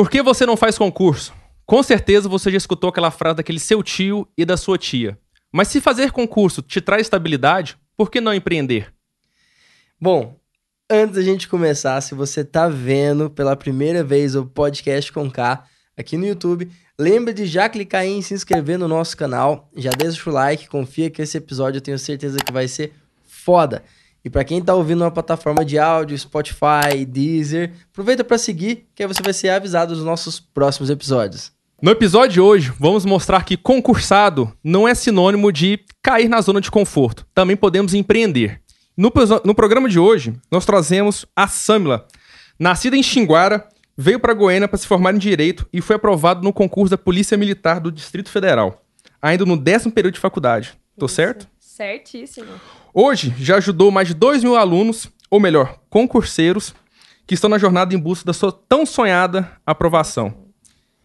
Por 0.00 0.08
que 0.08 0.22
você 0.22 0.46
não 0.46 0.56
faz 0.56 0.78
concurso? 0.78 1.34
Com 1.66 1.82
certeza 1.82 2.26
você 2.26 2.50
já 2.50 2.56
escutou 2.56 2.88
aquela 2.88 3.10
frase 3.10 3.36
daquele 3.36 3.58
seu 3.58 3.82
tio 3.82 4.26
e 4.34 4.46
da 4.46 4.56
sua 4.56 4.78
tia. 4.78 5.18
Mas 5.52 5.68
se 5.68 5.78
fazer 5.78 6.10
concurso 6.10 6.62
te 6.62 6.80
traz 6.80 7.02
estabilidade, 7.02 7.76
por 7.98 8.10
que 8.10 8.18
não 8.18 8.32
empreender? 8.32 8.90
Bom, 10.00 10.40
antes 10.88 11.16
da 11.16 11.22
gente 11.22 11.46
começar, 11.46 12.00
se 12.00 12.14
você 12.14 12.42
tá 12.42 12.66
vendo 12.66 13.28
pela 13.28 13.54
primeira 13.54 14.02
vez 14.02 14.34
o 14.34 14.46
podcast 14.46 15.12
com 15.12 15.30
K 15.30 15.64
aqui 15.94 16.16
no 16.16 16.26
YouTube, 16.26 16.70
lembre 16.98 17.34
de 17.34 17.44
já 17.44 17.68
clicar 17.68 18.06
em 18.06 18.22
se 18.22 18.32
inscrever 18.32 18.78
no 18.78 18.88
nosso 18.88 19.14
canal, 19.14 19.68
já 19.76 19.90
deixa 19.90 20.30
o 20.30 20.32
like, 20.32 20.66
confia 20.66 21.10
que 21.10 21.20
esse 21.20 21.36
episódio 21.36 21.76
eu 21.76 21.82
tenho 21.82 21.98
certeza 21.98 22.38
que 22.38 22.50
vai 22.50 22.66
ser 22.68 22.94
foda. 23.26 23.84
E 24.24 24.28
para 24.30 24.44
quem 24.44 24.62
tá 24.62 24.74
ouvindo 24.74 25.02
uma 25.02 25.10
plataforma 25.10 25.64
de 25.64 25.78
áudio, 25.78 26.18
Spotify, 26.18 27.04
Deezer, 27.06 27.72
aproveita 27.90 28.22
para 28.22 28.36
seguir, 28.36 28.86
que 28.94 29.02
aí 29.02 29.06
você 29.06 29.22
vai 29.22 29.32
ser 29.32 29.48
avisado 29.50 29.94
dos 29.94 30.04
nossos 30.04 30.38
próximos 30.38 30.90
episódios. 30.90 31.52
No 31.82 31.90
episódio 31.90 32.34
de 32.34 32.40
hoje, 32.40 32.72
vamos 32.78 33.06
mostrar 33.06 33.42
que 33.44 33.56
concursado 33.56 34.52
não 34.62 34.86
é 34.86 34.94
sinônimo 34.94 35.50
de 35.50 35.80
cair 36.02 36.28
na 36.28 36.40
zona 36.42 36.60
de 36.60 36.70
conforto. 36.70 37.26
Também 37.34 37.56
podemos 37.56 37.94
empreender. 37.94 38.60
No, 38.94 39.10
no 39.44 39.54
programa 39.54 39.88
de 39.88 39.98
hoje, 39.98 40.34
nós 40.50 40.66
trazemos 40.66 41.24
a 41.34 41.48
Samila. 41.48 42.06
Nascida 42.58 42.94
em 42.94 43.02
Xinguara, 43.02 43.66
veio 43.96 44.20
para 44.20 44.34
Goiânia 44.34 44.68
para 44.68 44.76
se 44.76 44.86
formar 44.86 45.14
em 45.14 45.18
Direito 45.18 45.66
e 45.72 45.80
foi 45.80 45.96
aprovado 45.96 46.42
no 46.42 46.52
concurso 46.52 46.90
da 46.90 46.98
Polícia 46.98 47.38
Militar 47.38 47.80
do 47.80 47.90
Distrito 47.90 48.30
Federal, 48.30 48.82
ainda 49.22 49.46
no 49.46 49.56
décimo 49.56 49.90
período 49.90 50.14
de 50.14 50.20
faculdade. 50.20 50.74
Tô 50.98 51.06
Isso. 51.06 51.14
certo? 51.14 51.48
Certíssimo. 51.58 52.52
Hoje, 52.92 53.32
já 53.38 53.56
ajudou 53.56 53.90
mais 53.92 54.08
de 54.08 54.14
2 54.14 54.42
mil 54.42 54.56
alunos, 54.56 55.08
ou 55.30 55.38
melhor, 55.38 55.78
concurseiros, 55.88 56.74
que 57.24 57.34
estão 57.34 57.48
na 57.48 57.56
jornada 57.56 57.94
em 57.94 57.98
busca 57.98 58.26
da 58.26 58.32
sua 58.32 58.50
tão 58.50 58.84
sonhada 58.84 59.48
aprovação. 59.64 60.34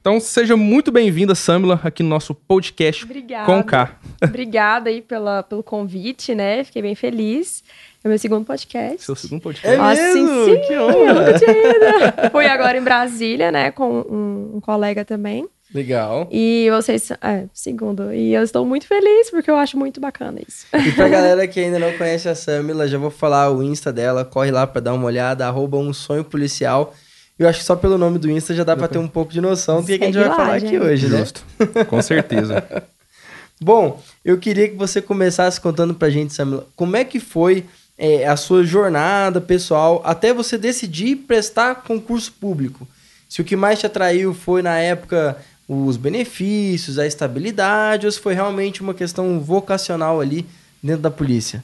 Então, 0.02 0.20
seja 0.20 0.58
muito 0.58 0.92
bem-vinda, 0.92 1.36
Samila, 1.36 1.80
aqui 1.84 2.02
no 2.02 2.10
nosso 2.10 2.34
podcast 2.34 3.04
Obrigada. 3.04 3.46
com 3.46 3.64
K. 3.64 4.00
Obrigada 4.24 4.90
aí 4.90 5.02
pela, 5.02 5.44
pelo 5.44 5.62
convite, 5.62 6.34
né? 6.34 6.64
Fiquei 6.64 6.82
bem 6.82 6.96
feliz. 6.96 7.64
É 8.04 8.08
meu 8.08 8.18
segundo 8.18 8.46
podcast. 8.46 9.04
Seu 9.04 9.16
segundo 9.16 9.42
podcast. 9.42 9.68
É 9.68 9.82
mesmo? 9.82 10.28
Assim, 10.28 10.46
sim, 10.46 10.68
que 10.68 10.78
honra. 10.78 10.96
Eu 10.96 11.16
nunca 11.16 11.40
tinha 11.40 11.52
ido. 11.52 12.32
Fui 12.32 12.46
agora 12.48 12.78
em 12.78 12.84
Brasília, 12.84 13.52
né? 13.52 13.72
Com 13.72 14.02
um, 14.02 14.58
um 14.58 14.62
colega 14.62 15.04
também. 15.06 15.48
Legal. 15.76 16.30
E 16.32 16.70
vocês, 16.72 17.12
é, 17.22 17.44
segundo. 17.54 18.14
E 18.14 18.34
eu 18.34 18.42
estou 18.42 18.66
muito 18.66 18.88
feliz 18.88 19.30
porque 19.30 19.52
eu 19.52 19.58
acho 19.58 19.78
muito 19.78 20.00
bacana 20.00 20.40
isso. 20.48 20.66
E 20.74 20.90
pra 20.94 21.10
galera 21.10 21.46
que 21.50 21.60
ainda 21.60 21.78
não 21.78 21.92
conhece 21.98 22.30
a 22.30 22.34
Samila, 22.34 22.88
já 22.88 22.98
vou 22.98 23.12
falar 23.12 23.52
o 23.52 23.62
Insta 23.62 23.92
dela, 23.92 24.24
corre 24.24 24.52
lá 24.52 24.66
para 24.66 24.80
dar 24.80 24.94
uma 24.94 25.06
olhada, 25.06 25.46
arroba 25.46 25.76
um 25.78 25.92
sonho 25.92 26.24
policial. 26.24 26.96
Eu 27.38 27.50
acho 27.50 27.60
que 27.60 27.66
só 27.66 27.76
pelo 27.76 27.98
nome 27.98 28.18
do 28.18 28.32
Insta 28.32 28.54
já 28.54 28.64
dá 28.64 28.78
para 28.78 28.88
ter 28.88 29.00
um 29.00 29.08
pouco 29.10 29.34
de 29.34 29.42
noção 29.42 29.82
do 29.82 29.88
que, 29.88 29.98
que 29.98 30.04
a 30.06 30.08
gente 30.08 30.18
vai 30.18 30.30
lá, 30.30 30.36
falar 30.38 30.60
gente. 30.60 30.78
aqui 30.78 30.80
hoje, 30.80 31.10
né? 31.10 31.18
Justo. 31.18 31.46
Com 31.90 32.02
certeza. 32.02 32.64
Bom, 33.60 34.02
eu 34.24 34.38
queria 34.38 34.70
que 34.70 34.76
você 34.78 35.02
começasse 35.02 35.60
contando 35.60 35.94
pra 35.94 36.10
gente, 36.10 36.34
Samila, 36.34 36.66
como 36.74 36.96
é 36.96 37.04
que 37.04 37.20
foi 37.20 37.66
é, 37.98 38.26
a 38.26 38.38
sua 38.38 38.64
jornada 38.64 39.42
pessoal 39.42 40.02
até 40.06 40.34
você 40.34 40.58
decidir 40.58 41.18
prestar 41.18 41.76
concurso 41.76 42.32
público. 42.32 42.88
Se 43.28 43.42
o 43.42 43.44
que 43.44 43.58
mais 43.58 43.80
te 43.80 43.86
atraiu 43.86 44.34
foi, 44.34 44.62
na 44.62 44.78
época, 44.80 45.38
os 45.68 45.98
benefícios, 45.98 47.00
a 47.00 47.08
estabilidade, 47.08 48.06
ou 48.06 48.12
se 48.12 48.20
foi 48.20 48.34
realmente 48.34 48.82
uma 48.82 48.94
questão 48.94 49.40
vocacional 49.40 50.22
ali 50.22 50.46
dentro 50.82 51.02
da 51.02 51.12
polícia? 51.12 51.64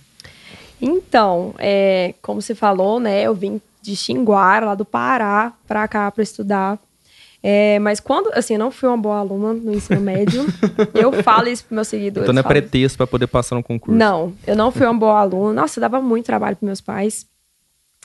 Então, 0.81 1.53
é, 1.59 2.15
como 2.21 2.41
você 2.41 2.55
falou, 2.55 2.99
né, 2.99 3.21
eu 3.21 3.35
vim 3.35 3.61
de 3.81 3.95
Xinguara, 3.95 4.67
lá 4.67 4.75
do 4.75 4.85
Pará, 4.85 5.53
para 5.67 5.87
cá 5.87 6.09
para 6.11 6.23
estudar. 6.23 6.79
É, 7.43 7.79
mas 7.79 7.99
quando, 7.99 8.31
assim, 8.33 8.53
eu 8.53 8.59
não 8.59 8.69
fui 8.69 8.87
uma 8.87 8.97
boa 8.97 9.17
aluna 9.17 9.53
no 9.53 9.73
ensino 9.73 10.01
médio, 10.01 10.45
eu 10.93 11.11
falo 11.23 11.47
isso 11.47 11.65
para 11.65 11.75
meus 11.75 11.87
seguidores. 11.87 12.23
Então 12.23 12.33
não 12.33 12.41
é 12.41 12.43
pretexto 12.43 12.97
para 12.97 13.07
poder 13.07 13.27
passar 13.27 13.55
no 13.55 13.63
concurso. 13.63 13.97
Não, 13.97 14.33
eu 14.45 14.55
não 14.55 14.71
fui 14.71 14.85
uma 14.85 14.93
boa 14.93 15.19
aluna. 15.19 15.61
Nossa, 15.61 15.79
dava 15.79 16.01
muito 16.01 16.25
trabalho 16.25 16.55
para 16.55 16.65
meus 16.65 16.81
pais 16.81 17.25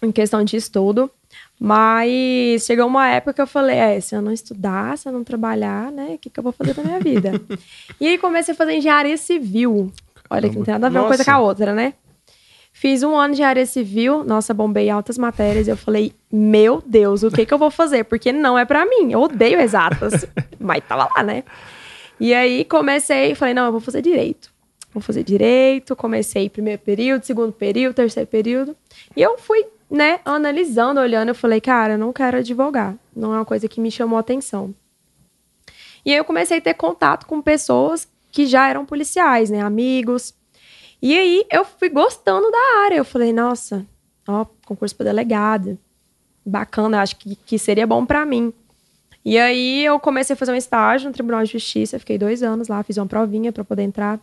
em 0.03 0.11
questão 0.11 0.43
de 0.43 0.57
estudo. 0.57 1.11
Mas 1.59 2.65
chegou 2.65 2.87
uma 2.87 3.09
época 3.09 3.33
que 3.35 3.41
eu 3.41 3.47
falei, 3.47 3.77
é, 3.77 4.01
se 4.01 4.15
eu 4.15 4.21
não 4.21 4.33
estudar, 4.33 4.99
se 4.99 5.09
eu 5.09 5.13
não 5.13 5.25
trabalhar, 5.25 5.91
né, 5.91 6.13
o 6.15 6.19
que, 6.19 6.29
que 6.29 6.39
eu 6.39 6.45
vou 6.45 6.53
fazer 6.53 6.75
da 6.75 6.83
minha 6.83 7.01
vida? 7.01 7.33
e 7.99 8.07
aí 8.07 8.19
comecei 8.19 8.53
a 8.53 8.57
fazer 8.57 8.75
engenharia 8.75 9.17
civil. 9.17 9.91
Olha, 10.29 10.49
que 10.49 10.57
não 10.57 10.65
tem 10.65 10.75
nada 10.75 10.89
a 10.89 10.91
ver 10.91 10.99
uma 10.99 11.09
coisa 11.09 11.25
com 11.25 11.31
a 11.31 11.39
outra, 11.39 11.73
né? 11.75 11.95
Fiz 12.79 13.03
um 13.03 13.17
ano 13.17 13.35
de 13.35 13.43
área 13.43 13.65
civil, 13.65 14.23
nossa, 14.23 14.53
bombei 14.53 14.91
altas 14.91 15.17
matérias. 15.17 15.67
Eu 15.67 15.79
falei, 15.79 16.13
meu 16.31 16.83
Deus, 16.85 17.23
o 17.23 17.31
que 17.31 17.47
que 17.47 17.55
eu 17.55 17.57
vou 17.57 17.71
fazer? 17.71 18.05
Porque 18.05 18.31
não 18.33 18.59
é 18.59 18.67
para 18.67 18.85
mim. 18.85 19.13
Eu 19.13 19.23
odeio 19.23 19.59
exatas. 19.59 20.27
mas 20.61 20.85
tava 20.87 21.09
lá, 21.17 21.23
né? 21.23 21.43
E 22.21 22.35
aí 22.35 22.67
comecei, 22.67 23.35
falei, 23.35 23.55
não, 23.55 23.65
eu 23.65 23.73
vou 23.73 23.81
fazer 23.81 24.03
direito. 24.03 24.53
Vou 24.93 25.03
fazer 25.03 25.23
direito. 25.23 25.97
Comecei 25.97 26.51
primeiro 26.51 26.83
período, 26.83 27.25
segundo 27.25 27.51
período, 27.51 27.95
terceiro 27.95 28.29
período. 28.29 28.77
E 29.17 29.23
eu 29.23 29.39
fui, 29.39 29.65
né, 29.91 30.21
analisando, 30.25 31.01
olhando. 31.01 31.29
Eu 31.29 31.35
falei, 31.35 31.61
cara, 31.61 31.95
eu 31.95 31.99
não 31.99 32.13
quero 32.13 32.39
advogar. 32.39 32.95
Não 33.15 33.33
é 33.33 33.37
uma 33.37 33.45
coisa 33.45 33.69
que 33.69 33.81
me 33.81 33.91
chamou 33.91 34.19
atenção. 34.19 34.75
E 36.05 36.13
aí 36.13 36.17
eu 36.17 36.25
comecei 36.25 36.59
a 36.59 36.61
ter 36.61 36.75
contato 36.75 37.27
com 37.27 37.41
pessoas 37.43 38.09
que 38.31 38.47
já 38.47 38.69
eram 38.69 38.85
policiais, 38.87 39.51
né? 39.51 39.61
Amigos 39.61 40.35
e 41.01 41.17
aí 41.17 41.45
eu 41.51 41.65
fui 41.65 41.89
gostando 41.89 42.51
da 42.51 42.85
área. 42.85 42.97
Eu 42.97 43.05
falei, 43.05 43.33
nossa, 43.33 43.85
ó, 44.27 44.45
concurso 44.65 44.95
para 44.97 45.05
delegada. 45.05 45.79
Bacana, 46.45 47.03
acho 47.03 47.17
que, 47.17 47.37
que 47.37 47.59
seria 47.59 47.87
bom 47.87 48.05
para 48.07 48.25
mim. 48.25 48.53
E 49.25 49.39
aí 49.39 49.85
eu 49.85 49.99
comecei 49.99 50.35
a 50.35 50.37
fazer 50.37 50.53
um 50.53 50.57
estágio 50.57 51.09
no 51.09 51.13
Tribunal 51.13 51.43
de 51.43 51.53
Justiça, 51.53 51.99
fiquei 51.99 52.17
dois 52.17 52.45
anos 52.45 52.69
lá, 52.69 52.83
fiz 52.85 52.97
uma 52.97 53.07
provinha 53.07 53.53
para 53.53 53.65
poder 53.65 53.83
entrar. 53.83 54.21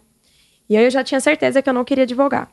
E 0.69 0.78
aí 0.78 0.85
eu 0.85 0.90
já 0.90 1.03
tinha 1.03 1.19
certeza 1.19 1.62
que 1.62 1.69
eu 1.69 1.73
não 1.73 1.84
queria 1.84 2.06
advogar. 2.06 2.50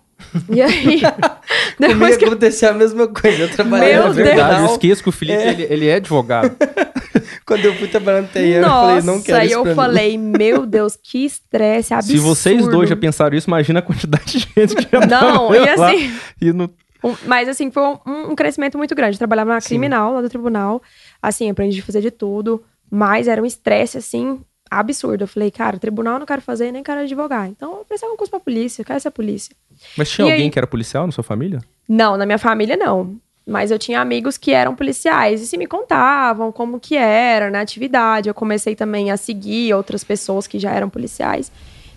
E 0.49 0.61
aí. 0.61 1.01
depois 1.81 2.17
que 2.17 2.25
aconteceu 2.25 2.71
a 2.71 2.75
mesma 2.75 3.09
coisa. 3.09 3.43
Eu 3.43 3.51
trabalhei 3.51 3.95
Meu 3.95 4.05
na 4.05 4.11
verdade, 4.11 4.63
eu 4.63 4.67
esqueço 4.67 5.03
que 5.03 5.09
o 5.09 5.13
Felipe 5.13 5.39
é. 5.39 5.49
Ele, 5.49 5.67
ele 5.69 5.87
é 5.89 5.95
advogado. 5.95 6.57
Quando 7.45 7.65
eu 7.65 7.75
fui 7.75 7.89
trabalhando 7.89 8.27
no 8.27 8.33
TI, 8.33 8.51
eu 8.51 8.63
falei, 8.63 9.03
não 9.03 9.23
quero 9.23 9.45
isso. 9.45 9.59
Aí 9.59 9.69
eu 9.69 9.75
falei, 9.75 10.19
meu 10.19 10.65
Deus, 10.67 10.97
que 10.97 11.25
estresse 11.25 11.93
absurdo. 11.93 12.19
Se 12.19 12.25
vocês 12.25 12.69
dois 12.69 12.89
já 12.89 12.97
pensaram 12.97 13.37
isso, 13.37 13.49
imagina 13.49 13.81
a 13.81 13.83
quantidade 13.83 14.39
de 14.39 14.39
gente 14.39 14.77
que 14.77 14.89
já 14.91 15.07
Não, 15.07 15.55
e 15.55 15.69
assim. 15.69 16.13
E 16.41 16.53
no... 16.53 16.71
Um, 17.03 17.15
mas 17.27 17.49
assim, 17.49 17.71
foi 17.71 17.83
um, 17.83 18.31
um, 18.31 18.35
crescimento 18.35 18.77
muito 18.77 18.95
grande. 18.95 19.15
Eu 19.15 19.19
trabalhava 19.19 19.55
na 19.55 19.61
Sim. 19.61 19.69
criminal, 19.69 20.13
lá 20.13 20.21
do 20.21 20.29
tribunal. 20.29 20.83
Assim, 21.21 21.51
aprendi 21.51 21.81
a 21.81 21.83
fazer 21.83 22.01
de 22.01 22.11
tudo. 22.11 22.63
Mas 22.91 23.27
era 23.27 23.41
um 23.41 23.47
estresse, 23.47 23.99
assim, 23.99 24.41
absurdo. 24.71 25.25
Eu 25.25 25.29
falei, 25.29 25.51
cara, 25.51 25.79
tribunal 25.79 26.15
eu 26.15 26.19
não 26.21 26.27
quero 26.27 26.41
fazer, 26.41 26.71
nem 26.71 26.83
quero 26.83 27.01
advogar. 27.01 27.49
Então, 27.49 27.79
eu 27.79 27.85
preciso 27.85 28.13
um 28.13 28.17
curso 28.17 28.31
pra 28.31 28.41
polícia, 28.41 28.83
eu 28.83 28.87
quero 28.87 29.01
ser 29.01 29.11
polícia. 29.11 29.55
Mas 29.97 30.11
tinha 30.11 30.29
e 30.29 30.31
alguém 30.31 30.47
aí... 30.47 30.51
que 30.51 30.59
era 30.59 30.67
policial 30.67 31.07
na 31.07 31.13
sua 31.13 31.25
família? 31.25 31.61
Não, 31.89 32.17
na 32.17 32.25
minha 32.25 32.39
família 32.39 32.77
não. 32.77 33.19
Mas 33.47 33.71
eu 33.71 33.79
tinha 33.79 34.01
amigos 34.01 34.39
que 34.39 34.53
eram 34.53 34.77
policiais 34.77 35.43
e 35.43 35.47
se 35.47 35.57
me 35.57 35.67
contavam 35.67 36.53
como 36.53 36.79
que 36.79 36.97
era 36.97 37.51
na 37.51 37.61
atividade. 37.61 38.29
Eu 38.29 38.35
comecei 38.35 38.77
também 38.77 39.11
a 39.11 39.17
seguir 39.17 39.75
outras 39.75 40.05
pessoas 40.05 40.47
que 40.47 40.59
já 40.59 40.71
eram 40.71 40.89
policiais. 40.89 41.51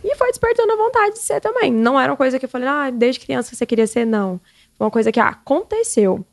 E 0.04 0.16
foi 0.16 0.30
despertando 0.30 0.74
a 0.74 0.76
vontade 0.76 1.14
de 1.14 1.20
ser 1.20 1.40
também. 1.40 1.72
Não 1.72 2.00
era 2.00 2.12
uma 2.12 2.18
coisa 2.18 2.40
que 2.40 2.46
eu 2.46 2.50
falei, 2.50 2.68
ah, 2.68 2.90
desde 2.90 3.22
criança 3.22 3.56
você 3.56 3.66
queria 3.66 3.86
ser, 3.86 4.06
não. 4.06 4.40
Foi 4.78 4.86
uma 4.86 4.92
coisa 4.92 5.12
que 5.12 5.20
aconteceu. 5.20 6.26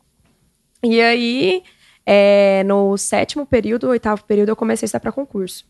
E 0.83 1.01
aí, 1.01 1.62
é, 2.07 2.65
no 2.65 2.97
sétimo 2.97 3.45
período, 3.45 3.89
oitavo 3.89 4.25
período, 4.25 4.49
eu 4.49 4.57
comecei 4.57 4.87
a 4.87 4.89
estar 4.89 5.01
para 5.01 5.12
concurso. 5.12 5.65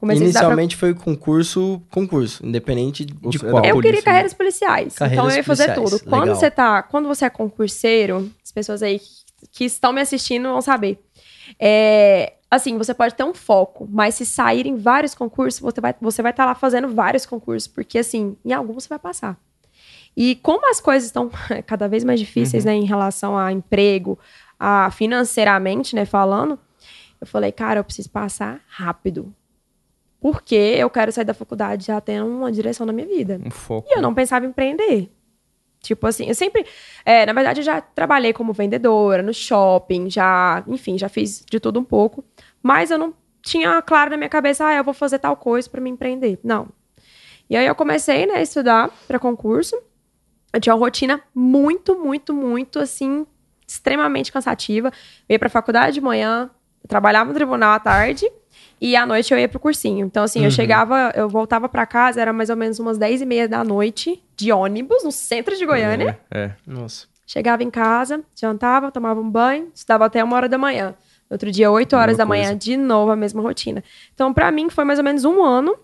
Comecei 0.00 0.24
Inicialmente 0.24 0.78
pra... 0.78 0.88
foi 0.88 0.94
concurso, 0.94 1.82
concurso, 1.90 2.44
independente 2.44 3.04
de 3.04 3.38
qual. 3.38 3.62
Eu 3.62 3.78
queria 3.82 4.00
carreiras 4.00 4.32
policiais. 4.32 4.94
Carreiras 4.94 5.24
então 5.26 5.30
eu 5.30 5.36
ia 5.36 5.44
fazer 5.44 5.74
tudo. 5.74 6.00
Quando 6.00 6.34
você 6.34 6.50
tá, 6.50 6.82
quando 6.82 7.06
você 7.06 7.26
é 7.26 7.30
concurseiro, 7.30 8.32
as 8.42 8.50
pessoas 8.50 8.82
aí 8.82 8.98
que 9.52 9.66
estão 9.66 9.92
me 9.92 10.00
assistindo 10.00 10.48
vão 10.48 10.62
saber. 10.62 10.98
É, 11.58 12.32
assim, 12.50 12.78
você 12.78 12.94
pode 12.94 13.14
ter 13.14 13.24
um 13.24 13.34
foco, 13.34 13.86
mas 13.90 14.14
se 14.14 14.24
saírem 14.24 14.74
vários 14.74 15.14
concursos, 15.14 15.60
você 15.60 15.82
vai 15.82 15.94
você 16.00 16.22
vai 16.22 16.30
estar 16.30 16.44
tá 16.44 16.48
lá 16.48 16.54
fazendo 16.54 16.88
vários 16.88 17.26
concursos, 17.26 17.68
porque 17.68 17.98
assim, 17.98 18.38
em 18.42 18.54
alguns 18.54 18.84
você 18.84 18.88
vai 18.88 18.98
passar. 18.98 19.38
E 20.16 20.36
como 20.36 20.66
as 20.70 20.80
coisas 20.80 21.08
estão 21.08 21.30
cada 21.66 21.86
vez 21.88 22.04
mais 22.04 22.18
difíceis, 22.18 22.64
uhum. 22.64 22.70
né, 22.70 22.76
em 22.78 22.86
relação 22.86 23.36
a 23.36 23.52
emprego, 23.52 24.18
a 24.58 24.90
financeiramente, 24.90 25.94
né, 25.94 26.06
falando, 26.06 26.58
eu 27.20 27.26
falei, 27.26 27.52
cara, 27.52 27.80
eu 27.80 27.84
preciso 27.84 28.08
passar 28.08 28.62
rápido 28.66 29.34
porque 30.20 30.54
eu 30.54 30.90
quero 30.90 31.10
sair 31.10 31.24
da 31.24 31.32
faculdade 31.32 31.86
já 31.86 32.00
tendo 32.00 32.26
uma 32.26 32.52
direção 32.52 32.86
na 32.86 32.92
minha 32.92 33.06
vida. 33.06 33.40
Um 33.44 33.50
foco. 33.50 33.88
E 33.90 33.96
eu 33.96 34.02
não 34.02 34.14
pensava 34.14 34.44
em 34.44 34.50
empreender. 34.50 35.10
Tipo 35.80 36.06
assim, 36.06 36.26
eu 36.26 36.34
sempre. 36.34 36.66
É, 37.06 37.24
na 37.24 37.32
verdade, 37.32 37.60
eu 37.60 37.64
já 37.64 37.80
trabalhei 37.80 38.34
como 38.34 38.52
vendedora 38.52 39.22
no 39.22 39.32
shopping, 39.32 40.10
já, 40.10 40.62
enfim, 40.66 40.98
já 40.98 41.08
fiz 41.08 41.42
de 41.48 41.58
tudo 41.58 41.80
um 41.80 41.84
pouco. 41.84 42.22
Mas 42.62 42.90
eu 42.90 42.98
não 42.98 43.14
tinha 43.40 43.80
claro 43.80 44.10
na 44.10 44.18
minha 44.18 44.28
cabeça, 44.28 44.66
ah, 44.66 44.74
eu 44.74 44.84
vou 44.84 44.92
fazer 44.92 45.18
tal 45.18 45.34
coisa 45.36 45.68
para 45.70 45.80
me 45.80 45.88
empreender. 45.88 46.38
Não. 46.44 46.68
E 47.48 47.56
aí 47.56 47.66
eu 47.66 47.74
comecei, 47.74 48.26
né, 48.26 48.34
a 48.34 48.42
estudar 48.42 48.90
para 49.08 49.18
concurso. 49.18 49.74
Eu 50.52 50.60
tinha 50.60 50.74
uma 50.74 50.80
rotina 50.80 51.22
muito, 51.34 51.98
muito, 51.98 52.34
muito, 52.34 52.78
assim, 52.78 53.26
extremamente 53.66 54.30
cansativa. 54.30 54.88
Eu 55.28 55.34
ia 55.34 55.38
pra 55.38 55.48
faculdade 55.48 55.94
de 55.94 56.00
manhã, 56.02 56.50
trabalhava 56.86 57.30
no 57.30 57.34
tribunal 57.34 57.72
à 57.72 57.80
tarde 57.80 58.30
e 58.80 58.96
à 58.96 59.04
noite 59.04 59.32
eu 59.32 59.38
ia 59.38 59.48
pro 59.48 59.60
cursinho. 59.60 60.06
Então, 60.06 60.22
assim, 60.24 60.38
eu 60.40 60.46
Uhum. 60.46 60.50
chegava, 60.50 61.12
eu 61.14 61.28
voltava 61.28 61.68
pra 61.68 61.84
casa, 61.86 62.20
era 62.20 62.32
mais 62.32 62.48
ou 62.50 62.56
menos 62.56 62.78
umas 62.78 62.96
10 62.98 63.20
e 63.22 63.26
meia 63.26 63.48
da 63.48 63.62
noite, 63.62 64.22
de 64.36 64.50
ônibus, 64.52 65.04
no 65.04 65.12
centro 65.12 65.56
de 65.56 65.66
Goiânia. 65.66 66.18
É, 66.30 66.44
é. 66.44 66.52
Nossa. 66.66 67.06
Chegava 67.26 67.62
em 67.62 67.70
casa, 67.70 68.22
jantava, 68.34 68.90
tomava 68.90 69.20
um 69.20 69.30
banho, 69.30 69.70
estudava 69.74 70.06
até 70.06 70.24
uma 70.24 70.34
hora 70.36 70.48
da 70.48 70.58
manhã. 70.58 70.94
No 71.28 71.34
Outro 71.34 71.50
dia, 71.52 71.70
8 71.70 71.94
horas 71.94 72.16
da 72.16 72.26
manhã, 72.26 72.56
de 72.56 72.76
novo 72.76 73.12
a 73.12 73.16
mesma 73.16 73.40
rotina. 73.40 73.84
Então, 74.12 74.34
pra 74.34 74.50
mim, 74.50 74.68
foi 74.68 74.84
mais 74.84 74.98
ou 74.98 75.04
menos 75.04 75.24
um 75.24 75.44
ano 75.44 75.76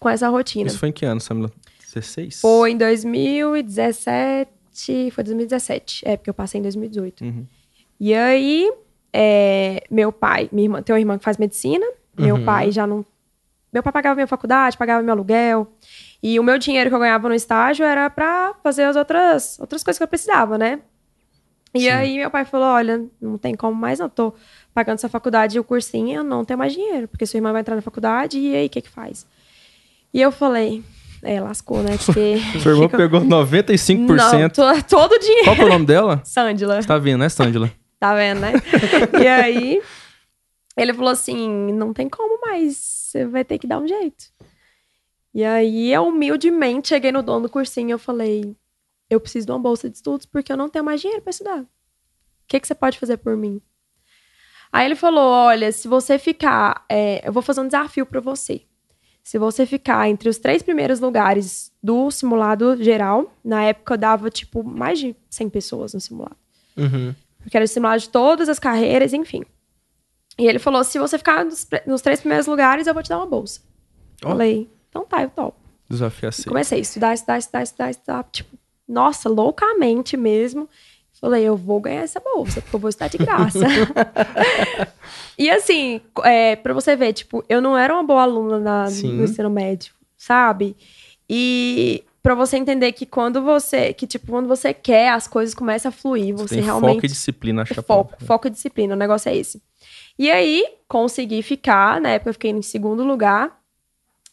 com 0.00 0.08
essa 0.08 0.28
rotina. 0.28 0.66
Isso 0.66 0.78
foi 0.78 0.88
em 0.88 0.92
que 0.92 1.06
ano, 1.06 1.20
Samila? 1.20 1.52
16? 1.94 2.40
Foi 2.40 2.72
em 2.72 2.76
2017. 2.76 5.10
Foi 5.12 5.24
2017. 5.24 6.02
É, 6.06 6.16
porque 6.16 6.30
eu 6.30 6.34
passei 6.34 6.58
em 6.58 6.62
2018. 6.62 7.24
Uhum. 7.24 7.46
E 8.00 8.14
aí, 8.14 8.72
é, 9.12 9.82
meu 9.90 10.12
pai, 10.12 10.48
minha 10.52 10.66
irmã, 10.66 10.82
tem 10.82 10.94
uma 10.94 11.00
irmã 11.00 11.18
que 11.18 11.24
faz 11.24 11.36
medicina. 11.36 11.84
Meu 12.18 12.36
Uhum. 12.36 12.44
pai 12.44 12.70
já 12.72 12.86
não. 12.86 13.04
Meu 13.72 13.82
pai 13.82 13.92
pagava 13.92 14.14
minha 14.14 14.26
faculdade, 14.26 14.76
pagava 14.76 15.02
meu 15.02 15.12
aluguel. 15.12 15.70
E 16.22 16.38
o 16.40 16.42
meu 16.42 16.58
dinheiro 16.58 16.90
que 16.90 16.96
eu 16.96 17.00
ganhava 17.00 17.28
no 17.28 17.34
estágio 17.34 17.84
era 17.84 18.08
pra 18.10 18.54
fazer 18.62 18.84
as 18.84 18.96
outras, 18.96 19.58
outras 19.60 19.84
coisas 19.84 19.98
que 19.98 20.02
eu 20.02 20.08
precisava, 20.08 20.56
né? 20.58 20.80
E 21.74 21.80
Sim. 21.82 21.90
aí 21.90 22.16
meu 22.16 22.30
pai 22.30 22.44
falou: 22.44 22.66
olha, 22.68 23.04
não 23.20 23.36
tem 23.38 23.54
como 23.54 23.74
mais, 23.76 23.98
não. 23.98 24.08
Tô 24.08 24.32
pagando 24.74 24.98
sua 24.98 25.08
faculdade 25.10 25.56
e 25.56 25.60
o 25.60 25.64
cursinho, 25.64 26.16
eu 26.16 26.24
não 26.24 26.44
tenho 26.44 26.58
mais 26.58 26.72
dinheiro, 26.72 27.06
porque 27.08 27.26
sua 27.26 27.38
irmã 27.38 27.52
vai 27.52 27.60
entrar 27.60 27.76
na 27.76 27.82
faculdade, 27.82 28.38
e 28.38 28.54
aí 28.56 28.66
o 28.66 28.70
que 28.70 28.80
que 28.80 28.88
faz? 28.88 29.26
E 30.14 30.20
eu 30.20 30.32
falei, 30.32 30.82
é, 31.22 31.38
lascou, 31.40 31.82
né? 31.82 31.96
Porque. 32.04 32.38
Sua 32.62 32.72
irmã 32.72 32.88
pegou 32.88 33.20
95%. 33.20 33.98
Não, 34.16 34.48
to- 34.48 34.82
todo 34.88 35.12
o 35.12 35.18
dinheiro. 35.18 35.44
Qual 35.44 35.56
é 35.56 35.64
o 35.64 35.68
nome 35.68 35.84
dela? 35.86 36.20
Sândila. 36.24 36.80
Você 36.80 36.88
tá 36.88 36.96
vendo, 36.98 37.18
né, 37.20 37.28
Sândila? 37.28 37.70
Tá 38.00 38.14
vendo, 38.14 38.40
né? 38.40 38.52
e 39.22 39.26
aí, 39.26 39.82
ele 40.78 40.94
falou 40.94 41.10
assim: 41.10 41.72
não 41.72 41.92
tem 41.92 42.08
como 42.08 42.40
mais, 42.40 42.76
você 42.76 43.26
vai 43.26 43.44
ter 43.44 43.58
que 43.58 43.66
dar 43.66 43.78
um 43.80 43.86
jeito. 43.86 44.32
E 45.34 45.44
aí, 45.44 45.92
eu 45.92 46.08
humildemente 46.08 46.88
cheguei 46.88 47.12
no 47.12 47.22
dono 47.22 47.42
do 47.42 47.50
cursinho 47.50 47.88
e 47.88 47.92
eu 47.92 47.98
falei: 47.98 48.56
eu 49.10 49.20
preciso 49.20 49.46
de 49.46 49.52
uma 49.52 49.58
bolsa 49.58 49.88
de 49.88 49.96
estudos 49.96 50.26
porque 50.26 50.52
eu 50.52 50.56
não 50.56 50.68
tenho 50.68 50.84
mais 50.84 51.00
dinheiro 51.00 51.22
pra 51.22 51.30
estudar. 51.30 51.60
O 51.60 51.66
que, 52.46 52.58
que 52.60 52.66
você 52.66 52.74
pode 52.74 52.98
fazer 52.98 53.18
por 53.18 53.36
mim? 53.36 53.60
Aí 54.72 54.86
ele 54.86 54.94
falou: 54.96 55.30
olha, 55.30 55.70
se 55.72 55.88
você 55.88 56.18
ficar, 56.18 56.84
é, 56.88 57.26
eu 57.26 57.32
vou 57.32 57.42
fazer 57.42 57.60
um 57.60 57.66
desafio 57.66 58.06
pra 58.06 58.20
você. 58.20 58.62
Se 59.22 59.38
você 59.38 59.66
ficar 59.66 60.08
entre 60.08 60.28
os 60.28 60.38
três 60.38 60.62
primeiros 60.62 61.00
lugares 61.00 61.70
do 61.82 62.10
simulado 62.10 62.82
geral, 62.82 63.30
na 63.44 63.62
época 63.62 63.92
eu 63.92 63.98
dava, 63.98 64.30
tipo, 64.30 64.64
mais 64.64 64.98
de 64.98 65.14
100 65.28 65.50
pessoas 65.50 65.92
no 65.92 66.00
simulado 66.00 66.36
Uhum. 66.74 67.14
porque 67.42 67.54
era 67.56 67.66
simulado 67.66 68.00
de 68.00 68.08
todas 68.08 68.48
as 68.48 68.58
carreiras, 68.58 69.12
enfim. 69.12 69.44
E 70.38 70.46
ele 70.46 70.58
falou: 70.58 70.84
se 70.84 70.98
você 70.98 71.18
ficar 71.18 71.44
nos, 71.44 71.66
nos 71.86 72.00
três 72.00 72.20
primeiros 72.20 72.46
lugares, 72.46 72.86
eu 72.86 72.94
vou 72.94 73.02
te 73.02 73.08
dar 73.08 73.18
uma 73.18 73.26
bolsa. 73.26 73.60
Ó. 74.24 74.28
Falei, 74.28 74.68
então 74.88 75.04
tá, 75.04 75.22
eu 75.22 75.30
topo. 75.30 75.58
Desafio 75.88 76.28
aceito. 76.28 76.48
Comecei 76.48 76.78
a 76.78 76.80
estudar, 76.80 77.14
estudar, 77.14 77.38
estudar, 77.38 77.62
estudar, 77.62 77.90
estudar, 77.90 78.24
tipo, 78.30 78.56
nossa, 78.86 79.28
loucamente 79.28 80.16
mesmo. 80.16 80.68
Falei, 81.20 81.42
eu 81.42 81.56
vou 81.56 81.80
ganhar 81.80 82.02
essa 82.02 82.20
bolsa, 82.20 82.60
porque 82.60 82.76
eu 82.76 82.80
vou 82.80 82.88
estudar 82.88 83.08
de 83.08 83.18
graça. 83.18 83.58
e 85.36 85.50
assim, 85.50 86.00
é, 86.24 86.56
pra 86.56 86.72
você 86.72 86.94
ver, 86.96 87.12
tipo, 87.12 87.44
eu 87.48 87.60
não 87.60 87.76
era 87.76 87.92
uma 87.92 88.02
boa 88.04 88.22
aluna 88.22 88.58
na- 88.58 88.84
no 89.16 89.24
ensino 89.24 89.50
médio, 89.50 89.92
sabe? 90.16 90.76
E 91.28 92.04
pra 92.22 92.34
você 92.34 92.56
entender 92.56 92.92
que 92.92 93.04
quando 93.06 93.42
você, 93.42 93.92
que 93.92 94.06
tipo, 94.06 94.28
quando 94.30 94.46
você 94.46 94.72
quer, 94.72 95.10
as 95.10 95.26
coisas 95.26 95.54
começam 95.54 95.88
a 95.88 95.92
fluir, 95.92 96.34
você, 96.34 96.56
Tem 96.56 96.64
realmente 96.64 96.94
foco 96.96 97.06
e 97.06 97.08
disciplina, 97.08 97.62
acho 97.62 97.72
é 97.72 97.82
foco, 97.82 98.24
foco 98.24 98.46
e 98.46 98.50
disciplina, 98.50 98.94
o 98.94 98.98
negócio 98.98 99.28
é 99.28 99.36
esse. 99.36 99.60
E 100.18 100.30
aí, 100.30 100.66
consegui 100.88 101.42
ficar, 101.42 102.00
na 102.00 102.10
época 102.10 102.30
eu 102.30 102.34
fiquei 102.34 102.50
em 102.50 102.62
segundo 102.62 103.04
lugar. 103.04 103.56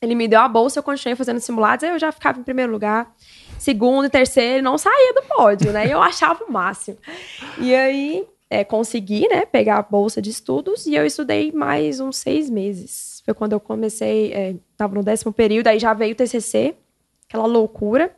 Ele 0.02 0.16
me 0.16 0.28
deu 0.28 0.40
a 0.40 0.48
bolsa, 0.48 0.80
eu 0.80 0.84
continuei 0.84 1.16
fazendo 1.16 1.40
simulados, 1.40 1.84
aí 1.84 1.92
eu 1.92 2.00
já 2.00 2.12
ficava 2.12 2.40
em 2.40 2.44
primeiro 2.44 2.72
lugar. 2.72 3.14
Segundo 3.60 4.06
e 4.06 4.10
terceiro, 4.10 4.64
não 4.64 4.78
saía 4.78 5.14
do 5.14 5.22
pódio, 5.24 5.72
né? 5.72 5.88
E 5.88 5.92
eu 5.92 6.02
achava 6.04 6.44
o 6.44 6.52
máximo. 6.52 6.98
E 7.60 7.74
aí, 7.74 8.28
é, 8.50 8.64
consegui, 8.64 9.28
né, 9.28 9.46
pegar 9.46 9.78
a 9.78 9.82
bolsa 9.82 10.22
de 10.22 10.30
estudos 10.30 10.86
e 10.86 10.96
eu 10.96 11.06
estudei 11.06 11.52
mais 11.52 12.00
uns 12.00 12.18
seis 12.18 12.50
meses. 12.50 13.22
Foi 13.24 13.34
quando 13.34 13.54
eu 13.54 13.60
comecei, 13.60 14.34
é, 14.34 14.56
tava 14.78 14.96
no 14.96 15.04
décimo 15.04 15.34
período, 15.34 15.68
aí 15.68 15.80
já 15.80 15.94
veio 15.94 16.14
o 16.14 16.16
TCC, 16.16 16.76
aquela 17.28 17.46
loucura. 17.46 18.16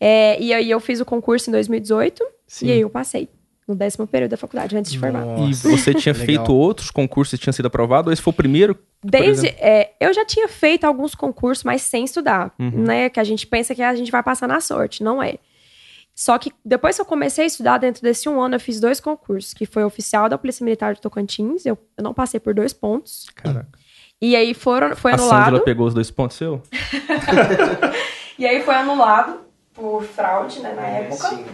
É, 0.00 0.40
e 0.40 0.52
aí 0.52 0.70
eu 0.70 0.78
fiz 0.78 1.00
o 1.00 1.04
concurso 1.04 1.50
em 1.50 1.52
2018 1.52 2.24
Sim. 2.46 2.66
e 2.66 2.72
aí 2.72 2.80
eu 2.80 2.90
passei 2.90 3.28
no 3.68 3.74
décimo 3.74 4.06
período 4.06 4.30
da 4.30 4.36
faculdade, 4.38 4.74
antes 4.76 4.90
de 4.90 4.98
formar. 4.98 5.22
E 5.38 5.48
Nossa. 5.48 5.68
você 5.68 5.92
tinha 5.92 6.12
Legal. 6.14 6.26
feito 6.26 6.54
outros 6.54 6.90
concursos 6.90 7.34
e 7.34 7.38
tinha 7.38 7.52
sido 7.52 7.66
aprovado? 7.66 8.08
Ou 8.08 8.12
esse 8.12 8.22
foi 8.22 8.30
o 8.32 8.34
primeiro? 8.34 8.76
Desde, 9.04 9.48
é, 9.48 9.92
eu 10.00 10.12
já 10.14 10.24
tinha 10.24 10.48
feito 10.48 10.84
alguns 10.84 11.14
concursos, 11.14 11.62
mas 11.64 11.82
sem 11.82 12.04
estudar, 12.04 12.52
Uhum. 12.58 12.70
né? 12.84 13.08
Que 13.10 13.20
a 13.20 13.24
gente 13.24 13.46
pensa 13.46 13.74
que 13.74 13.82
a 13.82 13.94
gente 13.94 14.10
vai 14.10 14.22
passar 14.22 14.48
na 14.48 14.60
sorte, 14.60 15.04
não 15.04 15.22
é. 15.22 15.34
Só 16.14 16.36
que 16.36 16.50
depois 16.64 16.96
que 16.96 17.02
eu 17.02 17.06
comecei 17.06 17.44
a 17.44 17.46
estudar, 17.46 17.78
dentro 17.78 18.02
desse 18.02 18.28
um 18.28 18.40
ano, 18.40 18.56
eu 18.56 18.60
fiz 18.60 18.80
dois 18.80 18.98
concursos, 18.98 19.54
que 19.54 19.64
foi 19.66 19.84
oficial 19.84 20.28
da 20.28 20.36
Polícia 20.36 20.64
Militar 20.64 20.94
de 20.94 21.00
Tocantins, 21.00 21.64
eu, 21.64 21.78
eu 21.96 22.02
não 22.02 22.12
passei 22.12 22.40
por 22.40 22.52
dois 22.54 22.72
pontos, 22.72 23.26
Caraca. 23.36 23.68
e 24.20 24.34
aí 24.34 24.52
foram, 24.52 24.96
foi 24.96 25.12
A 25.12 25.18
Sândila 25.18 25.36
anulado, 25.44 25.64
pegou 25.64 25.86
os 25.86 25.94
dois 25.94 26.10
pontos 26.10 26.36
seu? 26.36 26.60
e 28.38 28.46
aí 28.46 28.62
foi 28.64 28.74
anulado 28.74 29.40
por 29.74 30.02
fraude, 30.02 30.58
né, 30.60 30.72
na 30.74 30.86
É, 30.88 31.00
época. 31.02 31.28
sim. 31.28 31.44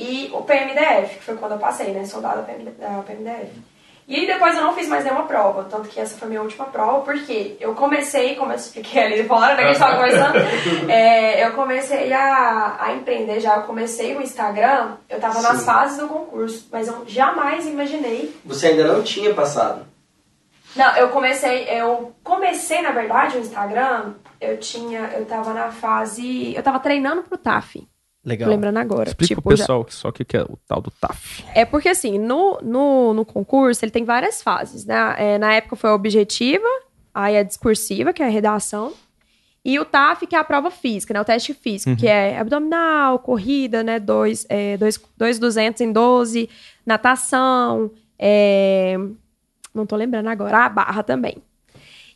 E 0.00 0.30
o 0.32 0.42
PMDF, 0.42 1.18
que 1.18 1.24
foi 1.24 1.36
quando 1.36 1.52
eu 1.52 1.58
passei, 1.58 1.92
né? 1.92 2.06
Soldado 2.06 2.38
da 2.38 2.42
PMD 2.42 2.70
da 2.70 3.02
PMDF. 3.06 3.52
E 4.08 4.16
aí 4.16 4.26
depois 4.26 4.56
eu 4.56 4.62
não 4.62 4.72
fiz 4.72 4.88
mais 4.88 5.04
nenhuma 5.04 5.24
prova, 5.24 5.68
tanto 5.70 5.88
que 5.88 6.00
essa 6.00 6.18
foi 6.18 6.26
minha 6.26 6.42
última 6.42 6.64
prova, 6.64 7.02
porque 7.02 7.56
eu 7.60 7.76
comecei, 7.76 8.34
como 8.34 8.50
eu 8.50 8.56
expliquei 8.56 9.04
ali 9.04 9.22
fora, 9.22 9.54
né, 9.54 9.56
que 9.56 9.62
a 9.62 9.66
gente 9.68 9.78
tava 9.78 9.94
conversando, 10.02 10.90
é, 10.90 11.46
eu 11.46 11.52
comecei 11.52 12.12
a, 12.12 12.76
a 12.80 12.92
empreender 12.94 13.38
já, 13.38 13.58
eu 13.58 13.62
comecei 13.62 14.16
o 14.16 14.20
Instagram, 14.20 14.96
eu 15.08 15.20
tava 15.20 15.40
nas 15.42 15.58
Sim. 15.58 15.64
fases 15.64 15.98
do 15.98 16.08
concurso, 16.08 16.66
mas 16.72 16.88
eu 16.88 17.04
jamais 17.06 17.68
imaginei. 17.68 18.34
Você 18.44 18.68
ainda 18.68 18.84
não 18.84 19.00
tinha 19.04 19.32
passado. 19.32 19.86
Não, 20.74 20.96
eu 20.96 21.10
comecei, 21.10 21.68
eu 21.70 22.12
comecei, 22.24 22.82
na 22.82 22.90
verdade, 22.90 23.36
o 23.36 23.40
Instagram, 23.40 24.14
eu 24.40 24.58
tinha, 24.58 25.12
eu 25.14 25.24
tava 25.24 25.52
na 25.52 25.70
fase, 25.70 26.52
eu 26.56 26.62
tava 26.64 26.80
treinando 26.80 27.22
pro 27.22 27.38
TAF, 27.38 27.86
Legal. 28.24 28.50
lembrando 28.50 28.76
agora. 28.76 29.08
Explica 29.08 29.28
tipo, 29.34 29.42
pro 29.42 29.56
já- 29.56 29.62
pessoal 29.64 29.84
que 29.84 29.94
só 29.94 30.08
o 30.10 30.12
que 30.12 30.36
é 30.36 30.42
o 30.42 30.58
tal 30.68 30.80
do 30.82 30.90
TAF. 30.90 31.44
É 31.54 31.64
porque, 31.64 31.88
assim, 31.88 32.18
no, 32.18 32.58
no, 32.62 33.14
no 33.14 33.24
concurso, 33.24 33.82
ele 33.84 33.90
tem 33.90 34.04
várias 34.04 34.42
fases, 34.42 34.84
né? 34.84 35.14
É, 35.16 35.38
na 35.38 35.54
época 35.54 35.76
foi 35.76 35.88
a 35.90 35.94
objetiva, 35.94 36.66
aí 37.14 37.36
a 37.38 37.42
discursiva, 37.42 38.12
que 38.12 38.22
é 38.22 38.26
a 38.26 38.30
redação, 38.30 38.92
e 39.64 39.78
o 39.78 39.84
TAF, 39.84 40.26
que 40.26 40.36
é 40.36 40.38
a 40.38 40.44
prova 40.44 40.70
física, 40.70 41.14
né? 41.14 41.20
O 41.20 41.24
teste 41.24 41.54
físico, 41.54 41.96
que 41.96 42.06
é 42.06 42.38
abdominal, 42.38 43.18
corrida, 43.18 43.82
né? 43.82 43.98
Dois, 43.98 44.44
é, 44.48 44.76
dois, 44.76 45.00
dois 45.16 45.38
200 45.38 45.80
em 45.80 45.90
12, 45.92 46.48
natação, 46.84 47.90
é, 48.18 48.96
não 49.74 49.86
tô 49.86 49.96
lembrando 49.96 50.28
agora, 50.28 50.66
a 50.66 50.68
barra 50.68 51.02
também. 51.02 51.38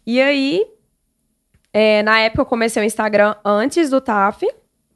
E 0.06 0.20
aí, 0.20 0.66
é, 1.72 2.02
na 2.02 2.20
época 2.20 2.42
eu 2.42 2.46
comecei 2.46 2.82
o 2.82 2.84
Instagram 2.84 3.34
antes 3.42 3.88
do 3.88 4.00
TAF, 4.02 4.46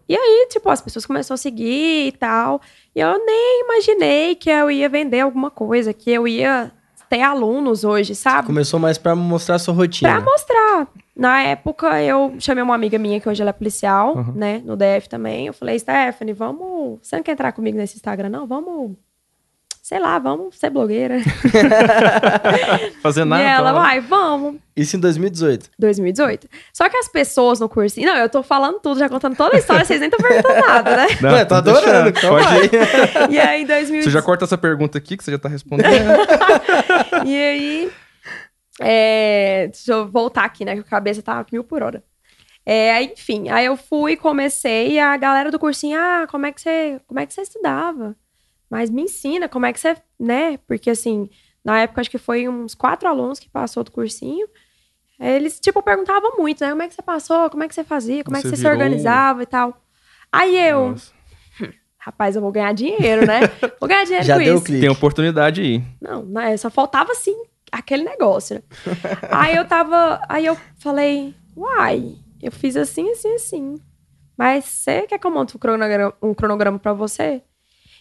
e 0.08 0.16
aí, 0.16 0.46
tipo, 0.50 0.68
as 0.70 0.80
pessoas 0.80 1.04
começaram 1.06 1.34
a 1.34 1.38
seguir 1.38 2.06
e 2.08 2.12
tal, 2.12 2.60
e 2.94 3.00
eu 3.00 3.24
nem 3.24 3.62
imaginei 3.64 4.34
que 4.34 4.48
eu 4.50 4.70
ia 4.70 4.88
vender 4.88 5.20
alguma 5.20 5.50
coisa, 5.50 5.92
que 5.92 6.10
eu 6.10 6.26
ia 6.26 6.72
ter 7.08 7.22
alunos 7.22 7.84
hoje, 7.84 8.14
sabe? 8.14 8.46
Começou 8.46 8.78
mais 8.78 8.98
pra 8.98 9.14
mostrar 9.16 9.58
sua 9.58 9.72
rotina. 9.74 10.10
Pra 10.10 10.20
mostrar. 10.20 10.88
Na 11.16 11.42
época, 11.42 12.00
eu 12.02 12.34
chamei 12.38 12.62
uma 12.62 12.74
amiga 12.74 12.98
minha, 12.98 13.18
que 13.18 13.28
hoje 13.28 13.40
ela 13.42 13.50
é 13.50 13.52
policial, 13.52 14.14
Uhum. 14.16 14.32
né? 14.34 14.62
No 14.64 14.76
DF 14.76 15.08
também. 15.08 15.46
Eu 15.46 15.52
falei, 15.54 15.78
Stephanie, 15.78 16.32
vamos. 16.34 16.98
Você 17.02 17.16
não 17.16 17.22
quer 17.22 17.32
entrar 17.32 17.50
comigo 17.52 17.76
nesse 17.76 17.96
Instagram, 17.96 18.28
não? 18.28 18.46
Vamos. 18.46 18.92
Sei 19.88 19.98
lá, 19.98 20.18
vamos 20.18 20.58
ser 20.58 20.68
blogueira. 20.68 21.16
Fazer 23.00 23.24
nada. 23.24 23.42
e 23.42 23.46
ela, 23.46 23.70
então, 23.70 23.82
vai, 23.82 24.00
vamos. 24.02 24.56
Isso 24.76 24.98
em 24.98 25.00
2018. 25.00 25.70
2018. 25.78 26.46
Só 26.74 26.90
que 26.90 26.96
as 26.98 27.08
pessoas 27.08 27.58
no 27.58 27.70
cursinho. 27.70 28.06
Não, 28.06 28.18
eu 28.18 28.28
tô 28.28 28.42
falando 28.42 28.80
tudo, 28.80 28.98
já 28.98 29.08
contando 29.08 29.34
toda 29.34 29.56
a 29.56 29.58
história, 29.58 29.86
vocês 29.86 29.98
nem 29.98 30.10
estão 30.10 30.22
perguntando 30.22 30.60
nada, 30.60 30.94
né? 30.94 31.06
Não, 31.22 31.30
Ué, 31.30 31.42
tô 31.46 31.48
tô 31.48 31.54
adorando. 31.54 32.10
Então 32.10 32.28
Pode 32.28 32.44
vai. 32.44 32.64
ir. 32.66 32.70
E 33.32 33.38
aí, 33.40 33.64
2018. 33.64 34.04
Você 34.04 34.10
já 34.10 34.20
corta 34.20 34.44
essa 34.44 34.58
pergunta 34.58 34.98
aqui, 34.98 35.16
que 35.16 35.24
você 35.24 35.30
já 35.30 35.38
tá 35.38 35.48
respondendo. 35.48 35.88
E 37.24 37.34
aí, 37.34 37.90
é, 38.82 39.68
deixa 39.72 39.90
eu 39.92 40.06
voltar 40.06 40.44
aqui, 40.44 40.66
né? 40.66 40.74
Que 40.74 40.80
a 40.80 40.84
cabeça 40.84 41.22
tá 41.22 41.46
mil 41.50 41.64
por 41.64 41.82
hora. 41.82 42.04
É, 42.66 43.02
enfim, 43.04 43.48
aí 43.48 43.64
eu 43.64 43.74
fui, 43.78 44.18
comecei, 44.18 44.92
e 44.92 45.00
a 45.00 45.16
galera 45.16 45.50
do 45.50 45.58
cursinho, 45.58 45.98
ah, 45.98 46.26
como 46.30 46.44
é 46.44 46.52
que 46.52 46.60
você, 46.60 47.00
como 47.06 47.18
é 47.20 47.24
que 47.24 47.32
você 47.32 47.40
estudava? 47.40 48.14
Mas 48.70 48.90
me 48.90 49.02
ensina, 49.02 49.48
como 49.48 49.66
é 49.66 49.72
que 49.72 49.80
você, 49.80 49.96
né? 50.18 50.56
Porque 50.66 50.90
assim, 50.90 51.28
na 51.64 51.80
época 51.80 52.00
acho 52.00 52.10
que 52.10 52.18
foi 52.18 52.48
uns 52.48 52.74
quatro 52.74 53.08
alunos 53.08 53.38
que 53.38 53.48
passou 53.48 53.82
do 53.84 53.90
cursinho. 53.90 54.46
Eles, 55.20 55.58
tipo, 55.58 55.82
perguntavam 55.82 56.36
muito, 56.36 56.62
né? 56.62 56.70
Como 56.70 56.82
é 56.82 56.88
que 56.88 56.94
você 56.94 57.02
passou? 57.02 57.50
Como 57.50 57.62
é 57.64 57.68
que 57.68 57.74
você 57.74 57.82
fazia? 57.82 58.22
Como 58.22 58.36
é 58.36 58.40
que 58.42 58.48
Você 58.48 58.56
você 58.56 58.62
virou- 58.62 58.72
se 58.78 58.82
organizava 58.84 59.42
e 59.42 59.46
tal? 59.46 59.82
Aí 60.30 60.56
eu, 60.56 60.94
rapaz, 61.98 62.36
eu 62.36 62.42
vou 62.42 62.52
ganhar 62.52 62.72
dinheiro, 62.72 63.26
né? 63.26 63.40
Vou 63.80 63.88
ganhar 63.88 64.04
dinheiro 64.04 64.24
Já 64.26 64.34
com 64.38 64.44
deu 64.44 64.56
isso. 64.56 64.64
clique. 64.64 64.80
Tem 64.80 64.88
oportunidade 64.90 65.60
aí. 65.60 65.82
Não, 66.00 66.24
né, 66.24 66.56
só 66.56 66.70
faltava 66.70 67.14
sim 67.14 67.42
aquele 67.72 68.04
negócio, 68.04 68.56
né? 68.56 68.62
aí 69.30 69.56
eu 69.56 69.66
tava. 69.66 70.20
Aí 70.28 70.46
eu 70.46 70.56
falei, 70.78 71.34
uai, 71.56 72.14
eu 72.40 72.52
fiz 72.52 72.76
assim, 72.76 73.10
assim, 73.10 73.34
assim. 73.34 73.74
Mas 74.36 74.66
você 74.66 75.02
quer 75.02 75.18
que 75.18 75.26
eu 75.26 75.30
monte 75.32 75.56
um 75.56 75.58
cronograma, 75.58 76.14
um 76.22 76.32
cronograma 76.32 76.78
pra 76.78 76.92
você? 76.92 77.42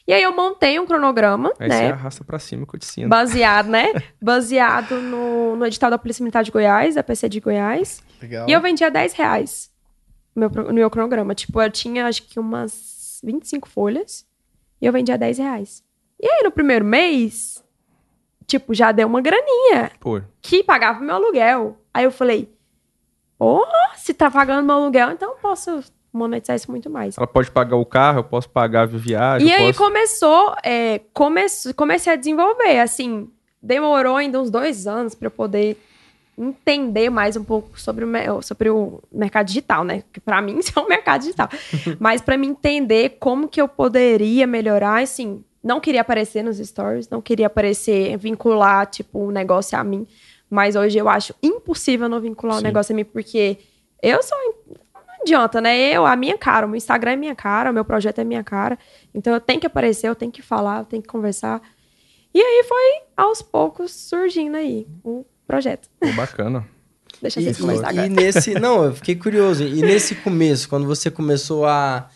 E 0.07 0.13
aí 0.13 0.23
eu 0.23 0.33
montei 0.33 0.79
um 0.79 0.85
cronograma, 0.85 1.51
Aí 1.59 1.67
né? 1.67 1.77
você 1.77 1.91
arrasta 1.91 2.23
pra 2.23 2.39
cima 2.39 2.65
eu 2.71 2.79
te 2.79 2.85
ensino. 2.85 3.09
Baseado, 3.09 3.67
né? 3.67 3.87
Baseado 4.21 5.01
no, 5.01 5.57
no 5.57 5.65
edital 5.65 5.89
da 5.89 5.97
Polícia 5.97 6.23
Militar 6.23 6.45
de 6.45 6.51
Goiás, 6.51 6.95
da 6.95 7.03
PC 7.03 7.27
de 7.27 7.41
Goiás. 7.41 8.01
Legal. 8.21 8.47
E 8.47 8.53
eu 8.53 8.61
vendia 8.61 8.89
10 8.89 9.13
reais 9.13 9.69
no 10.33 10.49
meu, 10.49 10.63
no 10.67 10.73
meu 10.73 10.89
cronograma. 10.89 11.35
Tipo, 11.35 11.61
eu 11.61 11.69
tinha 11.69 12.07
acho 12.07 12.23
que 12.23 12.39
umas 12.39 13.19
25 13.21 13.67
folhas 13.67 14.25
e 14.81 14.85
eu 14.85 14.93
vendia 14.93 15.17
10 15.17 15.39
reais. 15.39 15.83
E 16.19 16.25
aí, 16.25 16.41
no 16.41 16.51
primeiro 16.51 16.85
mês, 16.85 17.61
tipo, 18.45 18.73
já 18.73 18.93
deu 18.93 19.07
uma 19.07 19.19
graninha 19.21 19.91
Pô, 19.99 20.21
que 20.41 20.63
pagava 20.63 21.01
meu 21.01 21.15
aluguel. 21.15 21.77
Aí 21.93 22.05
eu 22.05 22.11
falei, 22.11 22.49
porra, 23.37 23.93
se 23.95 24.13
tá 24.13 24.31
pagando 24.31 24.65
meu 24.65 24.75
aluguel, 24.75 25.11
então 25.11 25.31
eu 25.31 25.37
posso 25.37 25.83
monetizar 26.13 26.55
isso 26.55 26.69
muito 26.71 26.89
mais. 26.89 27.17
ela 27.17 27.27
pode 27.27 27.51
pagar 27.51 27.75
o 27.75 27.85
carro, 27.85 28.19
eu 28.19 28.23
posso 28.23 28.49
pagar 28.49 28.81
a 28.83 28.85
viagem. 28.85 29.47
E 29.47 29.51
eu 29.51 29.57
aí 29.57 29.67
posso... 29.73 29.79
começou, 29.79 30.55
é, 30.63 31.01
come- 31.13 31.45
comecei 31.75 32.13
a 32.13 32.15
desenvolver, 32.15 32.79
assim, 32.79 33.29
demorou 33.61 34.15
ainda 34.15 34.39
uns 34.41 34.49
dois 34.49 34.87
anos 34.87 35.13
para 35.15 35.27
eu 35.27 35.31
poder 35.31 35.77
entender 36.37 37.09
mais 37.09 37.35
um 37.35 37.43
pouco 37.43 37.79
sobre 37.79 38.05
o, 38.05 38.07
me- 38.07 38.41
sobre 38.43 38.69
o 38.69 39.01
mercado 39.11 39.47
digital, 39.47 39.83
né? 39.83 40.03
Que 40.13 40.19
para 40.19 40.41
mim 40.41 40.57
isso 40.59 40.71
é 40.77 40.81
um 40.81 40.87
mercado 40.87 41.21
digital. 41.21 41.49
Mas 41.99 42.21
para 42.21 42.37
mim 42.37 42.49
entender 42.49 43.17
como 43.19 43.47
que 43.47 43.59
eu 43.59 43.67
poderia 43.67 44.45
melhorar, 44.45 45.01
assim, 45.01 45.43
não 45.63 45.79
queria 45.79 46.01
aparecer 46.01 46.43
nos 46.43 46.57
stories, 46.57 47.09
não 47.09 47.21
queria 47.21 47.47
aparecer, 47.47 48.15
vincular, 48.17 48.85
tipo, 48.85 49.19
um 49.27 49.31
negócio 49.31 49.77
a 49.77 49.83
mim. 49.83 50.05
Mas 50.49 50.75
hoje 50.75 50.97
eu 50.97 51.09
acho 51.09 51.33
impossível 51.43 52.07
não 52.07 52.21
vincular 52.21 52.55
o 52.55 52.59
Sim. 52.59 52.63
negócio 52.65 52.93
a 52.93 52.95
mim, 52.95 53.03
porque 53.03 53.57
eu 54.01 54.21
sou. 54.23 54.37
Não 55.31 55.37
adianta, 55.39 55.61
né? 55.61 55.77
Eu, 55.77 56.05
a 56.05 56.15
minha 56.15 56.37
cara, 56.37 56.65
o 56.65 56.69
meu 56.69 56.77
Instagram 56.77 57.11
é 57.11 57.15
minha 57.15 57.35
cara, 57.35 57.71
o 57.71 57.73
meu 57.73 57.83
projeto 57.85 58.19
é 58.19 58.23
minha 58.23 58.43
cara. 58.43 58.77
Então 59.13 59.33
eu 59.33 59.39
tenho 59.41 59.59
que 59.59 59.67
aparecer, 59.67 60.07
eu 60.07 60.15
tenho 60.15 60.31
que 60.31 60.41
falar, 60.41 60.79
eu 60.79 60.85
tenho 60.85 61.01
que 61.01 61.07
conversar. 61.09 61.61
E 62.33 62.39
aí 62.39 62.63
foi 62.67 63.01
aos 63.15 63.41
poucos 63.41 63.91
surgindo 63.91 64.55
aí 64.57 64.87
o 65.03 65.25
projeto. 65.47 65.89
Pô, 65.99 66.11
bacana. 66.13 66.67
Deixa 67.21 67.39
E, 67.39 67.43
vocês 67.45 67.57
começar 67.57 67.93
e- 67.93 68.05
e 68.05 68.09
nesse. 68.09 68.53
Não, 68.59 68.83
eu 68.85 68.93
fiquei 68.93 69.15
curioso. 69.15 69.63
E 69.63 69.81
nesse 69.81 70.13
começo, 70.15 70.69
quando 70.69 70.85
você 70.85 71.09
começou 71.09 71.65
a, 71.65 72.09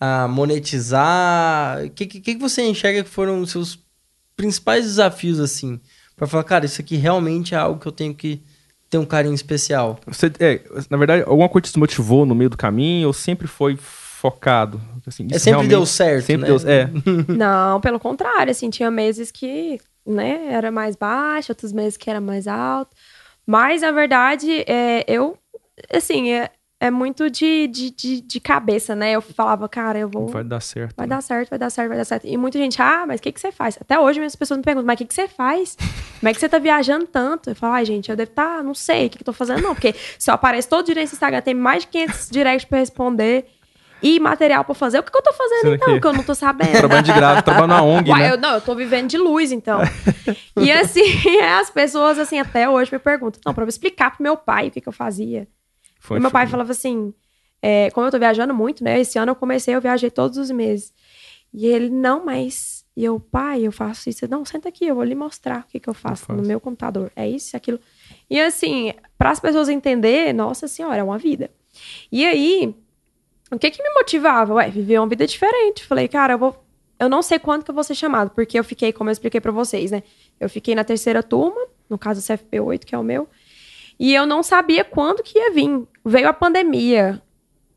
a 0.00 0.26
monetizar, 0.28 1.84
o 1.84 1.90
que, 1.90 2.06
que, 2.06 2.20
que 2.20 2.36
você 2.36 2.62
enxerga 2.62 3.04
que 3.04 3.08
foram 3.10 3.40
os 3.40 3.50
seus 3.50 3.78
principais 4.36 4.84
desafios, 4.84 5.38
assim? 5.38 5.80
Pra 6.16 6.26
falar, 6.26 6.44
cara, 6.44 6.66
isso 6.66 6.80
aqui 6.80 6.96
realmente 6.96 7.54
é 7.54 7.58
algo 7.58 7.80
que 7.80 7.86
eu 7.86 7.92
tenho 7.92 8.14
que 8.14 8.42
ter 8.90 8.98
um 8.98 9.06
carinho 9.06 9.34
especial. 9.34 9.98
Você, 10.06 10.26
é, 10.40 10.60
na 10.90 10.96
verdade, 10.96 11.22
alguma 11.24 11.48
coisa 11.48 11.68
te 11.68 11.78
motivou 11.78 12.26
no 12.26 12.34
meio 12.34 12.50
do 12.50 12.56
caminho 12.56 13.06
ou 13.06 13.12
sempre 13.12 13.46
foi 13.46 13.76
focado? 13.76 14.80
Assim, 15.06 15.26
É 15.32 15.38
sempre 15.38 15.68
deu 15.68 15.86
certo, 15.86 16.26
Sempre 16.26 16.50
né? 16.50 16.58
deu, 16.58 16.68
é, 16.68 16.90
Não, 17.32 17.80
pelo 17.80 18.00
contrário, 18.00 18.50
assim, 18.50 18.68
tinha 18.68 18.90
meses 18.90 19.30
que, 19.30 19.80
né, 20.04 20.48
era 20.52 20.70
mais 20.72 20.96
baixo, 20.96 21.52
outros 21.52 21.72
meses 21.72 21.96
que 21.96 22.10
era 22.10 22.20
mais 22.20 22.46
alto. 22.48 22.90
Mas, 23.46 23.82
na 23.82 23.92
verdade, 23.92 24.64
é, 24.66 25.04
eu, 25.08 25.36
assim, 25.92 26.32
é, 26.32 26.50
é 26.82 26.90
muito 26.90 27.28
de, 27.28 27.66
de, 27.68 27.90
de, 27.90 28.20
de 28.22 28.40
cabeça, 28.40 28.96
né? 28.96 29.12
Eu 29.12 29.20
falava, 29.20 29.68
cara, 29.68 29.98
eu 29.98 30.08
vou... 30.08 30.28
vai 30.28 30.42
dar 30.42 30.60
certo. 30.62 30.94
Vai 30.96 31.06
né? 31.06 31.14
dar 31.14 31.20
certo, 31.20 31.50
vai 31.50 31.58
dar 31.58 31.68
certo, 31.68 31.88
vai 31.88 31.98
dar 31.98 32.04
certo. 32.06 32.26
E 32.26 32.34
muita 32.38 32.56
gente, 32.58 32.80
ah, 32.80 33.04
mas 33.06 33.20
o 33.20 33.22
que, 33.22 33.30
que 33.30 33.38
você 33.40 33.52
faz? 33.52 33.76
Até 33.78 33.98
hoje 34.00 34.18
as 34.24 34.34
pessoas 34.34 34.56
me 34.56 34.64
perguntam, 34.64 34.86
mas 34.86 34.94
o 34.94 34.98
que, 34.98 35.04
que 35.04 35.12
você 35.12 35.28
faz? 35.28 35.76
Como 36.18 36.30
é 36.30 36.32
que 36.32 36.40
você 36.40 36.48
tá 36.48 36.58
viajando 36.58 37.06
tanto? 37.06 37.50
Eu 37.50 37.54
falo, 37.54 37.74
ai, 37.74 37.84
gente, 37.84 38.10
eu 38.10 38.16
devo 38.16 38.30
estar, 38.30 38.64
não 38.64 38.72
sei 38.74 39.06
o 39.06 39.10
que, 39.10 39.18
que 39.18 39.22
eu 39.22 39.26
tô 39.26 39.32
fazendo, 39.34 39.60
não. 39.62 39.74
Porque 39.74 39.94
se 40.18 40.30
eu 40.30 40.34
apareço 40.34 40.70
todo 40.70 40.86
dia 40.86 40.94
nesse 40.94 41.14
Instagram, 41.14 41.42
tem 41.42 41.52
mais 41.54 41.82
de 41.82 41.88
500 41.88 42.30
directs 42.30 42.64
pra 42.64 42.78
responder 42.78 43.46
e 44.02 44.18
material 44.18 44.64
pra 44.64 44.74
fazer. 44.74 45.00
O 45.00 45.02
que, 45.02 45.10
que 45.10 45.18
eu 45.18 45.22
tô 45.22 45.34
fazendo, 45.34 45.60
Sendo 45.60 45.74
então? 45.74 45.94
que- 45.94 46.00
Que 46.00 46.06
eu 46.06 46.12
não 46.14 46.22
tô 46.22 46.34
sabendo. 46.34 46.72
Trabalhando 46.78 47.04
de 47.04 47.12
graça, 47.12 47.42
trabalhando 47.42 47.70
na 47.70 47.82
ONG, 47.84 48.10
Uai, 48.10 48.20
né? 48.22 48.30
eu, 48.32 48.38
não, 48.38 48.54
eu 48.54 48.60
tô 48.62 48.74
vivendo 48.74 49.06
de 49.10 49.18
luz, 49.18 49.52
então. 49.52 49.80
e 50.58 50.72
assim, 50.72 51.02
as 51.60 51.68
pessoas, 51.68 52.18
assim, 52.18 52.38
até 52.38 52.66
hoje 52.70 52.90
me 52.90 52.98
perguntam, 52.98 53.38
não, 53.44 53.52
pra 53.52 53.64
eu 53.64 53.68
explicar 53.68 54.12
pro 54.12 54.22
meu 54.22 54.38
pai 54.38 54.68
o 54.68 54.70
que, 54.70 54.80
que 54.80 54.88
eu 54.88 54.92
fazia. 54.94 55.46
Foi, 56.00 56.18
e 56.18 56.20
meu 56.20 56.30
pai 56.30 56.46
falava 56.46 56.72
assim, 56.72 57.14
é, 57.62 57.90
como 57.90 58.06
eu 58.06 58.10
tô 58.10 58.18
viajando 58.18 58.52
muito, 58.54 58.82
né? 58.82 58.98
Esse 58.98 59.18
ano 59.18 59.30
eu 59.30 59.36
comecei, 59.36 59.74
eu 59.74 59.80
viajei 59.80 60.10
todos 60.10 60.38
os 60.38 60.50
meses. 60.50 60.92
E 61.52 61.66
ele, 61.66 61.90
não, 61.90 62.24
mas... 62.24 62.80
E 62.96 63.04
eu, 63.04 63.20
pai, 63.20 63.62
eu 63.62 63.72
faço 63.72 64.10
isso. 64.10 64.28
Não, 64.28 64.44
senta 64.44 64.68
aqui, 64.68 64.86
eu 64.86 64.94
vou 64.94 65.04
lhe 65.04 65.14
mostrar 65.14 65.60
o 65.60 65.70
que, 65.70 65.78
que 65.78 65.88
eu 65.88 65.94
faço 65.94 66.26
faço. 66.26 66.40
no 66.40 66.46
meu 66.46 66.60
computador. 66.60 67.12
É 67.14 67.28
isso, 67.28 67.56
aquilo. 67.56 67.78
E 68.28 68.40
assim, 68.40 68.92
para 69.16 69.30
as 69.30 69.40
pessoas 69.40 69.68
entenderem, 69.68 70.32
nossa 70.32 70.66
senhora, 70.66 70.96
é 70.96 71.02
uma 71.02 71.18
vida. 71.18 71.50
E 72.10 72.26
aí, 72.26 72.74
o 73.50 73.58
que 73.58 73.70
que 73.70 73.82
me 73.82 73.90
motivava? 73.94 74.54
Ué, 74.54 74.68
viver 74.70 74.98
uma 74.98 75.08
vida 75.08 75.26
diferente. 75.26 75.84
Falei, 75.84 76.08
cara, 76.08 76.34
eu 76.34 76.38
vou... 76.38 76.64
Eu 76.98 77.08
não 77.08 77.22
sei 77.22 77.38
quando 77.38 77.64
que 77.64 77.70
eu 77.70 77.74
vou 77.74 77.84
ser 77.84 77.94
chamado, 77.94 78.30
porque 78.30 78.58
eu 78.58 78.64
fiquei, 78.64 78.92
como 78.92 79.08
eu 79.08 79.12
expliquei 79.12 79.40
pra 79.40 79.52
vocês, 79.52 79.90
né? 79.90 80.02
Eu 80.38 80.50
fiquei 80.50 80.74
na 80.74 80.84
terceira 80.84 81.22
turma, 81.22 81.60
no 81.88 81.96
caso 81.96 82.20
o 82.20 82.22
CFP8, 82.22 82.84
que 82.84 82.94
é 82.94 82.98
o 82.98 83.02
meu, 83.02 83.26
e 84.00 84.14
eu 84.14 84.24
não 84.24 84.42
sabia 84.42 84.82
quando 84.82 85.22
que 85.22 85.38
ia 85.38 85.52
vir. 85.52 85.82
Veio 86.02 86.26
a 86.26 86.32
pandemia. 86.32 87.20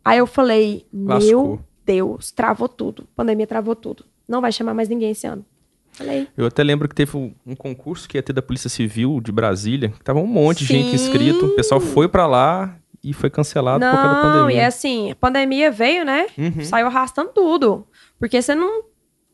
Aí 0.06 0.18
eu 0.18 0.25
falei, 0.25 0.86
Lascou. 0.94 1.30
meu 1.30 1.60
Deus, 1.86 2.32
travou 2.32 2.70
tudo. 2.70 3.06
Pandemia 3.13 3.46
travou 3.46 3.75
tudo. 3.75 4.06
Não 4.25 4.39
vai 4.39 4.50
chamar 4.53 4.74
mais 4.74 4.88
ninguém 4.88 5.12
esse 5.12 5.27
ano. 5.27 5.46
Falei, 5.92 6.27
Eu 6.38 6.46
até 6.48 6.63
lembro 6.63 6.88
que 6.88 6.96
teve 6.96 7.18
um, 7.18 7.36
um 7.46 7.56
concurso 7.56 8.08
que 8.08 8.18
ia 8.18 8.24
ter 8.24 8.32
da 8.32 8.42
Polícia 8.42 8.70
Civil 8.70 9.20
de 9.20 9.34
Brasília, 9.34 9.89
que 9.89 10.01
tava 10.03 10.20
um 10.20 10.25
monte 10.25 10.60
de 10.65 10.74
gente 10.74 10.96
inscrito, 10.96 11.46
o 11.46 11.56
pessoal 11.56 11.82
foi 11.82 12.08
pra 12.08 12.25
lá 12.25 12.77
e 13.03 13.12
foi 13.12 13.30
cancelado 13.30 13.86
por 13.86 13.92
causa 13.92 14.08
da 14.08 14.13
não, 14.13 14.22
pandemia. 14.39 14.62
e 14.62 14.65
assim, 14.65 15.12
a 15.12 15.15
pandemia 15.15 15.70
veio, 15.70 16.06
né? 16.06 16.27
Uhum. 16.38 16.63
Saiu 16.63 16.88
arrastando 16.88 17.32
tudo. 17.32 17.86
Porque 18.18 18.42
você 18.42 18.56
não, 18.56 18.86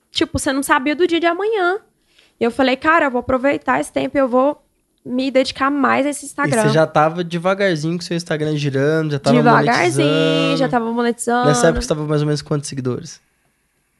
tipo, 0.10 0.40
você 0.40 0.52
não 0.52 0.64
sabia 0.64 0.96
do 0.96 1.06
dia 1.06 1.20
de 1.20 1.28
amanhã. 1.28 1.80
E 2.40 2.44
eu 2.44 2.50
falei, 2.50 2.76
cara, 2.76 3.06
eu 3.06 3.12
vou 3.12 3.20
aproveitar 3.20 3.80
esse 3.80 3.94
tempo 3.94 4.18
e 4.18 4.20
eu 4.20 4.28
vou 4.28 4.62
me 5.06 5.32
dedicar 5.32 5.70
mais 5.72 6.06
a 6.06 6.10
esse 6.10 6.26
E 6.26 6.28
Instagram. 6.28 6.64
você 6.64 6.70
já 6.70 6.86
tava 6.86 7.24
devagarzinho 7.24 7.96
com 7.98 8.02
seu 8.04 8.16
Instagram 8.18 8.56
girando, 8.58 9.12
já 9.12 9.20
tava 9.20 9.38
Devagarzinho, 9.38 10.08
monetizando. 10.08 10.58
já 10.58 10.70
tava 10.70 10.92
monetizando. 10.92 11.48
Nessa 11.48 11.68
época 11.68 11.82
você 11.82 11.88
tava 11.88 12.06
mais 12.06 12.22
ou 12.22 12.28
menos 12.28 12.42
quantos 12.42 12.68
seguidores? 12.70 13.20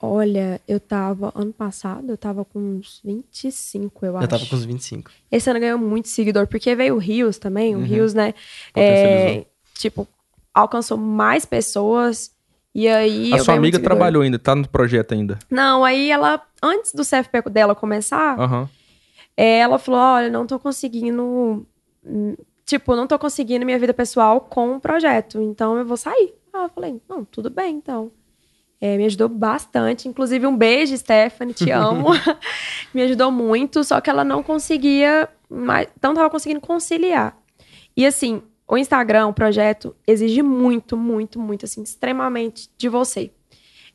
Olha, 0.02 0.62
eu 0.66 0.80
tava, 0.80 1.30
ano 1.36 1.52
passado, 1.52 2.10
eu 2.10 2.18
tava 2.18 2.46
com 2.46 2.58
uns 2.58 3.02
25, 3.04 4.06
eu 4.06 4.14
Já 4.14 4.20
acho. 4.20 4.28
tava 4.30 4.46
com 4.46 4.56
uns 4.56 4.64
25. 4.64 5.12
Esse 5.30 5.50
ano 5.50 5.60
ganhou 5.60 5.78
muito 5.78 6.08
seguidor, 6.08 6.48
porque 6.48 6.74
veio 6.74 6.96
o 6.96 6.98
Rios 7.00 7.38
também. 7.38 7.76
O 7.76 7.80
Uhum. 7.80 7.84
Rios, 7.86 8.14
né? 8.14 8.34
Potencializou. 8.74 9.42
É, 9.42 9.46
tipo, 9.78 10.08
alcançou 10.54 10.98
mais 10.98 11.44
pessoas. 11.44 12.32
E 12.74 12.88
aí. 12.88 13.34
A 13.34 13.38
eu 13.38 13.44
sua 13.44 13.56
amiga 13.56 13.78
trabalhou 13.78 14.22
ainda, 14.24 14.40
tá 14.40 14.56
no 14.56 14.66
projeto 14.70 15.14
ainda. 15.14 15.38
Não, 15.52 15.84
aí 15.84 16.10
ela, 16.10 16.42
antes 16.64 16.94
do 16.94 17.04
CFP 17.04 17.50
dela 17.50 17.76
começar, 17.76 18.40
Aham. 18.40 18.70
Ela 19.48 19.78
falou: 19.78 20.00
olha, 20.00 20.30
não 20.30 20.46
tô 20.46 20.60
conseguindo. 20.60 21.66
Tipo, 22.66 22.96
não 22.96 23.08
tô 23.08 23.18
conseguindo 23.18 23.66
minha 23.66 23.80
vida 23.80 23.94
pessoal 23.94 24.42
com 24.42 24.76
o 24.76 24.80
projeto. 24.80 25.42
Então 25.42 25.78
eu 25.78 25.86
vou 25.86 25.98
sair. 25.98 26.36
Ah, 26.54 26.64
eu 26.64 26.70
falei, 26.70 27.02
não, 27.08 27.24
tudo 27.24 27.50
bem, 27.50 27.76
então. 27.76 28.12
É, 28.82 28.98
me 28.98 29.06
ajudou 29.06 29.30
bastante. 29.30 30.08
Inclusive, 30.08 30.46
um 30.46 30.56
beijo, 30.56 30.96
Stephanie, 30.98 31.54
te 31.54 31.72
amo. 31.72 32.10
me 32.94 33.02
ajudou 33.02 33.32
muito, 33.32 33.84
só 33.84 34.00
que 34.02 34.10
ela 34.10 34.24
não 34.24 34.44
conseguia, 34.44 35.30
mais, 35.50 35.88
não 36.02 36.14
tava 36.14 36.30
conseguindo 36.30 36.62
conciliar. 36.62 37.38
E 37.96 38.06
assim, 38.06 38.42
o 38.68 38.78
Instagram, 38.78 39.28
o 39.28 39.34
projeto, 39.34 39.96
exige 40.06 40.42
muito, 40.42 40.96
muito, 40.96 41.40
muito, 41.40 41.66
assim, 41.66 41.82
extremamente 41.82 42.70
de 42.78 42.88
você. 42.88 43.32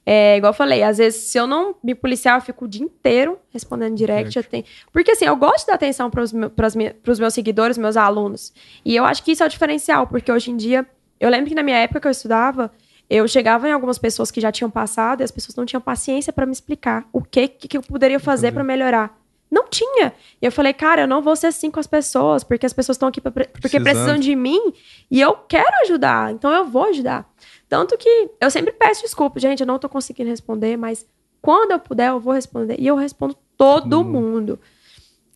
É, 0.07 0.37
igual 0.37 0.51
eu 0.51 0.55
falei, 0.55 0.83
às 0.83 0.99
vezes, 0.99 1.23
se 1.23 1.39
eu 1.39 1.47
não 1.47 1.75
me 1.83 1.95
policiar, 1.95 2.37
eu 2.37 2.43
fico 2.43 2.67
o 2.67 2.69
dia 2.69 2.85
inteiro 2.85 3.39
respondendo 3.51 3.95
direct. 3.95 4.37
Eu 4.37 4.45
tenho... 4.45 4.65
Porque, 4.93 5.13
assim, 5.13 5.25
eu 5.25 5.35
gosto 5.37 5.61
de 5.61 5.67
dar 5.69 5.75
atenção 5.75 6.11
para 6.11 6.23
os 6.23 7.19
meus 7.19 7.33
seguidores, 7.35 7.79
meus 7.79 7.97
alunos. 7.97 8.53
E 8.85 8.95
eu 8.95 9.05
acho 9.05 9.23
que 9.23 9.33
isso 9.33 9.43
é 9.43 9.47
o 9.47 9.49
diferencial, 9.49 10.07
porque 10.07 10.31
hoje 10.31 10.51
em 10.51 10.57
dia, 10.57 10.87
eu 11.19 11.31
lembro 11.31 11.49
que 11.49 11.55
na 11.55 11.63
minha 11.63 11.79
época 11.79 12.01
que 12.01 12.07
eu 12.07 12.11
estudava, 12.11 12.71
eu 13.09 13.27
chegava 13.27 13.69
em 13.69 13.73
algumas 13.73 13.99
pessoas 13.99 14.31
que 14.31 14.41
já 14.41 14.53
tinham 14.53 14.71
passado 14.71 15.21
e 15.21 15.25
as 15.25 15.31
pessoas 15.31 15.57
não 15.57 15.65
tinham 15.65 15.81
paciência 15.81 16.33
para 16.33 16.45
me 16.45 16.53
explicar 16.53 17.07
o 17.13 17.23
que 17.23 17.49
que 17.49 17.77
eu 17.77 17.83
poderia 17.83 18.21
fazer 18.21 18.53
para 18.53 18.65
melhorar. 18.65 19.19
Não 19.51 19.69
tinha. 19.69 20.13
E 20.43 20.47
eu 20.47 20.51
falei, 20.53 20.73
cara, 20.73 21.03
eu 21.03 21.09
não 21.09 21.23
vou 21.23 21.37
ser 21.37 21.47
assim 21.49 21.71
com 21.71 21.79
as 21.79 21.87
pessoas, 21.87 22.43
porque 22.43 22.67
as 22.67 22.73
pessoas 22.73 22.97
estão 22.97 23.09
aqui 23.09 23.21
pra, 23.21 23.31
porque 23.31 23.51
Precisando. 23.61 23.85
precisam 23.85 24.19
de 24.19 24.35
mim 24.35 24.61
e 25.11 25.21
eu 25.21 25.35
quero 25.35 25.71
ajudar, 25.83 26.33
então 26.33 26.53
eu 26.53 26.65
vou 26.65 26.85
ajudar. 26.85 27.29
Tanto 27.69 27.97
que 27.97 28.31
eu 28.41 28.51
sempre 28.51 28.73
peço 28.73 29.03
desculpa, 29.03 29.39
gente, 29.39 29.61
eu 29.61 29.67
não 29.67 29.79
tô 29.79 29.89
conseguindo 29.89 30.29
responder, 30.31 30.77
mas 30.77 31.07
quando 31.41 31.71
eu 31.73 31.79
puder, 31.79 32.09
eu 32.09 32.19
vou 32.21 32.33
responder. 32.35 32.77
E 32.79 32.87
eu 32.87 32.97
respondo 32.97 33.35
todo 33.57 33.83
Todo 33.89 34.05
mundo. 34.05 34.59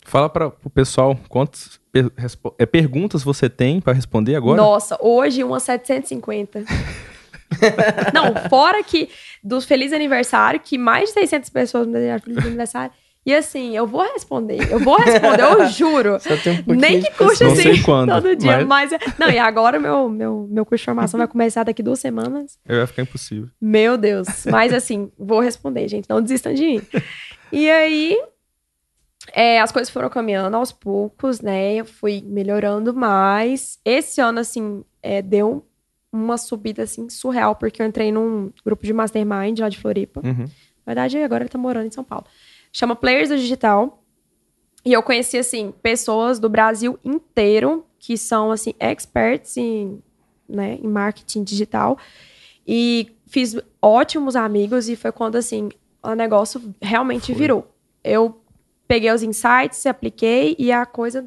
Fala 0.04 0.28
para 0.28 0.48
o 0.64 0.70
pessoal 0.70 1.16
quantas 1.28 1.78
per- 1.92 2.10
é, 2.58 2.66
perguntas 2.66 3.22
você 3.22 3.48
tem 3.48 3.80
pra 3.80 3.92
responder 3.92 4.34
agora. 4.34 4.56
Nossa, 4.60 4.98
hoje 5.00 5.44
umas 5.44 5.62
750. 5.64 6.64
não, 8.12 8.48
fora 8.48 8.82
que 8.82 9.08
do 9.42 9.60
feliz 9.60 9.92
aniversário, 9.92 10.60
que 10.60 10.76
mais 10.78 11.08
de 11.10 11.14
600 11.14 11.50
pessoas 11.50 11.86
me 11.86 11.92
desejaram 11.92 12.22
feliz 12.22 12.38
aniversário. 12.38 12.92
E 13.28 13.34
assim, 13.34 13.76
eu 13.76 13.86
vou 13.86 14.00
responder. 14.10 14.72
Eu 14.72 14.78
vou 14.78 14.96
responder, 14.96 15.42
eu 15.42 15.66
juro. 15.68 16.18
Só 16.18 16.34
tem 16.38 16.54
um 16.54 16.56
pouquinho 16.62 16.78
Nem 16.80 17.02
que 17.02 17.10
custe 17.12 17.44
Não 17.44 17.52
assim 17.52 17.62
sei 17.62 17.82
quando, 17.82 18.08
todo 18.10 18.34
dia. 18.34 18.64
mas- 18.64 18.90
Mas... 18.90 19.00
Não, 19.18 19.28
e 19.30 19.38
agora 19.38 19.78
meu, 19.78 20.08
meu, 20.08 20.48
meu 20.50 20.64
curso 20.64 20.80
de 20.80 20.86
formação 20.86 21.18
vai 21.18 21.28
começar 21.28 21.62
daqui 21.62 21.82
duas 21.82 21.98
semanas. 21.98 22.58
Eu 22.66 22.76
ia 22.78 22.86
ficar 22.86 23.02
impossível. 23.02 23.50
Meu 23.60 23.98
Deus. 23.98 24.46
Mas 24.50 24.72
assim, 24.72 25.12
vou 25.18 25.40
responder, 25.40 25.86
gente. 25.88 26.08
Não 26.08 26.22
desistam 26.22 26.54
de 26.54 26.62
mim. 26.64 26.80
E 27.52 27.68
aí, 27.70 28.16
é, 29.34 29.60
as 29.60 29.70
coisas 29.70 29.90
foram 29.90 30.08
caminhando 30.08 30.56
aos 30.56 30.72
poucos, 30.72 31.42
né? 31.42 31.74
Eu 31.74 31.84
fui 31.84 32.22
melhorando 32.26 32.94
mais. 32.94 33.78
Esse 33.84 34.22
ano, 34.22 34.40
assim, 34.40 34.82
é, 35.02 35.20
deu 35.20 35.66
uma 36.10 36.38
subida, 36.38 36.82
assim, 36.84 37.10
surreal, 37.10 37.54
porque 37.56 37.82
eu 37.82 37.86
entrei 37.86 38.10
num 38.10 38.50
grupo 38.64 38.86
de 38.86 38.92
mastermind 38.94 39.58
lá 39.58 39.68
de 39.68 39.76
Floripa. 39.78 40.22
Uhum. 40.24 40.44
Na 40.86 40.94
verdade, 40.94 41.18
agora 41.18 41.42
ele 41.42 41.50
tá 41.50 41.58
morando 41.58 41.86
em 41.86 41.90
São 41.90 42.02
Paulo. 42.02 42.24
Chama 42.72 42.94
Players 42.94 43.28
do 43.28 43.36
Digital. 43.36 44.02
E 44.84 44.92
eu 44.92 45.02
conheci, 45.02 45.36
assim, 45.36 45.72
pessoas 45.82 46.38
do 46.38 46.48
Brasil 46.48 46.98
inteiro 47.04 47.84
que 47.98 48.16
são, 48.16 48.50
assim, 48.50 48.74
experts 48.78 49.56
em, 49.56 50.02
né, 50.48 50.78
em 50.82 50.86
marketing 50.86 51.42
digital. 51.42 51.98
E 52.66 53.10
fiz 53.26 53.56
ótimos 53.82 54.36
amigos 54.36 54.88
e 54.88 54.96
foi 54.96 55.12
quando, 55.12 55.36
assim, 55.36 55.68
o 56.02 56.14
negócio 56.14 56.74
realmente 56.80 57.26
Foi. 57.26 57.34
virou. 57.34 57.74
Eu 58.04 58.40
peguei 58.86 59.10
os 59.10 59.22
insights, 59.22 59.84
apliquei 59.84 60.54
e 60.58 60.70
a 60.72 60.86
coisa... 60.86 61.26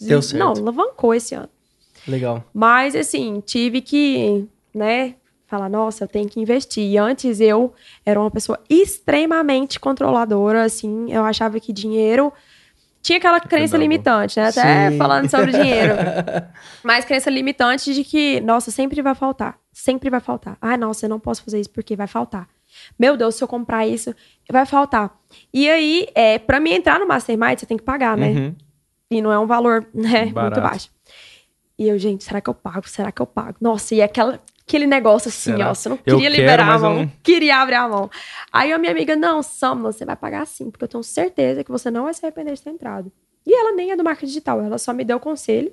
Deu 0.00 0.20
certo. 0.20 0.38
Não, 0.38 0.50
alavancou 0.52 1.14
esse 1.14 1.34
ano. 1.34 1.48
Legal. 2.08 2.44
Mas, 2.52 2.96
assim, 2.96 3.42
tive 3.44 3.80
que, 3.80 4.46
né, 4.74 5.16
falar, 5.56 5.68
nossa, 5.68 6.04
eu 6.04 6.08
tenho 6.08 6.28
que 6.28 6.40
investir. 6.40 6.84
E 6.84 6.98
antes 6.98 7.40
eu 7.40 7.72
era 8.04 8.20
uma 8.20 8.30
pessoa 8.30 8.58
extremamente 8.68 9.80
controladora, 9.80 10.64
assim, 10.64 11.12
eu 11.12 11.24
achava 11.24 11.58
que 11.58 11.72
dinheiro. 11.72 12.32
Tinha 13.02 13.18
aquela 13.18 13.40
crença 13.40 13.76
bom. 13.76 13.82
limitante, 13.82 14.38
né? 14.38 14.48
Até 14.48 14.90
Sim. 14.90 14.98
falando 14.98 15.30
sobre 15.30 15.52
dinheiro. 15.52 15.94
Mas 16.82 17.04
crença 17.04 17.30
limitante 17.30 17.94
de 17.94 18.02
que, 18.02 18.40
nossa, 18.40 18.70
sempre 18.70 19.00
vai 19.00 19.14
faltar. 19.14 19.58
Sempre 19.72 20.10
vai 20.10 20.20
faltar. 20.20 20.58
Ai, 20.60 20.76
nossa, 20.76 21.06
eu 21.06 21.10
não 21.10 21.20
posso 21.20 21.44
fazer 21.44 21.60
isso 21.60 21.70
porque 21.70 21.94
vai 21.94 22.08
faltar. 22.08 22.48
Meu 22.98 23.16
Deus, 23.16 23.36
se 23.36 23.44
eu 23.44 23.48
comprar 23.48 23.86
isso, 23.86 24.14
vai 24.50 24.66
faltar. 24.66 25.16
E 25.54 25.70
aí, 25.70 26.08
é, 26.14 26.38
para 26.38 26.58
mim 26.58 26.72
entrar 26.72 26.98
no 26.98 27.06
Mastermind, 27.06 27.58
você 27.58 27.66
tem 27.66 27.76
que 27.76 27.84
pagar, 27.84 28.16
né? 28.16 28.28
Uhum. 28.28 28.54
E 29.10 29.22
não 29.22 29.30
é 29.30 29.38
um 29.38 29.46
valor, 29.46 29.86
né, 29.94 30.24
muito 30.24 30.60
baixo. 30.60 30.90
E 31.78 31.88
eu, 31.88 31.98
gente, 31.98 32.24
será 32.24 32.40
que 32.40 32.50
eu 32.50 32.54
pago? 32.54 32.88
Será 32.88 33.12
que 33.12 33.22
eu 33.22 33.26
pago? 33.26 33.56
Nossa, 33.60 33.94
e 33.94 34.02
aquela, 34.02 34.40
aquele 34.66 34.86
negócio 34.86 35.28
assim, 35.28 35.52
Será? 35.52 35.70
ó, 35.70 35.74
você 35.74 35.88
não 35.88 35.96
Eu 36.04 36.16
queria 36.18 36.30
quero, 36.30 36.40
liberar 36.42 36.68
a 36.74 36.78
mão, 36.78 36.96
não- 37.02 37.12
queria 37.22 37.56
abrir 37.58 37.76
a 37.76 37.88
mão. 37.88 38.10
Aí 38.52 38.72
a 38.72 38.78
minha 38.78 38.90
amiga, 38.90 39.14
não, 39.14 39.42
Sam, 39.42 39.76
você 39.82 40.04
vai 40.04 40.16
pagar 40.16 40.46
sim, 40.46 40.70
porque 40.70 40.84
eu 40.84 40.88
tenho 40.88 41.04
certeza 41.04 41.62
que 41.62 41.70
você 41.70 41.90
não 41.90 42.04
vai 42.04 42.14
se 42.14 42.24
arrepender 42.24 42.54
de 42.54 42.62
ter 42.62 42.70
entrado. 42.70 43.12
E 43.46 43.54
ela 43.54 43.72
nem 43.72 43.92
é 43.92 43.96
do 43.96 44.02
marketing 44.02 44.26
digital, 44.26 44.60
ela 44.60 44.76
só 44.78 44.92
me 44.92 45.04
deu 45.04 45.20
conselho. 45.20 45.72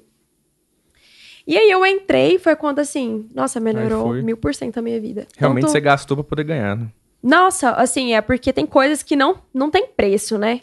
E 1.45 1.57
aí 1.57 1.69
eu 1.69 1.85
entrei, 1.85 2.37
foi 2.39 2.55
quando 2.55 2.79
assim, 2.79 3.27
nossa, 3.33 3.59
melhorou 3.59 4.13
mil 4.13 4.37
por 4.37 4.53
cento 4.55 4.77
a 4.77 4.81
minha 4.81 4.99
vida. 5.01 5.27
Realmente 5.37 5.63
Tanto- 5.63 5.71
você 5.73 5.81
gastou 5.81 6.15
pra 6.15 6.23
poder 6.23 6.43
ganhar, 6.43 6.77
né? 6.77 6.87
nossa, 7.21 7.71
assim, 7.71 8.13
é 8.13 8.21
porque 8.21 8.53
tem 8.53 8.65
coisas 8.65 9.01
que 9.01 9.15
não, 9.15 9.39
não 9.53 9.69
tem 9.71 9.87
preço, 9.87 10.37
né? 10.37 10.61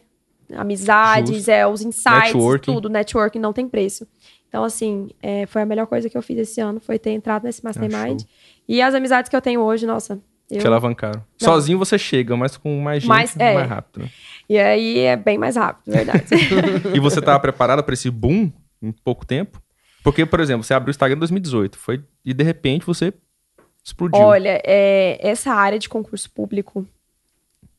Amizades, 0.56 1.36
Justo. 1.36 1.50
é, 1.50 1.66
os 1.66 1.80
insights, 1.82 2.32
Networking. 2.34 2.72
tudo, 2.74 2.88
networking 2.88 3.38
não 3.38 3.52
tem 3.52 3.68
preço. 3.68 4.06
Então, 4.50 4.64
assim, 4.64 5.08
é, 5.22 5.46
foi 5.46 5.62
a 5.62 5.64
melhor 5.64 5.86
coisa 5.86 6.10
que 6.10 6.18
eu 6.18 6.22
fiz 6.22 6.36
esse 6.36 6.60
ano, 6.60 6.80
foi 6.80 6.98
ter 6.98 7.12
entrado 7.12 7.44
nesse 7.44 7.62
Mastermind. 7.62 8.20
show. 8.20 8.28
e 8.68 8.82
as 8.82 8.92
amizades 8.96 9.28
que 9.28 9.36
eu 9.36 9.40
tenho 9.40 9.60
hoje, 9.60 9.86
nossa. 9.86 10.20
Eu... 10.50 10.58
Te 10.58 10.66
alavancaram. 10.66 11.24
Sozinho 11.38 11.78
você 11.78 11.96
chega, 11.96 12.36
mas 12.36 12.56
com 12.56 12.80
mais 12.80 13.02
gente, 13.04 13.08
Mais- 13.08 13.36
é. 13.38 13.54
mais 13.54 13.68
rápido. 13.68 14.02
né? 14.02 14.10
E 14.48 14.58
aí 14.58 14.98
é 14.98 15.16
bem 15.16 15.38
mais 15.38 15.54
rápido, 15.54 15.94
verdade. 15.94 16.24
E 16.92 16.98
você 16.98 17.22
tava 17.22 17.38
preparado 17.38 17.84
pra 17.84 17.94
esse 17.94 18.10
boom 18.10 18.50
em 18.82 18.90
pouco 18.90 19.24
tempo? 19.24 19.62
Porque, 20.02 20.26
por 20.26 20.40
exemplo, 20.40 20.64
você 20.64 20.74
abriu 20.74 20.88
o 20.88 20.90
Instagram 20.90 21.14
em 21.14 21.20
2018 21.20 21.78
foi, 21.78 22.02
e 22.24 22.34
de 22.34 22.42
repente 22.42 22.84
você 22.84 23.14
explodiu. 23.84 24.18
Olha, 24.20 24.60
é, 24.64 25.16
essa 25.20 25.52
área 25.52 25.78
de 25.78 25.88
concurso 25.88 26.28
público, 26.32 26.84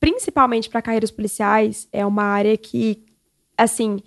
principalmente 0.00 0.70
para 0.70 0.80
carreiras 0.80 1.10
policiais, 1.10 1.86
é 1.92 2.06
uma 2.06 2.22
área 2.24 2.56
que, 2.56 3.04
assim, 3.58 4.00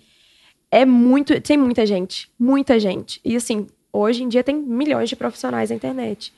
é 0.70 0.84
muito. 0.84 1.40
Tem 1.40 1.56
muita 1.56 1.86
gente. 1.86 2.30
Muita 2.38 2.78
gente. 2.78 3.20
E, 3.24 3.36
assim, 3.36 3.66
hoje 3.92 4.22
em 4.22 4.28
dia 4.28 4.44
tem 4.44 4.56
milhões 4.56 5.08
de 5.08 5.16
profissionais 5.16 5.70
na 5.70 5.76
internet. 5.76 6.32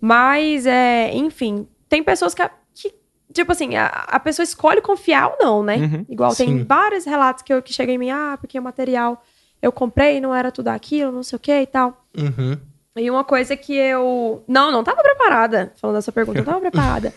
Mas, 0.00 0.66
é, 0.66 1.14
enfim, 1.14 1.66
tem 1.88 2.02
pessoas 2.02 2.34
que, 2.34 2.42
que 2.74 2.94
tipo 3.32 3.52
assim, 3.52 3.76
a, 3.76 3.86
a 3.86 4.20
pessoa 4.20 4.44
escolhe 4.44 4.80
confiar 4.80 5.28
ou 5.28 5.36
não, 5.38 5.62
né? 5.62 5.76
Uhum. 5.76 6.06
Igual 6.08 6.30
Sim. 6.32 6.46
tem 6.46 6.64
vários 6.64 7.04
relatos 7.04 7.42
que, 7.42 7.52
eu, 7.52 7.62
que 7.62 7.72
chegam 7.72 7.94
em 7.94 7.98
mim, 7.98 8.10
ah, 8.10 8.36
porque 8.40 8.58
o 8.58 8.62
material 8.62 9.22
eu 9.60 9.72
comprei, 9.72 10.20
não 10.20 10.34
era 10.34 10.52
tudo 10.52 10.68
aquilo, 10.68 11.12
não 11.12 11.22
sei 11.22 11.36
o 11.36 11.40
que 11.40 11.52
e 11.52 11.66
tal. 11.66 12.04
Uhum. 12.16 12.58
E 12.96 13.10
uma 13.10 13.24
coisa 13.24 13.56
que 13.56 13.74
eu. 13.74 14.42
Não, 14.48 14.72
não 14.72 14.82
tava 14.82 15.02
preparada. 15.02 15.72
Falando 15.76 15.96
dessa 15.96 16.12
pergunta, 16.12 16.38
não 16.38 16.46
tava 16.46 16.60
preparada. 16.62 17.12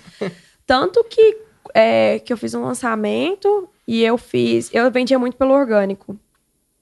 Tanto 0.66 1.04
que, 1.06 1.38
é, 1.74 2.20
que 2.20 2.34
eu 2.34 2.38
fiz 2.38 2.54
um 2.54 2.64
lançamento 2.64 3.70
e 3.88 4.04
eu 4.04 4.18
fiz. 4.18 4.70
Eu 4.74 4.92
vendia 4.92 5.18
muito 5.18 5.38
pelo 5.38 5.54
orgânico. 5.54 6.18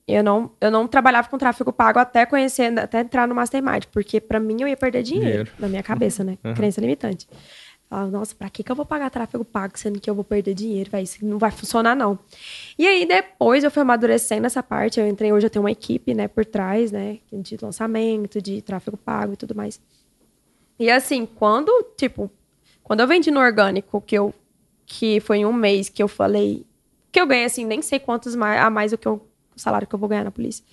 Eu 0.08 0.24
não, 0.24 0.52
eu 0.62 0.72
não 0.72 0.88
trabalhava 0.88 1.28
com 1.28 1.38
tráfego 1.38 1.74
pago 1.74 2.00
até 2.00 2.26
conhecer, 2.26 2.78
até 2.80 3.02
entrar 3.02 3.28
no 3.28 3.36
Mastermind, 3.36 3.86
porque 3.92 4.22
pra 4.22 4.40
mim 4.40 4.62
eu 4.62 4.68
ia 4.68 4.78
perder 4.78 5.04
dinheiro, 5.04 5.30
Dinheiro. 5.44 5.52
na 5.60 5.68
minha 5.68 5.84
cabeça, 5.84 6.24
né? 6.24 6.38
Uhum. 6.44 6.54
Crença 6.54 6.80
limitante. 6.80 7.28
Falava, 7.90 8.10
nossa, 8.12 8.36
pra 8.36 8.50
que, 8.50 8.64
que 8.64 8.72
eu 8.72 8.76
vou 8.76 8.86
pagar 8.86 9.10
tráfego 9.10 9.44
pago 9.46 9.78
sendo 9.78 10.00
que 10.00 10.10
eu 10.10 10.16
vou 10.16 10.24
perder 10.24 10.54
dinheiro? 10.54 10.90
Véio? 10.90 11.04
Isso 11.04 11.26
não 11.26 11.38
vai 11.38 11.52
funcionar, 11.52 11.96
não. 11.96 12.18
E 12.78 12.86
aí, 12.88 13.06
depois 13.06 13.64
eu 13.64 13.72
fui 13.72 13.82
amadurecendo 13.82 14.46
essa 14.46 14.62
parte. 14.64 15.00
Eu 15.00 15.08
entrei, 15.08 15.32
hoje 15.32 15.46
eu 15.46 15.50
tenho 15.50 15.64
uma 15.64 15.72
equipe, 15.72 16.14
né, 16.14 16.28
por 16.28 16.46
trás, 16.46 16.92
né, 16.92 17.20
de 17.32 17.58
lançamento, 17.62 18.42
de 18.42 18.62
tráfego 18.62 18.98
pago 18.98 19.34
e 19.34 19.38
tudo 19.38 19.56
mais. 19.56 19.80
E 20.80 20.90
assim, 20.92 21.26
quando, 21.26 21.72
tipo, 21.98 22.30
quando 22.84 23.00
eu 23.02 23.08
vendi 23.08 23.32
no 23.32 23.40
orgânico, 23.40 24.02
que 24.02 24.16
eu, 24.18 24.34
que 24.86 25.20
foi 25.22 25.38
em 25.40 25.46
um 25.46 25.54
mês 25.54 25.90
que 25.90 26.04
eu 26.04 26.08
falei, 26.08 26.66
que 27.12 27.20
eu 27.20 27.26
ganhei, 27.28 27.46
assim, 27.46 27.66
nem 27.66 27.82
sei 27.82 28.00
quantos 28.00 28.36
mais, 28.36 28.62
a 28.62 28.70
mais 28.70 28.92
do 28.92 28.98
que 28.98 29.08
eu, 29.08 29.26
o 29.58 29.62
salário 29.62 29.88
que 29.88 29.94
eu 29.94 30.00
vou 30.00 30.08
ganhar 30.08 30.24
na 30.24 30.32
polícia. 30.32 30.64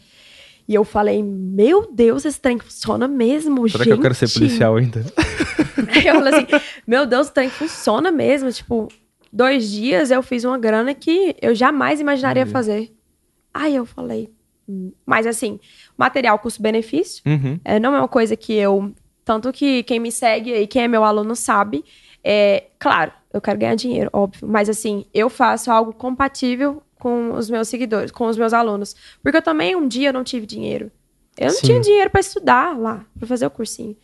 E 0.66 0.74
eu 0.74 0.84
falei, 0.84 1.22
meu 1.22 1.92
Deus, 1.92 2.24
esse 2.24 2.40
trem 2.40 2.58
funciona 2.58 3.06
mesmo, 3.06 3.68
Será 3.68 3.84
gente. 3.84 3.92
que 3.92 3.98
eu 3.98 4.02
quero 4.02 4.14
ser 4.14 4.32
policial 4.32 4.76
ainda? 4.76 5.04
Aí 5.92 6.06
eu 6.08 6.14
falei 6.14 6.34
assim, 6.34 6.46
meu 6.86 7.04
Deus, 7.04 7.28
o 7.28 7.32
trem 7.32 7.50
funciona 7.50 8.10
mesmo. 8.10 8.50
Tipo, 8.50 8.88
dois 9.30 9.70
dias 9.70 10.10
eu 10.10 10.22
fiz 10.22 10.44
uma 10.44 10.56
grana 10.56 10.94
que 10.94 11.36
eu 11.42 11.54
jamais 11.54 12.00
imaginaria 12.00 12.42
Entendi. 12.42 12.52
fazer. 12.52 12.96
Aí 13.52 13.74
eu 13.74 13.84
falei, 13.84 14.30
hum. 14.66 14.90
mas 15.04 15.26
assim, 15.26 15.60
material 15.98 16.38
custo-benefício. 16.38 17.22
Uhum. 17.26 17.60
É, 17.62 17.78
não 17.78 17.94
é 17.94 17.98
uma 17.98 18.08
coisa 18.08 18.34
que 18.34 18.54
eu. 18.54 18.92
Tanto 19.22 19.52
que 19.52 19.82
quem 19.84 20.00
me 20.00 20.12
segue 20.12 20.52
e 20.52 20.66
quem 20.66 20.82
é 20.82 20.88
meu 20.88 21.04
aluno 21.04 21.36
sabe. 21.36 21.84
É, 22.22 22.64
claro, 22.78 23.12
eu 23.32 23.40
quero 23.40 23.58
ganhar 23.58 23.74
dinheiro, 23.74 24.08
óbvio. 24.12 24.48
Mas 24.48 24.68
assim, 24.68 25.04
eu 25.12 25.28
faço 25.28 25.70
algo 25.70 25.92
compatível 25.92 26.82
com 27.04 27.34
os 27.34 27.50
meus 27.50 27.68
seguidores, 27.68 28.10
com 28.10 28.26
os 28.26 28.34
meus 28.38 28.54
alunos. 28.54 28.96
Porque 29.22 29.36
eu 29.36 29.42
também 29.42 29.76
um 29.76 29.86
dia 29.86 30.10
não 30.10 30.24
tive 30.24 30.46
dinheiro. 30.46 30.90
Eu 31.36 31.48
não 31.48 31.54
Sim. 31.54 31.66
tinha 31.66 31.80
dinheiro 31.80 32.08
para 32.08 32.20
estudar 32.20 32.78
lá, 32.78 33.04
para 33.18 33.28
fazer 33.28 33.44
o 33.44 33.50
cursinho. 33.50 33.94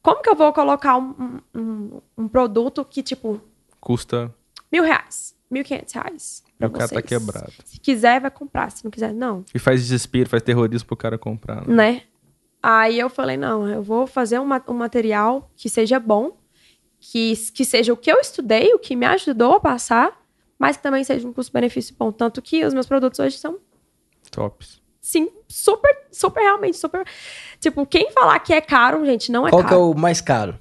Como 0.00 0.22
que 0.22 0.30
eu 0.30 0.36
vou 0.36 0.52
colocar 0.52 0.96
um, 0.96 1.40
um, 1.52 2.00
um- 2.16 2.28
produto 2.28 2.84
que, 2.84 3.02
tipo, 3.02 3.40
Custa. 3.80 4.32
mil 4.70 4.84
reais, 4.84 5.34
mil 5.50 5.64
quinhentos 5.64 5.92
reais? 5.94 6.44
E 6.46 6.58
pra 6.58 6.68
o 6.68 6.70
cara 6.70 6.88
tá 6.88 7.02
quebrado. 7.02 7.52
Se 7.64 7.80
quiser, 7.80 8.20
vai 8.20 8.30
comprar. 8.30 8.70
Se 8.70 8.84
não 8.84 8.90
quiser, 8.92 9.12
não. 9.12 9.44
E 9.52 9.58
faz 9.58 9.80
desespero, 9.80 10.30
faz 10.30 10.40
terrorismo 10.40 10.86
pro 10.86 10.96
cara 10.96 11.18
comprar. 11.18 11.66
né? 11.66 11.74
né? 11.74 12.02
Aí 12.62 13.00
eu 13.00 13.10
falei, 13.10 13.36
não, 13.36 13.68
eu 13.68 13.82
vou 13.82 14.06
fazer 14.06 14.38
um, 14.38 14.48
um 14.68 14.74
material 14.74 15.50
que 15.56 15.68
seja 15.68 15.98
bom, 15.98 16.36
que, 17.00 17.34
que 17.52 17.64
seja 17.64 17.92
o 17.92 17.96
que 17.96 18.12
eu 18.12 18.20
estudei, 18.20 18.72
o 18.74 18.78
que 18.78 18.94
me 18.94 19.06
ajudou 19.06 19.54
a 19.56 19.60
passar, 19.60 20.23
mas 20.58 20.76
que 20.76 20.82
também 20.82 21.02
seja 21.04 21.26
um 21.26 21.32
custo-benefício 21.32 21.94
bom. 21.98 22.10
Tanto 22.12 22.40
que 22.42 22.64
os 22.64 22.72
meus 22.74 22.86
produtos 22.86 23.18
hoje 23.20 23.38
são, 23.38 23.58
Tops. 24.30 24.80
sim, 25.00 25.28
super, 25.48 25.96
super, 26.10 26.40
realmente, 26.40 26.76
super... 26.76 27.04
Tipo, 27.60 27.86
quem 27.86 28.10
falar 28.10 28.38
que 28.40 28.52
é 28.52 28.60
caro, 28.60 29.04
gente, 29.04 29.30
não 29.32 29.46
é 29.46 29.50
Qual 29.50 29.62
que 29.62 29.66
é 29.66 29.70
caro. 29.70 29.90
o 29.90 29.98
mais 29.98 30.20
caro? 30.20 30.58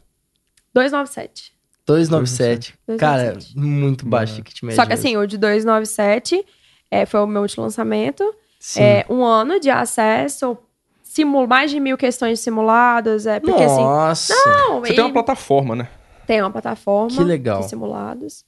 297. 0.73 1.53
297. 1.85 2.73
297. 2.87 2.99
Cara, 2.99 3.37
muito 3.55 4.05
baixo 4.05 4.33
Não. 4.33 4.37
ticket 4.43 4.63
médio. 4.63 4.75
Só 4.75 4.85
que 4.85 4.93
assim, 4.93 5.17
o 5.17 5.25
de 5.25 5.37
297 5.37 6.45
é, 6.89 7.05
foi 7.05 7.19
o 7.19 7.27
meu 7.27 7.41
último 7.41 7.63
lançamento. 7.63 8.33
Sim. 8.59 8.81
É 8.81 9.05
um 9.09 9.23
ano 9.23 9.59
de 9.59 9.69
acesso, 9.69 10.57
simu 11.03 11.45
mais 11.45 11.69
de 11.71 11.79
mil 11.81 11.97
questões 11.97 12.39
simuladas. 12.39 13.25
É, 13.25 13.39
porque 13.39 13.61
assim... 13.63 13.81
Nossa. 13.83 14.33
Não, 14.33 14.79
Você 14.79 14.93
e- 14.93 14.95
tem 14.95 15.03
uma 15.03 15.13
plataforma, 15.13 15.75
né? 15.75 15.89
Tem 16.25 16.39
uma 16.41 16.49
plataforma 16.49 17.09
Que 17.17 17.21
legal. 17.23 17.59
de 17.59 17.69
simulados. 17.69 18.45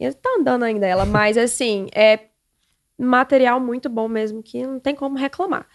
E 0.00 0.12
tá 0.12 0.36
andando 0.38 0.64
ainda 0.64 0.86
ela, 0.86 1.04
mas 1.04 1.36
assim, 1.36 1.88
é 1.94 2.20
material 2.98 3.58
muito 3.60 3.88
bom 3.88 4.08
mesmo, 4.08 4.42
que 4.42 4.64
não 4.66 4.78
tem 4.78 4.94
como 4.94 5.16
reclamar. 5.16 5.66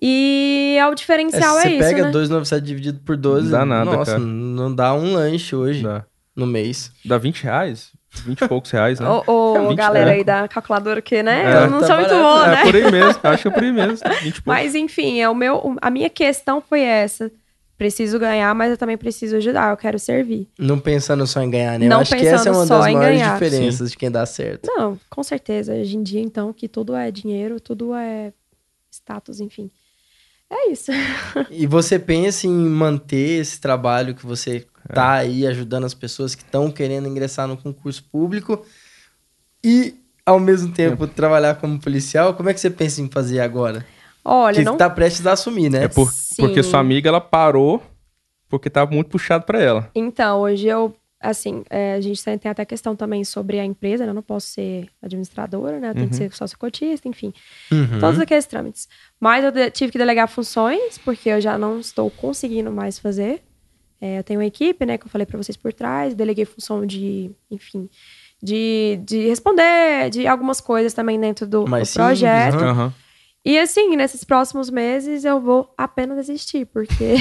E 0.00 0.76
é 0.78 0.86
o 0.86 0.92
É, 0.92 0.94
diferencial 0.94 1.58
é, 1.58 1.62
você 1.62 1.68
isso, 1.70 1.78
pega 1.78 2.02
né? 2.04 2.10
297 2.10 2.64
dividido 2.64 3.00
por 3.00 3.16
12, 3.16 3.50
Dá 3.50 3.64
nada, 3.64 3.90
nossa, 3.90 4.12
cara. 4.12 4.22
não 4.24 4.74
dá 4.74 4.92
um 4.94 5.14
lanche 5.14 5.56
hoje. 5.56 5.82
Dá. 5.82 6.04
no 6.34 6.46
mês. 6.46 6.92
Dá 7.04 7.16
20 7.16 7.42
reais? 7.44 7.92
20 8.10 8.40
e 8.42 8.48
poucos 8.48 8.70
reais, 8.70 9.00
né? 9.00 9.08
Ô, 9.26 9.56
É, 9.56 9.68
20 9.68 9.76
galera 9.76 10.10
aí 10.12 10.22
da 10.22 10.46
calculadora 10.48 11.00
que, 11.00 11.22
né? 11.22 11.44
É, 11.44 11.64
eu 11.64 11.70
não 11.70 11.80
tá 11.80 11.86
sou 11.86 11.96
muito 11.96 12.10
boa, 12.14 12.46
É 12.46 12.50
né? 12.50 12.62
por 12.64 12.74
aí 12.76 12.90
mesmo, 12.90 13.20
acho 13.22 13.42
que 13.42 13.48
é 13.48 13.50
por 13.50 13.62
aí 13.62 13.72
mesmo. 13.72 13.96
20 13.96 14.22
poucos. 14.22 14.42
Mas 14.44 14.74
enfim, 14.74 15.20
é 15.20 15.28
o 15.30 15.34
meu, 15.34 15.76
a 15.80 15.90
minha 15.90 16.10
questão 16.10 16.60
foi 16.60 16.80
essa. 16.82 17.30
Preciso 17.76 18.18
ganhar, 18.18 18.54
mas 18.54 18.70
eu 18.70 18.76
também 18.78 18.96
preciso 18.96 19.36
ajudar, 19.36 19.70
eu 19.70 19.76
quero 19.76 19.98
servir. 19.98 20.48
Não 20.58 20.78
pensando 20.78 21.26
só 21.26 21.42
em 21.42 21.50
ganhar, 21.50 21.78
né? 21.78 21.86
Não 21.88 21.98
Eu 21.98 22.00
acho 22.02 22.16
que 22.16 22.26
essa 22.26 22.48
é 22.48 22.52
uma 22.52 22.64
das 22.64 22.80
maiores 22.92 23.18
ganhar. 23.20 23.32
diferenças 23.34 23.90
de 23.90 23.96
quem 23.98 24.10
dá 24.10 24.24
certo. 24.24 24.66
Não, 24.66 24.98
com 25.10 25.22
certeza. 25.22 25.74
Hoje 25.74 25.94
em 25.96 26.02
dia, 26.02 26.20
então, 26.20 26.52
que 26.54 26.68
tudo 26.68 26.94
é 26.96 27.10
dinheiro, 27.10 27.60
tudo 27.60 27.94
é 27.94 28.32
status, 28.90 29.40
enfim. 29.40 29.70
É 30.48 30.70
isso. 30.70 30.90
E 31.50 31.66
você 31.66 31.98
pensa 31.98 32.46
em 32.46 32.50
manter 32.50 33.40
esse 33.40 33.60
trabalho 33.60 34.14
que 34.14 34.24
você 34.24 34.64
É. 34.88 34.92
tá 34.94 35.12
aí 35.14 35.46
ajudando 35.46 35.84
as 35.84 35.92
pessoas 35.92 36.34
que 36.34 36.42
estão 36.44 36.70
querendo 36.70 37.06
ingressar 37.08 37.46
no 37.46 37.56
concurso 37.58 38.02
público 38.04 38.64
e, 39.62 39.96
ao 40.24 40.38
mesmo 40.40 40.72
tempo, 40.72 41.06
trabalhar 41.06 41.56
como 41.56 41.78
policial? 41.78 42.32
Como 42.34 42.48
é 42.48 42.54
que 42.54 42.60
você 42.60 42.70
pensa 42.70 43.02
em 43.02 43.08
fazer 43.10 43.40
agora? 43.40 43.84
Olha, 44.28 44.56
que 44.56 44.64
não 44.64 44.76
tá 44.76 44.90
prestes 44.90 45.26
a 45.26 45.32
assumir, 45.32 45.70
né? 45.70 45.84
É 45.84 45.88
por- 45.88 46.10
Sim. 46.12 46.42
porque 46.42 46.62
sua 46.62 46.80
amiga, 46.80 47.08
ela 47.08 47.20
parou 47.20 47.80
porque 48.48 48.68
tava 48.68 48.90
muito 48.92 49.08
puxado 49.08 49.44
pra 49.44 49.60
ela. 49.60 49.90
Então, 49.94 50.40
hoje 50.40 50.66
eu, 50.68 50.94
assim, 51.20 51.62
é, 51.70 51.94
a 51.94 52.00
gente 52.00 52.22
tem 52.22 52.50
até 52.50 52.64
questão 52.64 52.94
também 52.96 53.24
sobre 53.24 53.58
a 53.60 53.64
empresa, 53.64 54.04
né? 54.04 54.10
Eu 54.10 54.14
não 54.14 54.22
posso 54.22 54.48
ser 54.48 54.88
administradora, 55.02 55.78
né? 55.80 55.90
Eu 55.90 55.94
tenho 55.94 56.08
que 56.08 56.16
ser 56.16 56.32
sócio 56.32 56.58
cotista, 56.58 57.08
enfim. 57.08 57.32
Uhum. 57.72 57.98
Todos 58.00 58.18
aqueles 58.20 58.46
trâmites. 58.46 58.88
Mas 59.20 59.44
eu 59.44 59.70
tive 59.70 59.92
que 59.92 59.98
delegar 59.98 60.28
funções, 60.28 60.98
porque 60.98 61.28
eu 61.28 61.40
já 61.40 61.56
não 61.58 61.78
estou 61.80 62.10
conseguindo 62.10 62.70
mais 62.70 62.98
fazer. 62.98 63.42
É, 64.00 64.18
eu 64.18 64.24
tenho 64.24 64.40
uma 64.40 64.46
equipe, 64.46 64.84
né, 64.84 64.98
que 64.98 65.06
eu 65.06 65.10
falei 65.10 65.24
pra 65.26 65.38
vocês 65.38 65.56
por 65.56 65.72
trás, 65.72 66.14
deleguei 66.14 66.44
função 66.44 66.84
de, 66.84 67.30
enfim, 67.50 67.88
de, 68.42 69.00
de 69.04 69.26
responder, 69.26 70.10
de 70.10 70.26
algumas 70.26 70.60
coisas 70.60 70.92
também 70.92 71.18
dentro 71.18 71.46
do, 71.46 71.60
do 71.64 71.70
simples, 71.70 71.92
projeto. 71.94 72.62
Uhum. 72.62 72.92
E 73.48 73.56
assim, 73.58 73.94
nesses 73.94 74.24
próximos 74.24 74.68
meses 74.68 75.24
eu 75.24 75.40
vou 75.40 75.72
apenas 75.78 76.16
desistir, 76.16 76.66
porque 76.66 77.14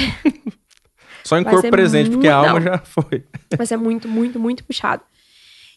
Só 1.23 1.37
em 1.37 1.43
corpo 1.43 1.69
presente, 1.69 2.09
porque 2.09 2.27
a 2.27 2.37
muito- 2.39 2.47
alma 2.49 2.59
não. 2.59 2.65
já 2.73 2.77
foi. 2.79 3.23
vai 3.55 3.65
ser 3.67 3.77
muito, 3.77 4.07
muito, 4.07 4.39
muito 4.39 4.63
puxado. 4.63 5.03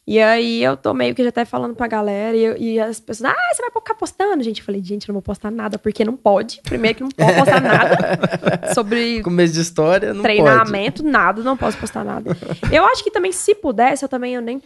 E 0.07 0.19
aí 0.19 0.63
eu 0.65 0.75
tô 0.75 0.95
meio 0.95 1.15
que 1.15 1.23
já 1.23 1.29
até 1.29 1.45
falando 1.45 1.75
pra 1.75 1.87
galera 1.87 2.35
e, 2.35 2.43
eu- 2.43 2.57
e 2.57 2.81
as 2.81 2.99
pessoas, 2.99 3.31
ah, 3.31 3.55
você 3.55 3.61
vai 3.61 3.71
ficar 3.71 3.95
postando, 3.95 4.43
gente. 4.43 4.61
Eu 4.61 4.65
falei, 4.65 4.83
gente, 4.83 5.07
eu 5.07 5.13
não 5.13 5.17
vou 5.21 5.23
postar 5.23 5.51
nada, 5.51 5.79
porque 5.79 6.03
não 6.03 6.17
pode. 6.17 6.63
Primeiro 6.63 6.97
que 6.97 7.03
não 7.03 7.11
pode 7.11 7.35
postar 7.35 7.61
nada 7.61 8.19
sobre 8.75 9.23
Começo 9.23 9.53
de 9.53 9.61
história, 9.61 10.15
não 10.15 10.23
pode. 10.23 10.35
treinamento, 10.35 11.03
nada, 11.05 11.43
não 11.43 11.59
posso 11.59 11.77
postar 11.77 12.05
nada. 12.05 12.35
Eu 12.73 12.87
acho 12.87 13.05
que 13.05 13.11
também, 13.11 13.33
se 13.33 13.55
pudesse, 13.55 14.03
eu 14.03 14.09
também 14.09 14.35
eu 14.35 14.41
nem, 14.41 14.63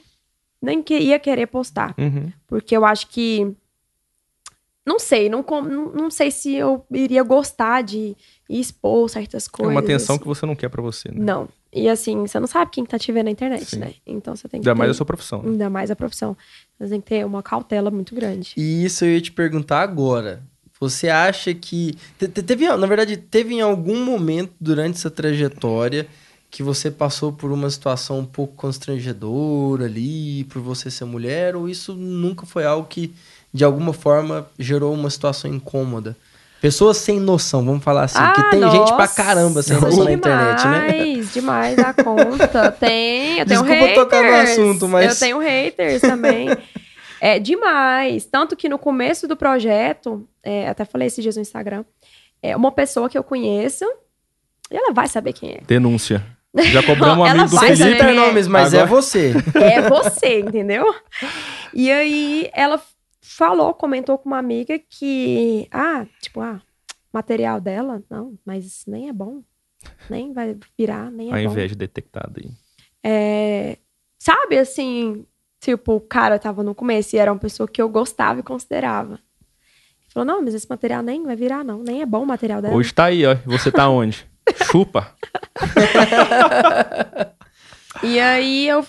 nem 0.62 0.84
ia 0.90 1.18
querer 1.18 1.48
postar. 1.48 1.92
Uhum. 1.98 2.30
Porque 2.46 2.76
eu 2.76 2.84
acho 2.84 3.08
que. 3.08 3.52
Não 4.84 4.98
sei, 4.98 5.28
não, 5.28 5.42
com- 5.42 5.62
não, 5.62 5.92
não 5.92 6.10
sei 6.10 6.30
se 6.30 6.54
eu 6.54 6.84
iria 6.90 7.22
gostar 7.22 7.82
de 7.82 8.16
expor 8.50 9.08
certas 9.08 9.46
É 9.46 9.50
coisas. 9.50 9.72
uma 9.74 9.80
atenção 9.80 10.14
assim. 10.16 10.22
que 10.22 10.28
você 10.28 10.44
não 10.44 10.56
quer 10.56 10.68
pra 10.68 10.82
você, 10.82 11.08
né? 11.08 11.16
Não. 11.18 11.48
E 11.72 11.88
assim, 11.88 12.26
você 12.26 12.38
não 12.40 12.46
sabe 12.48 12.70
quem 12.72 12.84
tá 12.84 12.98
te 12.98 13.10
vendo 13.12 13.26
na 13.26 13.30
internet, 13.30 13.64
Sim. 13.64 13.78
né? 13.78 13.94
Então 14.06 14.34
você 14.36 14.48
tem 14.48 14.60
que. 14.60 14.68
Ainda 14.68 14.76
mais 14.78 14.88
ter- 14.88 14.90
a 14.90 14.94
sua 14.94 15.06
profissão. 15.06 15.42
né? 15.42 15.50
Ainda 15.50 15.70
mais 15.70 15.90
a 15.90 15.96
profissão. 15.96 16.36
Você 16.78 16.88
tem 16.90 17.00
que 17.00 17.06
ter 17.06 17.24
uma 17.24 17.42
cautela 17.42 17.90
muito 17.90 18.14
grande. 18.14 18.52
E 18.56 18.84
isso 18.84 19.04
eu 19.04 19.10
ia 19.12 19.20
te 19.20 19.30
perguntar 19.32 19.80
agora. 19.82 20.42
Você 20.80 21.08
acha 21.08 21.54
que. 21.54 21.94
te- 22.18 22.26
te- 22.28 22.42
Teve, 22.42 22.66
na 22.76 22.86
verdade, 22.88 23.16
teve 23.16 23.54
em 23.54 23.60
algum 23.60 24.04
momento 24.04 24.52
durante 24.60 24.96
essa 24.98 25.10
trajetória 25.10 26.08
que 26.50 26.62
você 26.62 26.90
passou 26.90 27.32
por 27.32 27.50
uma 27.52 27.70
situação 27.70 28.18
um 28.18 28.26
pouco 28.26 28.54
constrangedora 28.56 29.84
ali, 29.86 30.44
por 30.44 30.60
você 30.60 30.90
ser 30.90 31.04
mulher, 31.04 31.56
ou 31.56 31.68
isso 31.68 31.94
nunca 31.94 32.44
foi 32.44 32.64
algo 32.66 32.86
que, 32.88 33.14
de 33.52 33.64
alguma 33.64 33.92
forma, 33.92 34.46
gerou 34.58 34.92
uma 34.94 35.10
situação 35.10 35.50
incômoda? 35.52 36.16
Pessoas 36.60 36.96
sem 36.98 37.18
noção, 37.18 37.64
vamos 37.64 37.82
falar 37.82 38.04
assim, 38.04 38.18
que 38.18 38.40
Ah, 38.40 38.50
tem 38.50 38.60
gente 38.70 38.86
pra 38.94 38.98
nossa, 38.98 39.14
caramba 39.22 39.62
sem 39.62 39.80
noção 39.80 40.04
na 40.04 40.12
internet, 40.12 40.64
né? 40.68 40.88
Demais, 40.92 41.32
demais 41.32 41.76
da 41.76 41.92
conta. 41.92 42.70
Tem, 42.78 43.40
eu 43.40 43.46
tenho 43.46 43.62
Desculpa 43.62 43.74
haters. 43.74 43.94
tocar 43.96 44.22
no 44.22 44.34
assunto, 44.36 44.88
mas- 44.88 45.10
Eu 45.12 45.18
tenho 45.26 45.38
haters 45.40 46.00
também. 46.00 46.48
É 47.20 47.40
demais. 47.40 48.24
Tanto 48.26 48.54
que 48.54 48.68
no 48.68 48.78
começo 48.78 49.26
do 49.26 49.36
projeto, 49.36 50.24
é, 50.42 50.68
até 50.68 50.84
falei 50.84 51.08
esses 51.08 51.20
dias 51.22 51.34
no 51.34 51.42
Instagram, 51.42 51.84
é 52.40 52.56
uma 52.56 52.70
pessoa 52.70 53.08
que 53.08 53.18
eu 53.18 53.24
conheço, 53.24 53.84
e 54.70 54.76
ela 54.76 54.92
vai 54.92 55.08
saber 55.08 55.32
quem 55.32 55.50
é. 55.54 55.60
Denúncia. 55.66 56.24
Já 56.56 56.80
cobramos 56.86 57.18
um 57.18 57.24
amigo 57.24 57.48
do 57.50 57.58
Felipe. 57.58 58.02
é. 58.02 58.12
nomes, 58.12 58.46
mas 58.46 58.72
é 58.72 58.82
Agora- 58.82 59.02
você. 59.02 59.32
É 59.54 59.82
você, 59.88 60.38
entendeu? 60.40 60.94
E 61.74 61.90
aí 61.90 62.48
ela 62.54 62.80
falou, 63.22 63.72
comentou 63.72 64.18
com 64.18 64.28
uma 64.28 64.38
amiga 64.38 64.78
que, 64.78 65.68
ah, 65.70 66.04
tipo, 66.20 66.40
ah, 66.40 66.60
material 67.12 67.60
dela, 67.60 68.02
não, 68.10 68.34
mas 68.44 68.84
nem 68.86 69.08
é 69.08 69.12
bom. 69.12 69.42
Nem 70.10 70.32
vai 70.32 70.56
virar, 70.78 71.10
nem 71.10 71.28
é 71.30 71.32
A 71.32 71.44
bom. 71.48 71.52
inveja 71.52 71.74
detectada 71.74 72.40
aí. 72.40 72.50
É, 73.04 73.78
sabe, 74.18 74.58
assim, 74.58 75.24
tipo, 75.60 75.94
o 75.94 76.00
cara 76.00 76.38
tava 76.38 76.62
no 76.62 76.74
começo 76.74 77.16
e 77.16 77.18
era 77.18 77.32
uma 77.32 77.38
pessoa 77.38 77.68
que 77.68 77.80
eu 77.82 77.88
gostava 77.88 78.40
e 78.40 78.44
considerava. 78.44 79.14
Ele 79.14 80.10
falou, 80.14 80.24
não, 80.26 80.42
mas 80.42 80.54
esse 80.54 80.68
material 80.68 81.02
nem 81.02 81.22
vai 81.24 81.34
virar, 81.34 81.64
não. 81.64 81.82
Nem 81.82 82.02
é 82.02 82.06
bom 82.06 82.22
o 82.22 82.26
material 82.26 82.60
dela. 82.62 82.74
Hoje 82.74 82.92
tá 82.92 83.06
aí, 83.06 83.24
ó. 83.26 83.34
Você 83.46 83.72
tá 83.72 83.88
onde? 83.88 84.24
Chupa. 84.70 85.14
E 88.02 88.18
aí 88.20 88.68
eu 88.68 88.86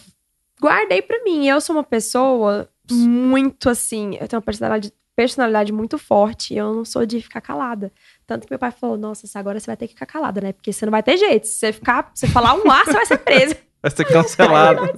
guardei 0.62 1.02
pra 1.02 1.24
mim. 1.24 1.48
Eu 1.48 1.62
sou 1.62 1.76
uma 1.76 1.84
pessoa 1.84 2.70
muito 2.92 3.70
assim, 3.70 4.18
eu 4.20 4.28
tenho 4.28 4.40
uma 4.40 4.42
personalidade, 4.42 4.92
personalidade 5.16 5.72
muito 5.72 5.98
forte. 5.98 6.54
Eu 6.56 6.74
não 6.74 6.86
sou 6.86 7.06
de 7.06 7.22
ficar 7.22 7.42
calada. 7.42 7.92
Tanto 8.28 8.46
que 8.46 8.52
meu 8.52 8.60
pai 8.60 8.72
falou: 8.72 8.98
Nossa, 8.98 9.28
agora 9.40 9.60
você 9.60 9.68
vai 9.68 9.78
ter 9.78 9.88
que 9.88 9.94
ficar 9.94 10.06
calada, 10.06 10.42
né? 10.42 10.54
Porque 10.54 10.72
você 10.74 10.86
não 10.86 10.92
vai 10.92 11.04
ter 11.04 11.18
jeito. 11.18 11.48
Se 11.48 11.54
você 11.56 11.74
ficar, 11.74 12.12
se 12.14 12.26
você 12.26 12.34
falar 12.34 12.54
um 12.56 12.70
A, 12.72 12.84
você 12.86 12.94
vai 12.94 13.06
ser 13.06 13.18
presa. 13.18 13.58
Vai 13.84 13.92
ser 13.92 14.06
cancelado. 14.06 14.82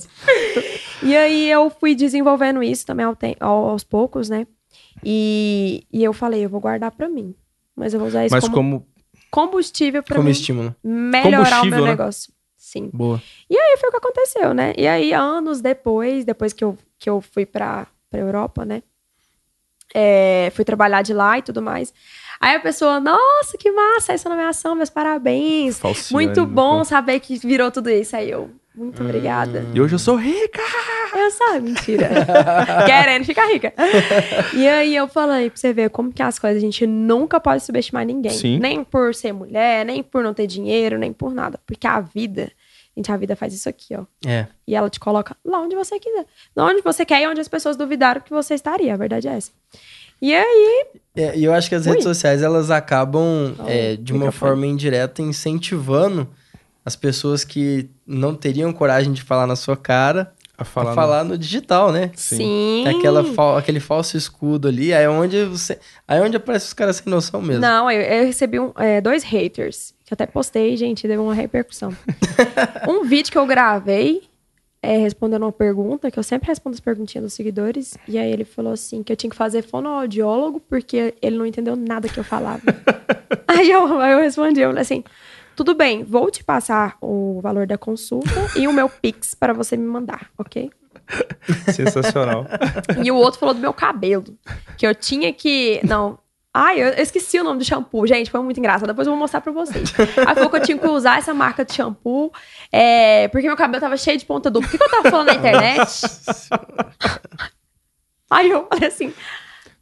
E 1.04 1.16
aí 1.16 1.50
eu 1.52 1.70
fui 1.70 1.94
desenvolvendo 1.94 2.64
isso 2.64 2.86
também 2.86 3.06
aos 3.40 3.84
poucos, 3.84 4.30
né? 4.30 4.48
E, 5.04 5.86
e 5.92 6.04
eu 6.04 6.14
falei: 6.14 6.46
Eu 6.46 6.50
vou 6.50 6.60
guardar 6.62 6.92
pra 6.92 7.10
mim. 7.10 7.36
Mas 7.76 7.94
eu 7.94 8.00
vou 8.00 8.08
usar 8.08 8.26
isso 8.26 8.34
Mas 8.34 8.48
como, 8.48 8.54
como. 8.80 8.88
combustível 9.30 10.02
pra 10.02 10.16
Como 10.16 10.26
mim 10.26 10.32
estímulo. 10.32 10.76
melhorar 10.84 11.62
o 11.64 11.66
meu 11.66 11.82
né? 11.84 11.90
negócio. 11.92 12.32
Sim. 12.66 12.90
Boa. 12.92 13.22
E 13.48 13.56
aí 13.56 13.78
foi 13.78 13.90
o 13.90 13.92
que 13.92 13.98
aconteceu, 14.00 14.52
né? 14.52 14.74
E 14.76 14.88
aí, 14.88 15.14
anos 15.14 15.62
depois, 15.62 16.26
depois 16.26 16.52
que 16.52 16.64
eu, 16.64 16.76
que 16.98 17.08
eu 17.08 17.22
fui 17.22 17.46
pra, 17.46 17.86
pra 18.10 18.20
Europa, 18.20 18.66
né? 18.66 18.82
É, 19.94 20.52
fui 20.56 20.66
trabalhar 20.66 21.04
de 21.04 21.14
lá 21.14 21.38
e 21.38 21.44
tudo 21.44 21.62
mais. 21.62 21.94
Aí 22.42 22.56
a 22.56 22.60
pessoa, 22.60 23.00
nossa, 23.00 23.56
que 23.56 23.72
massa 23.72 24.14
essa 24.14 24.28
nomeação, 24.28 24.74
meus 24.74 24.90
parabéns. 24.90 25.78
Falciane, 25.78 26.12
Muito 26.12 26.42
né? 26.42 26.48
bom 26.48 26.84
saber 26.84 27.20
que 27.20 27.38
virou 27.38 27.70
tudo 27.70 27.88
isso. 27.88 28.16
Aí 28.16 28.32
eu, 28.32 28.50
muito 28.78 29.02
obrigada. 29.04 29.66
E 29.74 29.80
hoje 29.82 29.96
eu 29.96 30.00
sou 30.00 30.16
rica. 30.16 30.62
Eu 31.16 31.32
sabe, 31.32 31.70
mentira. 31.70 32.10
Querendo 32.86 33.24
ficar 33.24 33.48
rica. 33.48 33.74
E 34.54 34.68
aí 34.68 34.96
eu 34.96 35.08
falei 35.08 35.50
pra 35.50 35.58
você 35.58 35.72
ver 35.74 35.90
como 35.90 36.12
que 36.12 36.22
as 36.22 36.38
coisas, 36.38 36.58
a 36.58 36.66
gente 36.66 36.86
nunca 36.86 37.40
pode 37.40 37.64
subestimar 37.64 38.06
ninguém. 38.06 38.32
Sim. 38.32 38.60
Nem 38.60 38.84
por 38.84 39.16
ser 39.16 39.32
mulher, 39.32 39.86
nem 39.86 40.04
por 40.04 40.24
não 40.24 40.34
ter 40.34 40.46
dinheiro, 40.48 40.98
nem 40.98 41.14
por 41.14 41.34
nada. 41.34 41.60
Porque 41.66 41.88
a 41.88 42.02
vida, 42.02 42.52
gente, 42.96 43.12
a 43.12 43.18
vida 43.18 43.36
faz 43.36 43.54
isso 43.54 43.70
aqui, 43.70 43.96
ó. 43.96 44.04
É. 44.28 44.48
E 44.68 44.76
ela 44.76 44.90
te 44.90 45.00
coloca 45.00 45.38
lá 45.46 45.60
onde 45.62 45.76
você 45.76 45.98
quiser. 46.00 46.26
Lá 46.56 46.66
onde 46.66 46.82
você 46.82 47.06
quer 47.06 47.22
e 47.22 47.28
onde 47.28 47.40
as 47.40 47.48
pessoas 47.48 47.78
duvidaram 47.78 48.20
que 48.22 48.32
você 48.32 48.54
estaria. 48.56 48.94
A 48.94 48.98
verdade 48.98 49.28
é 49.28 49.36
essa. 49.38 49.52
E 50.22 50.34
aí, 50.34 50.86
É, 51.16 51.38
e 51.38 51.44
eu 51.44 51.54
acho 51.54 51.70
que 51.70 51.76
as 51.76 51.86
Ui. 51.86 51.92
redes 51.92 52.04
sociais 52.04 52.42
elas 52.42 52.72
acabam, 52.72 53.54
Oh, 53.60 53.64
é, 53.68 53.96
de 53.96 54.12
uma 54.14 54.32
forma 54.32 54.66
indireta, 54.66 55.22
incentivando 55.22 56.28
as 56.86 56.96
pessoas 56.96 57.44
que 57.44 57.90
não 58.06 58.36
teriam 58.36 58.72
coragem 58.72 59.12
de 59.12 59.24
falar 59.24 59.48
na 59.48 59.56
sua 59.56 59.76
cara 59.76 60.32
A 60.58 60.62
a 60.62 60.66
falar. 60.66 60.94
falar 60.94 61.24
no 61.24 61.38
digital, 61.38 61.92
né? 61.92 62.12
Sim. 62.16 62.38
sim. 62.38 62.82
Tem 62.86 62.98
aquela 63.00 63.24
fal- 63.24 63.58
aquele 63.58 63.80
falso 63.80 64.16
escudo 64.16 64.68
ali, 64.68 64.94
aí 64.94 65.04
é 65.04 65.10
onde 65.10 65.44
você. 65.46 65.80
Aí 66.08 66.20
é 66.20 66.22
onde 66.22 66.38
aparece 66.38 66.68
os 66.68 66.74
caras 66.74 66.98
sem 66.98 67.12
noção 67.12 67.42
mesmo. 67.42 67.62
Não, 67.62 67.90
eu, 67.90 68.02
eu 68.02 68.26
recebi 68.28 68.60
um- 68.60 68.72
é, 68.78 69.02
dois 69.02 69.24
haters. 69.24 69.94
Que 70.06 70.14
eu 70.14 70.16
até 70.16 70.28
postei, 70.28 70.78
gente, 70.78 71.08
deu 71.08 71.24
uma 71.24 71.34
repercussão. 71.34 71.92
um 72.88 73.04
vídeo 73.04 73.32
que 73.32 73.38
eu 73.40 73.48
gravei, 73.48 74.22
é, 74.80 74.98
respondendo 74.98 75.42
uma 75.42 75.52
pergunta, 75.52 76.12
que 76.12 76.20
eu 76.20 76.22
sempre 76.24 76.48
respondo 76.48 76.76
as 76.76 76.80
perguntinhas 76.80 77.24
dos 77.24 77.34
seguidores. 77.34 77.98
E 78.08 78.20
aí 78.20 78.32
ele 78.32 78.46
falou 78.46 78.72
assim, 78.74 79.02
que 79.02 79.12
eu 79.12 79.16
tinha 79.18 79.32
que 79.32 79.36
fazer 79.36 79.64
fonoaudiólogo, 79.64 80.60
porque 80.60 81.16
ele 81.24 81.36
não 81.40 81.46
entendeu 81.48 81.76
nada 81.76 82.08
que 82.08 82.20
eu 82.20 82.24
falava. 82.24 82.62
aí, 83.48 83.72
eu, 83.72 84.00
aí 84.00 84.12
eu 84.14 84.20
respondi, 84.20 84.60
eu 84.60 84.70
falei 84.70 84.82
assim, 84.84 85.04
tudo 85.56 85.74
bem, 85.74 86.04
vou 86.04 86.30
te 86.30 86.44
passar 86.44 86.98
o 87.02 87.40
valor 87.42 87.66
da 87.66 87.78
consulta 87.78 88.30
e 88.56 88.68
o 88.68 88.74
meu 88.74 88.90
Pix 88.90 89.34
para 89.34 89.54
você 89.54 89.78
me 89.78 89.86
mandar, 89.86 90.30
ok? 90.38 90.70
Sensacional. 91.74 92.46
E 93.04 93.12
o 93.12 93.16
outro 93.16 93.40
falou 93.40 93.54
do 93.54 93.62
meu 93.62 93.74
cabelo. 93.74 94.26
Que 94.78 94.86
eu 94.88 94.96
tinha 94.96 95.32
que. 95.32 95.80
Não. 95.84 96.18
Ai, 96.54 96.82
eu 96.82 96.88
esqueci 96.90 97.38
o 97.38 97.44
nome 97.44 97.60
do 97.60 97.66
shampoo, 97.66 98.08
gente, 98.08 98.32
foi 98.32 98.40
muito 98.42 98.58
engraçado. 98.58 98.88
Depois 98.88 99.06
eu 99.06 99.12
vou 99.12 99.20
mostrar 99.20 99.42
pra 99.42 99.52
vocês. 99.52 99.94
Aí 100.26 100.36
falou 100.36 100.50
que 100.50 100.56
eu 100.56 100.62
tinha 100.62 100.78
que 100.78 100.88
usar 100.88 101.18
essa 101.18 101.34
marca 101.34 101.66
de 101.66 101.74
shampoo, 101.74 102.32
é, 102.72 103.28
porque 103.28 103.46
meu 103.46 103.58
cabelo 103.58 103.82
tava 103.82 103.98
cheio 103.98 104.18
de 104.18 104.26
ponta 104.26 104.50
dupla. 104.50 104.68
O 104.68 104.72
que, 104.72 104.78
que 104.78 104.84
eu 104.84 104.90
tava 104.90 105.10
falando 105.12 105.28
na 105.28 105.34
internet? 105.34 106.02
Aí 108.32 108.50
eu 108.50 108.66
falei 108.70 108.88
assim, 108.88 109.14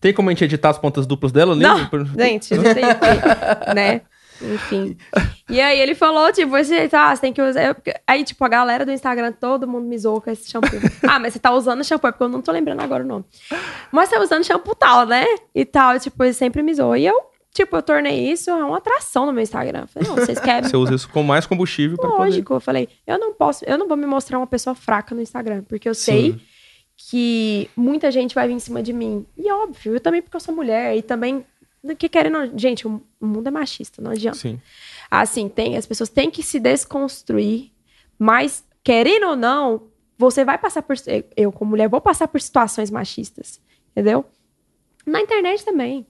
Tem 0.02 0.14
como 0.14 0.30
a 0.30 0.34
gente 0.34 0.44
editar 0.46 0.70
as 0.72 0.80
pontas 0.80 1.06
duplas 1.06 1.32
dela? 1.32 1.56
Não, 1.56 1.90
gente, 2.18 2.56
não 2.56 2.64
tem, 2.74 2.84
né? 3.76 4.02
Enfim. 4.43 4.97
E 5.49 5.62
aí 5.62 5.79
ele 5.79 5.95
falou, 5.95 6.32
tipo, 6.32 6.51
você, 6.51 6.88
tá, 6.89 7.15
você 7.15 7.21
tem 7.21 7.34
que 7.34 7.41
usar. 7.41 7.63
eu- 7.63 7.75
Aí, 8.08 8.23
tipo, 8.23 8.43
a 8.43 8.47
galera 8.47 8.86
do 8.86 8.91
Instagram, 8.91 9.32
todo 9.32 9.67
mundo 9.67 9.86
me 9.88 9.97
zoou 9.97 10.19
com 10.21 10.29
esse 10.29 10.49
shampoo. 10.49 10.69
ah, 11.08 11.19
mas 11.19 11.34
você 11.34 11.39
tá 11.39 11.51
usando 11.51 11.84
shampoo, 11.84 12.08
é 12.08 12.12
porque 12.12 12.23
eu 12.23 12.29
não 12.29 12.41
tô 12.41 12.51
lembrando 12.51 12.82
agora 12.82 13.03
o 13.03 13.08
nome. 13.08 13.25
Mas 13.91 14.10
você 14.10 14.15
tá 14.15 14.21
usando 14.21 14.43
shampoo 14.43 14.75
tal, 14.75 15.06
né? 15.06 15.25
E 15.53 15.63
tal, 15.65 15.99
tipo, 15.99 16.23
ele 16.23 16.34
sempre 16.34 16.62
me 16.62 16.73
zoou. 16.73 16.95
E 16.97 17.06
eu, 17.06 17.15
tipo, 17.53 17.75
eu 17.75 17.82
tornei 17.82 18.32
isso 18.32 18.51
uma 18.51 18.77
atração 18.77 19.25
no 19.25 19.34
meu 19.34 19.43
Instagram. 19.43 19.86
Falei, 19.88 20.10
não, 20.10 20.15
vocês 20.15 20.39
querem. 20.41 20.69
Você 20.69 20.75
usa 20.77 20.95
isso 20.95 21.10
com 21.10 21.23
mais 21.23 21.45
combustível 21.45 21.97
pra 21.97 22.10
poder... 22.10 22.23
Lógico, 22.23 22.53
eu 22.56 22.60
falei, 22.60 22.89
eu 23.08 23.17
não 23.19 23.34
posso, 23.34 23.63
eu 23.65 23.77
não 23.77 23.88
vou 23.88 23.95
me 23.97 24.06
mostrar 24.06 24.38
uma 24.38 24.47
pessoa 24.47 24.75
fraca 24.75 25.13
no 25.15 25.21
Instagram, 25.21 25.63
porque 25.63 25.88
eu 25.88 25.93
sei 25.95 26.39
que 27.10 27.69
muita 27.75 28.12
gente 28.12 28.36
vai 28.36 28.47
vir 28.47 28.53
em 28.53 28.60
cima 28.60 28.82
de 28.82 28.93
mim. 28.93 29.25
E 29.38 29.51
óbvio, 29.51 29.95
eu 29.95 29.99
também 29.99 30.21
porque 30.21 30.36
eu 30.36 30.39
sou 30.39 30.53
mulher 30.56 30.95
e 30.95 31.01
também 31.01 31.45
que 31.98 32.08
querendo, 32.08 32.52
gente, 32.58 32.88
o 32.88 33.02
mundo 33.22 33.48
é 33.48 33.52
machista, 33.52 34.02
não 34.02 34.12
adianta. 34.12 34.38
Sim. 34.38 34.60
Assim, 35.12 35.50
tem, 35.50 35.76
as 35.78 35.86
pessoas 35.86 36.10
têm 36.10 36.32
que 36.32 36.41
se 36.41 36.60
desconstruir, 36.60 37.72
mas 38.17 38.63
querendo 38.84 39.28
ou 39.28 39.36
não, 39.36 39.84
você 40.17 40.46
vai 40.46 40.58
passar 40.58 40.82
por 40.82 40.96
eu 41.36 41.52
como 41.52 41.72
mulher 41.72 41.89
vou 41.89 42.00
passar 42.02 42.28
por 42.28 42.39
situações 42.39 42.89
machistas, 42.89 43.60
entendeu? 43.91 44.26
Na 45.06 45.19
internet 45.22 45.65
também. 45.65 46.08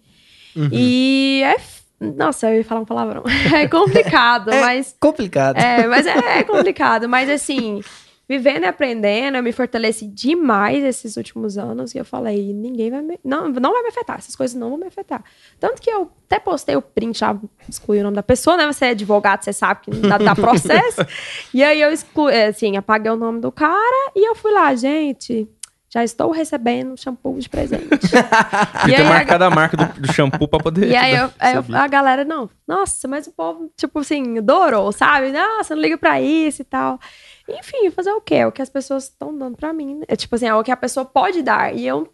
E 0.72 1.42
é 1.44 1.56
nossa, 2.00 2.52
eu 2.52 2.58
ia 2.58 2.66
falar 2.66 2.82
um 2.82 2.86
palavrão. 2.86 3.24
É 3.56 3.68
complicado, 3.68 4.52
É 4.52 4.60
mas 4.62 4.96
complicado. 5.00 5.58
é, 5.58 5.88
mas 5.88 6.06
é, 6.06 6.40
é 6.40 6.44
complicado. 6.44 7.08
Mas 7.08 7.30
assim, 7.30 7.82
vivendo 8.28 8.64
e 8.64 8.68
aprendendo, 8.68 9.36
eu 9.38 9.44
me 9.44 9.52
fortaleci 9.52 10.08
demais 10.08 10.84
esses 10.84 11.18
últimos 11.18 11.58
anos. 11.58 11.94
E 11.94 11.98
eu 11.98 12.06
falei, 12.06 12.54
ninguém 12.54 12.90
vai 12.90 13.02
me. 13.02 13.20
Não, 13.24 13.50
não 13.50 13.72
vai 13.74 13.82
me 13.84 13.90
afetar. 13.90 14.18
Essas 14.18 14.36
coisas 14.36 14.56
não 14.56 14.70
vão 14.70 14.78
me 14.80 14.88
afetar. 14.88 15.24
Tanto 15.60 15.82
que 15.82 15.90
eu 15.90 16.10
até 16.26 16.40
postei 16.40 16.76
o 16.76 16.82
print, 16.82 17.20
já 17.20 17.36
excluí 17.68 18.00
o 18.00 18.04
nome 18.04 18.16
da 18.16 18.24
pessoa, 18.24 18.56
né? 18.58 18.66
Você 18.66 18.86
é 18.86 18.90
advogado, 18.90 19.44
você 19.44 19.54
sabe 19.54 19.82
que 19.82 19.92
não 19.92 20.10
dá, 20.10 20.18
dá 20.18 20.36
processo. 20.36 21.06
e 21.54 21.64
aí 21.64 21.82
eu 21.82 21.92
excluí, 21.92 22.34
assim, 22.44 22.78
apaguei 22.78 23.12
o 23.12 23.16
nome 23.18 23.40
do 23.40 23.52
cara 23.52 24.12
e 24.16 24.28
eu 24.28 24.36
fui 24.36 24.52
lá, 24.52 24.74
gente. 24.76 25.48
Já 25.90 26.04
estou 26.04 26.32
recebendo 26.32 26.98
shampoo 27.00 27.38
de 27.38 27.48
presente. 27.48 27.84
E 28.90 28.96
ter 28.96 29.04
marcado 29.04 29.44
a 29.44 29.50
marca 29.52 29.78
do, 29.78 30.02
do 30.02 30.12
shampoo 30.12 30.48
pra 30.48 30.58
poder... 30.60 30.88
e 30.90 30.96
aí, 30.96 31.16
eu- 31.16 31.30
aí 31.40 31.54
eu- 31.56 31.64
a 31.76 31.88
galera, 31.88 32.26
não, 32.26 32.50
nossa, 32.68 33.08
mas 33.08 33.28
o 33.28 33.32
povo, 33.32 33.72
tipo 33.78 34.00
assim, 34.00 34.40
adorou, 34.40 34.92
sabe? 34.92 35.32
Nossa, 35.32 35.76
não 35.76 35.82
liga 35.84 35.96
pra 35.96 36.20
isso 36.20 36.64
e 36.64 36.66
tal. 36.66 37.00
Enfim, 37.48 37.90
fazer 37.92 38.12
o 38.12 38.22
quê? 38.22 38.36
É 38.36 38.48
o 38.48 38.52
que 38.52 38.62
as 38.62 38.70
pessoas 38.70 39.06
estão 39.06 39.38
dando 39.38 39.58
pra 39.58 39.74
mim. 39.74 39.96
né? 39.96 40.06
É 40.08 40.16
tipo 40.16 40.36
assim, 40.36 40.48
é 40.48 40.56
o 40.56 40.64
que 40.64 40.72
a 40.72 40.78
pessoa 40.78 41.06
pode 41.06 41.42
dar. 41.42 41.76
E 41.76 41.86
eu 41.86 42.12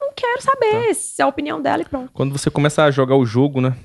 não 0.00 0.12
quero 0.14 0.40
saber 0.40 0.94
se 0.94 1.20
é 1.20 1.24
a 1.24 1.28
opinião 1.28 1.60
dela 1.60 1.82
e 1.82 1.84
pronto. 1.84 2.10
Quando 2.12 2.36
você 2.36 2.50
começa 2.50 2.84
a 2.84 2.90
jogar 2.90 3.16
o 3.16 3.26
jogo, 3.26 3.60
né? 3.60 3.76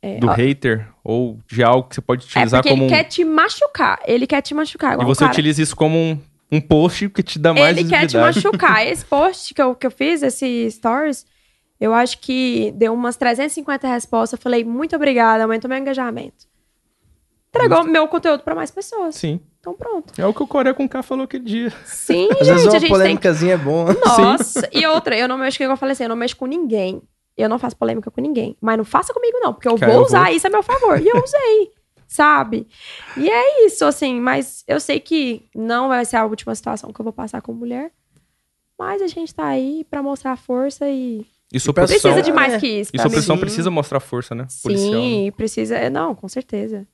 É, 0.00 0.18
Do 0.18 0.28
ó, 0.28 0.32
hater 0.32 0.86
ou 1.02 1.38
de 1.46 1.64
algo 1.64 1.88
que 1.88 1.94
você 1.94 2.00
pode 2.00 2.22
é 2.22 2.26
utilizar 2.26 2.62
porque 2.62 2.70
como 2.70 2.84
ele 2.84 2.92
um... 2.92 2.96
quer 2.96 3.04
te 3.04 3.24
machucar. 3.24 4.00
Ele 4.06 4.26
quer 4.26 4.42
te 4.42 4.54
machucar. 4.54 5.00
E 5.00 5.04
você 5.04 5.20
cara. 5.20 5.32
utiliza 5.32 5.62
isso 5.62 5.74
como 5.74 5.96
um, 5.96 6.20
um 6.52 6.60
post 6.60 7.08
que 7.08 7.22
te 7.22 7.38
dá 7.38 7.52
mais 7.52 7.76
Ele 7.76 7.88
quer 7.88 8.06
te 8.06 8.16
machucar. 8.16 8.84
Esse 8.86 9.04
post 9.04 9.54
que 9.54 9.60
eu, 9.60 9.74
que 9.74 9.86
eu 9.86 9.90
fiz, 9.90 10.22
esse 10.22 10.70
stories, 10.70 11.26
eu 11.80 11.92
acho 11.92 12.18
que 12.18 12.72
deu 12.76 12.92
umas 12.92 13.16
350 13.16 13.88
respostas. 13.88 14.38
Eu 14.38 14.42
falei, 14.42 14.62
muito 14.62 14.94
obrigada, 14.94 15.42
aumentou 15.42 15.68
meu 15.68 15.78
engajamento. 15.78 16.46
Entregou 17.48 17.82
meu 17.82 18.06
conteúdo 18.06 18.42
pra 18.44 18.54
mais 18.54 18.70
pessoas. 18.70 19.16
Sim. 19.16 19.40
Então 19.68 19.74
pronto. 19.74 20.12
É 20.18 20.26
o 20.26 20.32
que 20.32 20.42
o 20.42 20.46
Coreia 20.46 20.74
com 20.74 20.88
K 20.88 21.02
falou 21.02 21.24
aquele 21.24 21.44
dia. 21.44 21.72
Sim, 21.84 22.28
Às 22.30 22.46
gente, 22.46 22.48
vezes 22.48 22.66
a 22.66 22.70
uma 22.70 22.70
gente 22.70 22.80
tem 22.80 22.90
polêmicazinha 22.90 23.54
é 23.54 23.56
bom. 23.56 23.86
Nossa, 23.92 24.68
e 24.72 24.86
outra, 24.86 25.16
eu 25.16 25.28
não 25.28 25.36
mexo, 25.36 25.62
eu 25.62 25.76
falei 25.76 25.92
assim, 25.92 26.04
eu 26.04 26.08
não 26.08 26.16
mexo 26.16 26.36
com 26.36 26.46
ninguém. 26.46 27.02
Eu 27.36 27.48
não 27.48 27.58
faço 27.58 27.76
polêmica 27.76 28.10
com 28.10 28.20
ninguém. 28.20 28.56
Mas 28.60 28.76
não 28.78 28.84
faça 28.84 29.12
comigo, 29.12 29.38
não, 29.40 29.52
porque 29.52 29.68
eu 29.68 29.76
vou 29.76 29.88
eu 29.88 30.02
usar 30.02 30.24
vou. 30.26 30.34
isso 30.34 30.46
a 30.46 30.50
meu 30.50 30.62
favor. 30.62 31.00
E 31.00 31.06
eu 31.06 31.22
usei, 31.22 31.72
sabe? 32.06 32.66
E 33.16 33.28
é 33.30 33.66
isso, 33.66 33.84
assim, 33.84 34.18
mas 34.20 34.64
eu 34.66 34.80
sei 34.80 34.98
que 34.98 35.44
não 35.54 35.88
vai 35.88 36.04
ser 36.04 36.16
a 36.16 36.24
última 36.24 36.54
situação 36.54 36.92
que 36.92 37.00
eu 37.00 37.04
vou 37.04 37.12
passar 37.12 37.42
como 37.42 37.58
mulher. 37.58 37.92
Mas 38.78 39.02
a 39.02 39.06
gente 39.06 39.34
tá 39.34 39.46
aí 39.46 39.84
pra 39.90 40.02
mostrar 40.02 40.36
força 40.36 40.88
e. 40.88 41.26
E 41.52 41.60
sua. 41.60 41.74
Precisa 41.74 42.22
de 42.22 42.32
mais 42.32 42.54
é. 42.54 42.58
que 42.58 42.66
isso. 42.66 42.90
E 42.94 42.98
sua 42.98 43.10
Sim. 43.20 43.38
precisa 43.38 43.70
mostrar 43.70 44.00
força, 44.00 44.34
né? 44.34 44.46
Policial, 44.62 44.92
né? 44.92 45.00
Sim, 45.00 45.32
precisa. 45.36 45.90
Não, 45.90 46.14
com 46.14 46.28
certeza. 46.28 46.86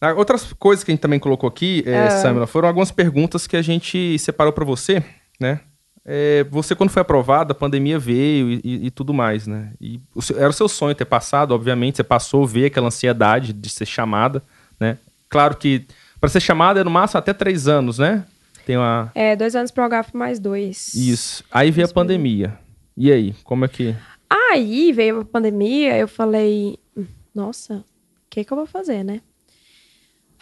Ah, 0.00 0.14
Outras 0.14 0.52
coisas 0.54 0.82
que 0.84 0.90
a 0.90 0.94
gente 0.94 1.00
também 1.02 1.18
colocou 1.18 1.48
aqui, 1.48 1.82
é, 1.86 2.08
Samila, 2.10 2.46
foram 2.46 2.68
algumas 2.68 2.90
perguntas 2.90 3.46
que 3.46 3.56
a 3.56 3.62
gente 3.62 4.18
separou 4.18 4.52
pra 4.52 4.64
você, 4.64 5.02
né? 5.38 5.60
É, 6.04 6.44
você, 6.50 6.74
quando 6.74 6.88
foi 6.90 7.02
aprovado, 7.02 7.52
a 7.52 7.54
pandemia 7.54 7.98
veio 7.98 8.50
e, 8.50 8.60
e- 8.64 8.86
e 8.86 8.90
tudo 8.90 9.12
mais, 9.12 9.46
né? 9.46 9.74
E 9.80 10.00
o 10.14 10.22
seu- 10.22 10.38
era 10.38 10.48
o 10.48 10.52
seu 10.52 10.66
sonho 10.68 10.94
ter 10.94 11.04
passado, 11.04 11.52
obviamente, 11.54 11.96
você 11.96 12.02
passou 12.04 12.42
a 12.44 12.46
ver 12.46 12.66
aquela 12.66 12.86
ansiedade 12.86 13.52
de 13.52 13.68
ser 13.68 13.84
chamada, 13.86 14.42
né? 14.80 14.96
Claro 15.28 15.56
que 15.56 15.86
para 16.18 16.30
ser 16.30 16.40
chamada 16.40 16.80
é 16.80 16.84
no 16.84 16.90
máximo 16.90 17.18
até 17.18 17.34
três 17.34 17.68
anos, 17.68 17.98
né? 17.98 18.24
Tem 18.64 18.76
uma. 18.78 19.12
É, 19.14 19.36
dois 19.36 19.54
anos 19.54 19.70
pro 19.70 19.84
HF 19.84 20.16
mais 20.16 20.38
dois. 20.40 20.94
Isso. 20.94 21.44
Aí 21.50 21.70
veio 21.70 21.86
a 21.86 21.92
pandemia. 21.92 22.58
E 22.96 23.12
aí, 23.12 23.34
como 23.44 23.64
é 23.66 23.68
que. 23.68 23.94
Aí 24.28 24.92
veio 24.92 25.20
a 25.20 25.24
pandemia, 25.24 25.96
eu 25.98 26.08
falei, 26.08 26.78
"Hum, 26.96 27.06
nossa, 27.34 27.76
o 27.76 27.84
que 28.30 28.42
que 28.44 28.52
eu 28.52 28.56
vou 28.56 28.66
fazer, 28.66 29.04
né? 29.04 29.20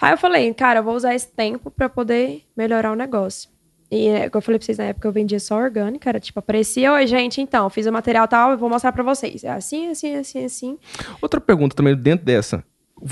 Aí 0.01 0.13
eu 0.13 0.19
falei, 0.19 0.53
cara, 0.55 0.81
eu 0.81 0.85
vou 0.85 0.95
usar 0.95 1.15
esse 1.15 1.29
tempo 1.29 1.71
pra 1.71 1.89
poder 1.89 2.45
melhorar 2.57 2.93
o 2.93 2.97
negócio. 2.97 3.51
E, 3.91 4.07
é, 4.09 4.31
eu 4.33 4.41
falei 4.43 4.59
pra 4.59 4.67
vocês, 4.67 4.79
na 4.79 4.85
época 4.85 5.09
eu 5.09 5.13
vendia 5.13 5.41
só 5.41 5.57
orgânica, 5.57 6.09
era 6.09 6.21
tipo, 6.21 6.39
aparecia, 6.39 6.93
oi, 6.93 7.07
gente, 7.07 7.41
então, 7.41 7.69
fiz 7.71 7.87
o 7.87 7.93
material 7.93 8.29
tal, 8.29 8.51
eu 8.51 8.59
vou 8.59 8.69
mostrar 8.69 8.93
pra 8.93 9.03
vocês. 9.03 9.45
É 9.45 9.51
assim, 9.51 9.89
assim, 9.89 10.15
assim, 10.15 10.45
assim. 10.45 10.79
Outra 11.23 11.41
pergunta 11.41 11.75
também 11.75 11.97
dentro 11.97 12.25
dessa. 12.25 12.63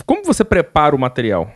Como 0.04 0.22
você 0.22 0.44
prepara 0.44 0.94
o 0.94 0.98
material? 0.98 1.50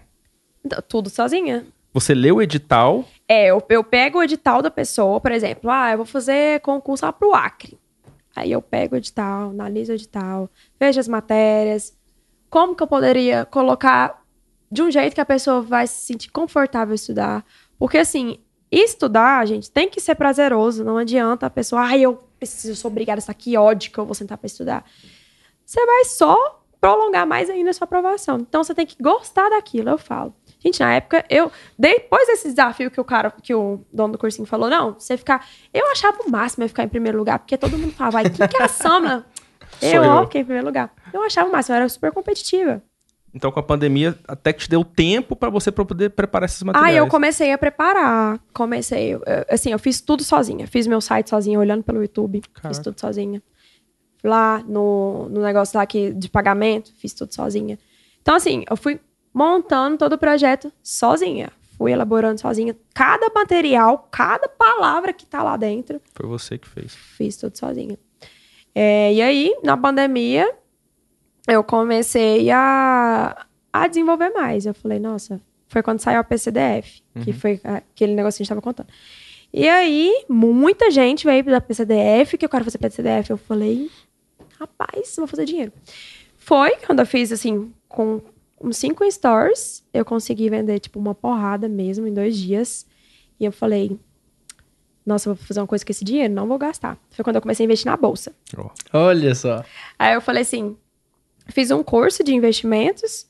Tudo 0.89 1.11
sozinha. 1.11 1.67
Você 1.93 2.15
lê 2.15 2.31
o 2.31 2.41
edital, 2.41 3.05
É, 3.29 3.47
eu, 3.47 3.63
eu 3.69 3.83
pego 3.85 4.19
o 4.19 4.23
edital 4.23 4.63
da 4.63 4.71
pessoa, 4.71 5.21
por 5.21 5.33
exemplo, 5.33 5.71
ah, 5.71 5.93
eu 5.93 5.99
vou 5.99 6.07
fazer 6.07 6.61
concurso 6.61 7.05
lá 7.05 7.13
pro 7.13 7.35
Acre. 7.35 7.79
Aí 8.35 8.53
eu 8.53 8.63
pego 8.63 8.95
o 8.95 8.99
edital, 8.99 9.51
analiso 9.51 9.93
o 9.93 9.95
edital, 9.95 10.49
vejo 10.79 11.01
as 11.01 11.09
matérias, 11.09 11.97
como 12.49 12.75
que 12.75 12.83
eu 12.83 12.87
poderia 12.87 13.45
colocar 13.45 14.20
de 14.71 14.83
um 14.83 14.91
jeito 14.91 15.15
que 15.15 15.21
a 15.21 15.27
pessoa 15.27 15.61
vai 15.61 15.87
se 15.87 16.07
sentir 16.07 16.31
confortável 16.31 16.95
estudar. 16.95 17.45
Porque, 17.79 17.99
assim, 17.99 18.39
estudar, 18.71 19.47
gente, 19.47 19.71
tem 19.71 19.89
que 19.89 20.01
ser 20.01 20.15
prazeroso. 20.15 20.85
Não 20.85 20.97
adianta 20.97 21.47
a 21.47 21.51
pessoa, 21.51 21.83
ai, 21.83 22.03
eu 22.03 22.23
preciso, 22.39 22.73
eu 22.73 22.77
sou 22.77 22.91
obrigada 22.91 23.19
a 23.19 23.21
estar 23.21 23.33
aqui, 23.33 23.57
ódio 23.57 23.91
que 23.91 23.99
eu 23.99 24.07
vou 24.07 24.15
sentar 24.15 24.39
pra 24.39 24.47
estudar. 24.47 24.85
Você 25.65 25.85
vai 25.85 26.05
só 26.05 26.63
prolongar 26.81 27.27
mais 27.27 27.51
ainda 27.51 27.71
a 27.71 27.73
sua 27.73 27.85
aprovação. 27.85 28.39
Então, 28.39 28.63
você 28.63 28.75
tem 28.75 28.87
que 28.87 28.97
gostar 29.03 29.51
daquilo, 29.51 29.91
eu 29.91 29.99
falo. 29.99 30.35
Gente, 30.59 30.81
na 30.81 30.95
época, 30.95 31.25
eu. 31.29 31.51
Depois 31.79 32.27
desse 32.27 32.49
desafio 32.49 32.91
que 32.91 33.01
o 33.01 33.05
cara, 33.05 33.31
que 33.31 33.55
o 33.55 33.85
dono 33.93 34.13
do 34.13 34.19
cursinho 34.19 34.47
falou, 34.47 34.69
não, 34.69 34.95
você 34.95 35.17
ficar. 35.17 35.47
Eu 35.73 35.91
achava 35.91 36.23
o 36.23 36.31
máximo 36.31 36.65
eu 36.65 36.69
ficar 36.69 36.85
em 36.85 36.89
primeiro 36.89 37.19
lugar, 37.19 37.39
porque 37.39 37.57
todo 37.57 37.79
mundo 37.79 37.93
falava, 37.93 38.23
vai, 38.23 38.31
quem 38.31 38.47
que 38.47 38.57
é 38.57 38.63
a 38.63 38.69
Samla? 38.69 39.27
Eu, 39.81 40.05
eu. 40.05 40.25
fiquei 40.25 40.43
em 40.43 40.45
primeiro 40.45 40.67
lugar. 40.67 40.93
Eu 41.11 41.23
achava 41.23 41.49
o 41.49 41.53
máximo, 41.53 41.75
eu 41.75 41.79
era 41.79 41.89
super 41.89 42.13
competitiva. 42.13 42.83
Então, 43.33 43.53
com 43.53 43.61
a 43.61 43.63
pandemia, 43.63 44.19
até 44.27 44.53
que 44.53 44.61
te 44.61 44.69
deu 44.71 44.85
tempo 44.85 45.37
pra 45.37 45.49
você 45.49 45.71
pra 45.71 45.85
poder 45.85 46.11
preparar 46.11 46.49
esses 46.49 46.63
materiais. 46.63 46.91
Aí 46.93 46.97
eu 46.99 47.07
comecei 47.07 47.53
a 47.53 47.59
preparar. 47.59 48.41
Comecei, 48.53 49.17
assim, 49.49 49.71
eu 49.71 49.79
fiz 49.79 50.01
tudo 50.01 50.25
sozinha. 50.25 50.67
Fiz 50.67 50.87
meu 50.87 51.01
site 51.01 51.31
sozinha, 51.31 51.59
olhando 51.59 51.85
pelo 51.85 52.03
YouTube. 52.03 52.41
Fiz 52.43 52.53
Caraca. 52.63 52.83
tudo 52.83 52.99
sozinha. 53.01 53.41
Lá 54.25 54.63
no, 54.67 55.29
no 55.29 55.43
negócio 55.43 55.79
lá 55.79 55.87
que, 55.87 56.13
de 56.13 56.29
pagamento, 56.29 56.93
fiz 56.99 57.15
tudo 57.15 57.33
sozinha. 57.33 57.79
Então, 58.21 58.35
assim, 58.35 58.65
eu 58.69 58.77
fui 58.77 59.01
montando 59.33 59.97
todo 59.97 60.15
o 60.15 60.19
projeto 60.19 60.73
sozinha. 60.83 61.51
Fui 61.79 61.93
elaborando 61.93 62.41
sozinha. 62.41 62.77
Cada 62.93 63.31
material, 63.35 64.09
cada 64.11 64.49
palavra 64.49 65.13
que 65.13 65.25
tá 65.25 65.43
lá 65.43 65.57
dentro, 65.57 66.01
Foi 66.15 66.29
você 66.29 66.59
que 66.59 66.69
fez. 66.69 66.95
fiz 66.95 67.37
tudo 67.37 67.57
sozinha. 67.57 67.97
É, 68.75 69.13
e 69.15 69.23
aí, 69.23 69.57
na 69.65 69.77
pandemia, 69.77 70.53
eu 71.49 71.63
comecei 71.65 72.51
a, 72.51 73.47
a 73.73 73.87
desenvolver 73.87 74.31
mais. 74.31 74.67
Eu 74.67 74.75
falei, 74.75 74.99
nossa, 74.99 75.41
foi 75.69 75.83
quando 75.83 76.01
saiu 76.01 76.21
a 76.21 76.25
PCDF, 76.25 77.03
que 77.23 77.33
foi 77.33 77.61
aquele 77.63 78.15
negócio 78.15 78.39
que 78.39 78.43
a 78.43 78.45
gente 78.45 78.49
tava 78.49 78.63
contando. 78.63 78.89
E 79.53 79.69
aí, 79.69 80.25
muita 80.29 80.91
gente 80.91 81.25
veio 81.25 81.45
da 81.45 81.61
PCDF, 81.61 82.39
que 82.39 82.45
eu 82.45 82.49
quero 82.49 82.65
fazer 82.65 82.79
PCDF. 82.79 83.31
Eu 83.31 83.37
falei, 83.37 83.91
rapaz, 84.59 85.15
vou 85.17 85.27
fazer 85.27 85.45
dinheiro. 85.45 85.73
Foi 86.37 86.77
quando 86.87 87.01
eu 87.01 87.07
fiz, 87.07 87.33
assim, 87.33 87.73
com 87.89 88.21
uns 88.61 88.77
cinco 88.77 89.05
stores, 89.11 89.85
eu 89.93 90.05
consegui 90.05 90.49
vender, 90.51 90.79
tipo, 90.79 90.99
uma 90.99 91.15
porrada 91.15 91.69
mesmo 91.69 92.07
em 92.07 92.13
dois 92.13 92.37
dias. 92.37 92.87
E 93.39 93.45
eu 93.45 93.53
falei, 93.53 93.99
nossa, 95.05 95.35
vou 95.35 95.37
fazer 95.37 95.61
uma 95.61 95.67
coisa 95.67 95.85
com 95.85 95.91
esse 95.91 96.05
dinheiro, 96.05 96.33
não 96.33 96.47
vou 96.47 96.59
gastar. 96.59 96.99
Foi 97.11 97.25
quando 97.25 97.37
eu 97.37 97.43
comecei 97.43 97.65
a 97.65 97.67
investir 97.67 97.91
na 97.91 97.97
bolsa. 97.97 98.33
Ó. 98.57 98.71
Olha 98.93 99.35
só. 99.35 99.65
Aí 99.99 100.15
eu 100.15 100.21
falei 100.21 100.43
assim, 100.43 100.77
fiz 101.51 101.71
um 101.71 101.83
curso 101.83 102.23
de 102.25 102.35
investimentos, 102.35 103.27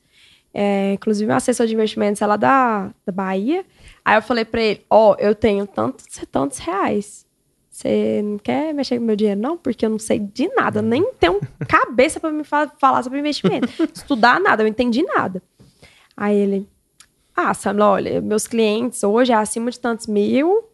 é, 0.52 0.92
inclusive 0.94 1.30
uma 1.30 1.37
assessor 1.37 1.66
de 1.66 1.74
investimentos 1.74 2.20
é 2.22 2.26
lá 2.26 2.37
da, 2.37 2.90
da 3.06 3.12
Bahia. 3.12 3.64
Aí 4.04 4.16
eu 4.16 4.22
falei 4.22 4.44
pra 4.44 4.61
ele, 4.61 4.85
ó, 4.90 5.14
eu 5.18 5.35
tenho 5.35 5.66
tantos, 5.66 6.06
tantos 6.30 6.59
reais. 6.59 7.26
Você 7.70 8.20
não 8.22 8.38
quer 8.38 8.74
mexer 8.74 8.98
com 8.98 9.04
meu 9.04 9.16
dinheiro, 9.16 9.40
não? 9.40 9.56
Porque 9.56 9.87
eu 9.87 9.90
não 9.90 9.98
sei 9.98 10.18
de 10.18 10.48
nada, 10.54 10.83
nem 10.83 11.12
tenho 11.14 11.40
cabeça 11.68 12.20
pra 12.20 12.30
me 12.30 12.44
fa- 12.44 12.70
falar 12.78 13.02
sobre 13.02 13.18
investimento. 13.18 13.68
Estudar 13.94 14.40
nada, 14.40 14.62
eu 14.62 14.64
não 14.64 14.70
entendi 14.70 15.02
nada. 15.02 15.42
Aí 16.16 16.37
ele, 16.37 16.68
ah, 17.35 17.54
Samla, 17.54 17.88
olha, 17.88 18.20
meus 18.20 18.46
clientes 18.46 19.02
hoje 19.02 19.33
é 19.33 19.37
acima 19.37 19.70
de 19.70 19.80
tantos 19.80 20.06
mil, 20.06 20.64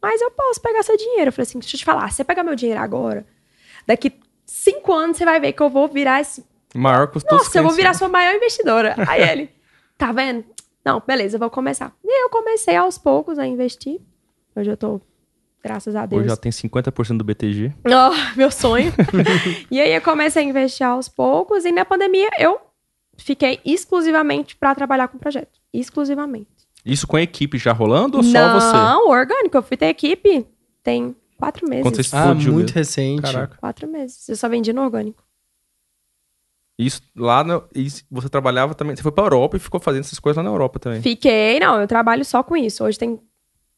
mas 0.00 0.20
eu 0.20 0.30
posso 0.30 0.60
pegar 0.60 0.82
seu 0.84 0.96
dinheiro. 0.96 1.28
Eu 1.28 1.32
falei 1.32 1.48
assim, 1.48 1.58
deixa 1.58 1.74
eu 1.74 1.78
te 1.80 1.84
falar, 1.84 2.08
se 2.10 2.16
você 2.16 2.24
pegar 2.24 2.44
meu 2.44 2.54
dinheiro 2.54 2.80
agora, 2.80 3.26
daqui 3.86 4.12
cinco 4.44 4.92
anos 4.92 5.16
você 5.16 5.24
vai 5.24 5.40
ver 5.40 5.52
que 5.52 5.62
eu 5.62 5.70
vou 5.70 5.88
virar 5.88 6.20
esse 6.20 6.44
Maior 6.76 7.08
teus 7.08 7.24
nossa, 7.30 7.58
eu 7.58 7.62
vou 7.62 7.72
virar 7.72 7.94
sua 7.94 8.08
maior 8.08 8.34
investidora. 8.34 8.94
Aí 9.08 9.22
ele, 9.22 9.50
tá 9.96 10.12
vendo? 10.12 10.44
Não, 10.84 11.02
beleza, 11.04 11.36
eu 11.36 11.40
vou 11.40 11.50
começar. 11.50 11.92
E 12.04 12.24
eu 12.24 12.30
comecei 12.30 12.76
aos 12.76 12.98
poucos 12.98 13.38
a 13.38 13.46
investir. 13.46 14.00
Hoje 14.54 14.70
eu 14.70 14.76
tô, 14.76 15.00
graças 15.62 15.96
a 15.96 16.06
Deus. 16.06 16.20
Hoje 16.20 16.28
já 16.30 16.36
tem 16.36 16.52
50% 16.52 17.18
do 17.18 17.24
BTG. 17.24 17.72
Oh, 17.84 18.36
meu 18.36 18.50
sonho. 18.50 18.92
e 19.70 19.80
aí 19.80 19.92
eu 19.92 20.00
comecei 20.00 20.42
a 20.42 20.46
investir 20.46 20.86
aos 20.86 21.08
poucos. 21.08 21.64
E 21.64 21.72
na 21.72 21.84
pandemia 21.84 22.30
eu 22.38 22.60
fiquei 23.16 23.60
exclusivamente 23.64 24.54
pra 24.56 24.74
trabalhar 24.74 25.08
com 25.08 25.18
projeto. 25.18 25.58
Exclusivamente. 25.72 26.48
Isso 26.84 27.06
com 27.06 27.16
a 27.16 27.22
equipe 27.22 27.58
já 27.58 27.72
rolando 27.72 28.18
ou 28.18 28.22
só 28.22 28.52
você? 28.52 28.72
Não, 28.72 29.08
orgânico. 29.08 29.56
Eu 29.56 29.62
fui 29.62 29.76
ter 29.76 29.86
equipe 29.86 30.46
tem 30.86 31.16
quatro 31.36 31.68
meses. 31.68 31.82
Quando 31.82 31.96
você 31.96 32.16
Ah, 32.16 32.32
muito 32.32 32.52
mesmo. 32.52 32.72
recente. 32.72 33.22
Caraca. 33.22 33.56
Quatro 33.56 33.88
meses. 33.88 34.28
Eu 34.28 34.36
só 34.36 34.48
vendi 34.48 34.72
no 34.72 34.82
orgânico. 34.82 35.25
Isso 36.78 37.00
lá 37.16 37.42
no, 37.42 37.64
isso, 37.74 38.04
você 38.10 38.28
trabalhava 38.28 38.74
também. 38.74 38.94
Você 38.94 39.02
foi 39.02 39.12
pra 39.12 39.24
Europa 39.24 39.56
e 39.56 39.60
ficou 39.60 39.80
fazendo 39.80 40.02
essas 40.02 40.18
coisas 40.18 40.36
lá 40.36 40.42
na 40.42 40.54
Europa 40.54 40.78
também. 40.78 41.00
Fiquei, 41.00 41.58
não, 41.58 41.80
eu 41.80 41.86
trabalho 41.86 42.24
só 42.24 42.42
com 42.42 42.56
isso. 42.56 42.84
Hoje 42.84 42.98
tem 42.98 43.18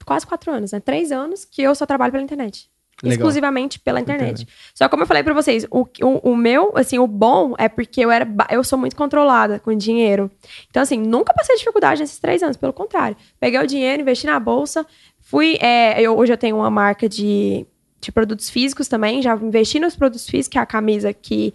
quase 0.05 0.27
quatro 0.27 0.51
anos, 0.51 0.73
né? 0.73 0.81
Três 0.81 1.13
anos 1.13 1.45
que 1.45 1.63
eu 1.63 1.75
só 1.75 1.87
trabalho 1.87 2.13
pela 2.13 2.25
internet. 2.25 2.69
Legal. 3.01 3.17
Exclusivamente 3.17 3.79
pela 3.79 4.01
internet. 4.01 4.49
Só 4.75 4.89
como 4.89 5.05
eu 5.05 5.07
falei 5.07 5.23
pra 5.23 5.33
vocês, 5.33 5.65
o, 5.71 5.87
o, 6.03 6.33
o 6.33 6.37
meu, 6.37 6.73
assim, 6.75 6.99
o 6.99 7.07
bom 7.07 7.55
é 7.57 7.69
porque 7.69 8.01
eu 8.01 8.11
era, 8.11 8.27
eu 8.51 8.65
sou 8.65 8.77
muito 8.77 8.97
controlada 8.97 9.61
com 9.61 9.73
dinheiro. 9.73 10.29
Então, 10.69 10.83
assim, 10.83 10.99
nunca 10.99 11.33
passei 11.33 11.57
dificuldade 11.57 12.01
nesses 12.01 12.19
três 12.19 12.43
anos, 12.43 12.57
pelo 12.57 12.73
contrário. 12.73 13.17
Peguei 13.39 13.61
o 13.61 13.67
dinheiro, 13.67 14.03
investi 14.03 14.27
na 14.27 14.41
bolsa, 14.41 14.85
fui, 15.21 15.57
é, 15.61 16.01
eu, 16.03 16.19
hoje 16.19 16.33
eu 16.33 16.37
tenho 16.37 16.57
uma 16.57 16.71
marca 16.71 17.09
de, 17.09 17.65
de 18.01 18.11
produtos 18.11 18.51
físicos 18.51 18.89
também, 18.89 19.23
já 19.23 19.37
investi 19.37 19.79
nos 19.79 19.95
produtos 19.95 20.27
físicos, 20.27 20.49
que 20.49 20.59
é 20.59 20.61
a 20.61 20.67
camisa 20.67 21.13
que 21.13 21.55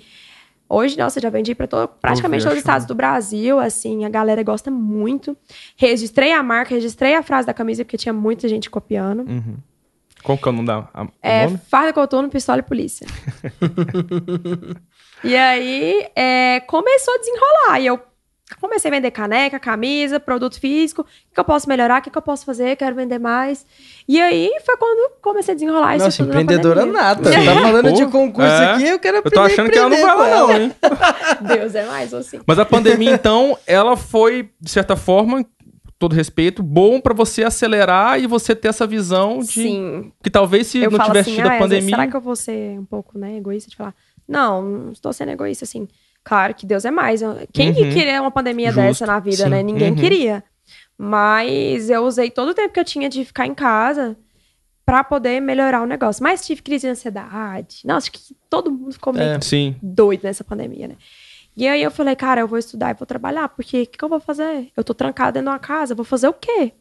Hoje, 0.73 0.97
nossa, 0.97 1.19
já 1.19 1.29
vendi 1.29 1.53
para 1.53 1.67
praticamente 1.87 2.41
vi, 2.41 2.45
todos 2.45 2.57
os 2.57 2.63
estados 2.63 2.87
do 2.87 2.95
Brasil, 2.95 3.59
assim, 3.59 4.05
a 4.05 4.09
galera 4.09 4.41
gosta 4.41 4.71
muito. 4.71 5.37
Registrei 5.77 6.33
a 6.33 6.41
marca, 6.41 6.73
registrei 6.73 7.13
a 7.13 7.21
frase 7.21 7.45
da 7.45 7.53
camisa, 7.53 7.85
porque 7.85 7.97
tinha 7.97 8.11
muita 8.11 8.47
gente 8.47 8.71
copiando. 8.71 9.19
Uhum. 9.19 9.57
Qual 10.23 10.37
que 10.37 10.47
é 10.47 10.51
o 10.51 10.53
nome 10.53 10.67
da 10.67 10.89
a, 10.93 11.07
É, 11.21 11.45
nome? 11.45 11.59
farda 11.69 11.93
coturno, 11.93 12.29
pistola 12.29 12.59
e 12.59 12.63
polícia. 12.63 13.05
e 15.23 15.35
aí, 15.35 16.07
é, 16.15 16.61
começou 16.61 17.13
a 17.13 17.17
desenrolar. 17.17 17.79
E 17.79 17.85
eu 17.85 17.99
comecei 18.59 18.89
a 18.89 18.93
vender 18.93 19.11
caneca, 19.11 19.59
camisa, 19.59 20.19
produto 20.19 20.59
físico. 20.59 21.01
O 21.01 21.05
que, 21.05 21.33
que 21.33 21.39
eu 21.39 21.43
posso 21.43 21.67
melhorar? 21.67 21.99
O 21.99 22.03
que, 22.03 22.09
que 22.09 22.17
eu 22.17 22.21
posso 22.21 22.45
fazer? 22.45 22.75
Quero 22.75 22.95
vender 22.95 23.19
mais. 23.19 23.65
E 24.07 24.19
aí, 24.21 24.51
foi 24.65 24.77
quando 24.77 25.11
comecei 25.21 25.53
a 25.53 25.55
desenrolar 25.55 25.95
isso 25.95 26.05
Nossa, 26.05 26.17
tudo 26.17 26.33
na 26.33 26.41
empreendedora 26.41 26.79
pandemia. 26.81 27.01
nata. 27.01 27.23
Tá 27.43 27.61
falando 27.61 27.93
de 27.93 28.05
concurso 28.07 28.49
é. 28.49 28.73
aqui, 28.73 28.87
eu 28.87 28.99
quero 28.99 29.17
Eu 29.17 29.19
aprender 29.19 29.35
tô 29.35 29.41
achando 29.41 29.69
que 29.69 29.77
ela 29.77 29.89
não 29.89 30.01
vai 30.01 30.17
lá, 30.17 30.29
não, 30.29 30.51
hein? 30.51 30.71
Deus 31.41 31.75
é 31.75 31.85
mais, 31.85 32.13
ou 32.13 32.19
assim. 32.19 32.39
Mas 32.45 32.59
a 32.59 32.65
pandemia, 32.65 33.11
então, 33.11 33.57
ela 33.67 33.95
foi, 33.95 34.49
de 34.59 34.69
certa 34.69 34.95
forma, 34.95 35.45
todo 35.99 36.13
respeito, 36.13 36.61
bom 36.61 36.99
pra 36.99 37.13
você 37.13 37.43
acelerar 37.43 38.19
e 38.19 38.27
você 38.27 38.55
ter 38.55 38.67
essa 38.67 38.85
visão 38.85 39.39
de 39.39 39.47
Sim, 39.47 40.11
que 40.21 40.29
talvez 40.29 40.67
se 40.67 40.79
eu 40.79 40.91
não 40.91 40.99
tivesse 40.99 41.29
assim, 41.29 41.35
tido 41.37 41.47
ah, 41.47 41.55
a 41.55 41.59
pandemia. 41.59 41.89
será 41.89 42.07
que 42.07 42.15
eu 42.15 42.21
vou 42.21 42.35
ser 42.35 42.79
um 42.79 42.85
pouco, 42.85 43.17
né, 43.17 43.37
egoísta 43.37 43.69
de 43.69 43.75
falar? 43.75 43.95
Não, 44.27 44.61
não 44.61 44.91
estou 44.91 45.13
sendo 45.13 45.31
egoísta, 45.31 45.65
assim. 45.65 45.87
Claro 46.23 46.53
que 46.55 46.65
Deus 46.65 46.85
é 46.85 46.91
mais. 46.91 47.21
Quem 47.51 47.69
Uhum. 47.69 47.73
que 47.75 47.89
queria 47.93 48.21
uma 48.21 48.31
pandemia 48.31 48.67
Justo, 48.71 48.81
dessa 48.81 49.05
na 49.05 49.19
vida, 49.19 49.43
sim. 49.43 49.49
né? 49.49 49.61
Ninguém 49.61 49.89
Uhum. 49.91 49.95
queria. 49.97 50.43
Mas 50.97 51.89
eu 51.89 52.03
usei 52.03 52.29
todo 52.29 52.49
o 52.49 52.53
tempo 52.53 52.73
que 52.73 52.79
eu 52.79 52.85
tinha 52.85 53.09
de 53.09 53.25
ficar 53.25 53.45
em 53.45 53.53
casa 53.53 54.15
pra 54.85 55.03
poder 55.03 55.41
melhorar 55.41 55.81
o 55.81 55.85
negócio. 55.85 56.23
Mas 56.23 56.45
tive 56.45 56.61
crise 56.61 56.87
de 56.87 56.91
ansiedade. 56.91 57.81
Nossa, 57.85 58.05
acho 58.09 58.11
que 58.11 58.35
todo 58.49 58.71
mundo 58.71 58.93
ficou 58.93 59.11
meio 59.13 59.25
É. 59.31 59.39
Doido 59.81 60.23
nessa 60.23 60.43
pandemia, 60.43 60.87
né? 60.87 60.95
E 61.55 61.67
aí 61.67 61.83
eu 61.83 61.91
falei, 61.91 62.15
cara, 62.15 62.41
eu 62.41 62.47
vou 62.47 62.57
estudar 62.57 62.91
e 62.91 62.93
vou 62.97 63.05
trabalhar, 63.05 63.47
porque 63.49 63.83
o 63.83 63.85
que, 63.87 63.97
que 63.97 64.03
eu 64.03 64.09
vou 64.09 64.19
fazer? 64.19 64.71
Eu 64.75 64.83
tô 64.83 64.93
trancada 64.93 65.33
dentro 65.33 65.45
de 65.49 65.53
uma 65.53 65.59
casa, 65.59 65.93
vou 65.93 66.05
fazer 66.05 66.27
o 66.27 66.33
quê? 66.33 66.71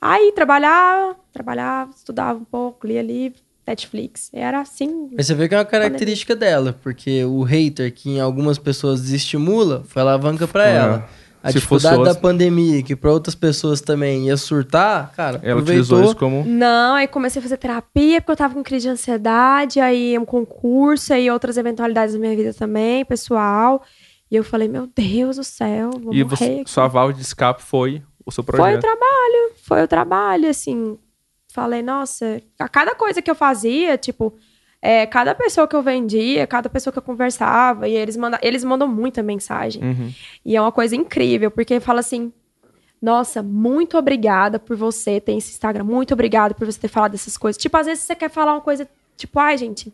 Aí 0.00 0.30
trabalhava, 0.32 1.16
trabalhava, 1.32 1.90
estudava 1.90 2.38
um 2.38 2.44
pouco, 2.44 2.86
lia 2.86 3.02
livro, 3.02 3.40
Netflix. 3.66 4.30
E 4.32 4.38
era 4.38 4.60
assim. 4.60 5.10
Mas 5.16 5.26
você 5.26 5.34
vê 5.34 5.48
que 5.48 5.54
é 5.54 5.58
uma 5.58 5.64
característica 5.64 6.36
dela, 6.36 6.74
porque 6.82 7.24
o 7.24 7.42
hater 7.42 7.92
que 7.92 8.10
em 8.10 8.20
algumas 8.20 8.58
pessoas 8.58 9.00
desestimula, 9.02 9.82
foi 9.88 10.02
alavanca 10.02 10.46
pra 10.46 10.68
É. 10.68 10.76
ela. 10.76 11.08
A 11.42 11.52
Se 11.52 11.60
fosse 11.60 11.82
dificuldade 11.86 11.94
da 11.94 12.00
outra- 12.10 12.14
pandemia, 12.20 12.82
que 12.82 12.96
pra 12.96 13.12
outras 13.12 13.36
pessoas 13.36 13.80
também 13.80 14.26
ia 14.26 14.36
surtar, 14.36 15.12
cara, 15.14 15.38
Ela 15.44 15.60
utilizou 15.60 15.98
aproveitou. 15.98 16.02
isso 16.02 16.16
como. 16.16 16.44
Não, 16.44 16.96
aí 16.96 17.06
comecei 17.06 17.38
a 17.38 17.42
fazer 17.42 17.56
terapia, 17.56 18.20
porque 18.20 18.32
eu 18.32 18.36
tava 18.36 18.54
com 18.54 18.64
crise 18.64 18.82
de 18.86 18.88
ansiedade, 18.88 19.78
aí 19.78 20.18
um 20.18 20.24
concurso, 20.24 21.12
aí 21.12 21.30
outras 21.30 21.56
eventualidades 21.56 22.14
da 22.14 22.20
minha 22.20 22.34
vida 22.34 22.52
também, 22.52 23.04
pessoal. 23.04 23.80
E 24.28 24.34
eu 24.34 24.42
falei, 24.42 24.66
meu 24.66 24.88
Deus 24.92 25.36
do 25.36 25.44
céu, 25.44 25.90
vou 25.92 26.12
E 26.12 26.24
morrer 26.24 26.36
você, 26.36 26.44
aqui. 26.44 26.62
sua 26.66 26.88
válvula 26.88 27.14
de 27.14 27.22
escape 27.22 27.62
foi 27.62 28.02
o 28.24 28.32
seu 28.32 28.42
Foi 28.42 28.52
o 28.54 28.56
projeto. 28.56 28.80
trabalho, 28.80 29.52
foi 29.62 29.82
o 29.84 29.86
trabalho, 29.86 30.48
assim. 30.50 30.98
Falei, 31.56 31.80
nossa, 31.80 32.42
a 32.58 32.68
cada 32.68 32.94
coisa 32.94 33.22
que 33.22 33.30
eu 33.30 33.34
fazia, 33.34 33.96
tipo, 33.96 34.34
é, 34.82 35.06
cada 35.06 35.34
pessoa 35.34 35.66
que 35.66 35.74
eu 35.74 35.82
vendia, 35.82 36.46
cada 36.46 36.68
pessoa 36.68 36.92
que 36.92 36.98
eu 36.98 37.02
conversava, 37.02 37.88
e 37.88 37.96
eles, 37.96 38.14
manda, 38.14 38.38
eles 38.42 38.62
mandam 38.62 38.86
muita 38.86 39.22
mensagem. 39.22 39.82
Uhum. 39.82 40.12
E 40.44 40.54
é 40.54 40.60
uma 40.60 40.70
coisa 40.70 40.94
incrível, 40.94 41.50
porque 41.50 41.80
fala 41.80 42.00
assim: 42.00 42.30
Nossa, 43.00 43.42
muito 43.42 43.96
obrigada 43.96 44.58
por 44.58 44.76
você 44.76 45.18
ter 45.18 45.32
esse 45.32 45.52
Instagram, 45.52 45.84
muito 45.84 46.12
obrigada 46.12 46.52
por 46.52 46.66
você 46.66 46.78
ter 46.78 46.88
falado 46.88 47.12
dessas 47.12 47.38
coisas. 47.38 47.56
Tipo, 47.56 47.74
às 47.78 47.86
vezes 47.86 48.04
você 48.04 48.14
quer 48.14 48.28
falar 48.28 48.52
uma 48.52 48.60
coisa, 48.60 48.86
tipo, 49.16 49.40
ai, 49.40 49.56
gente. 49.56 49.90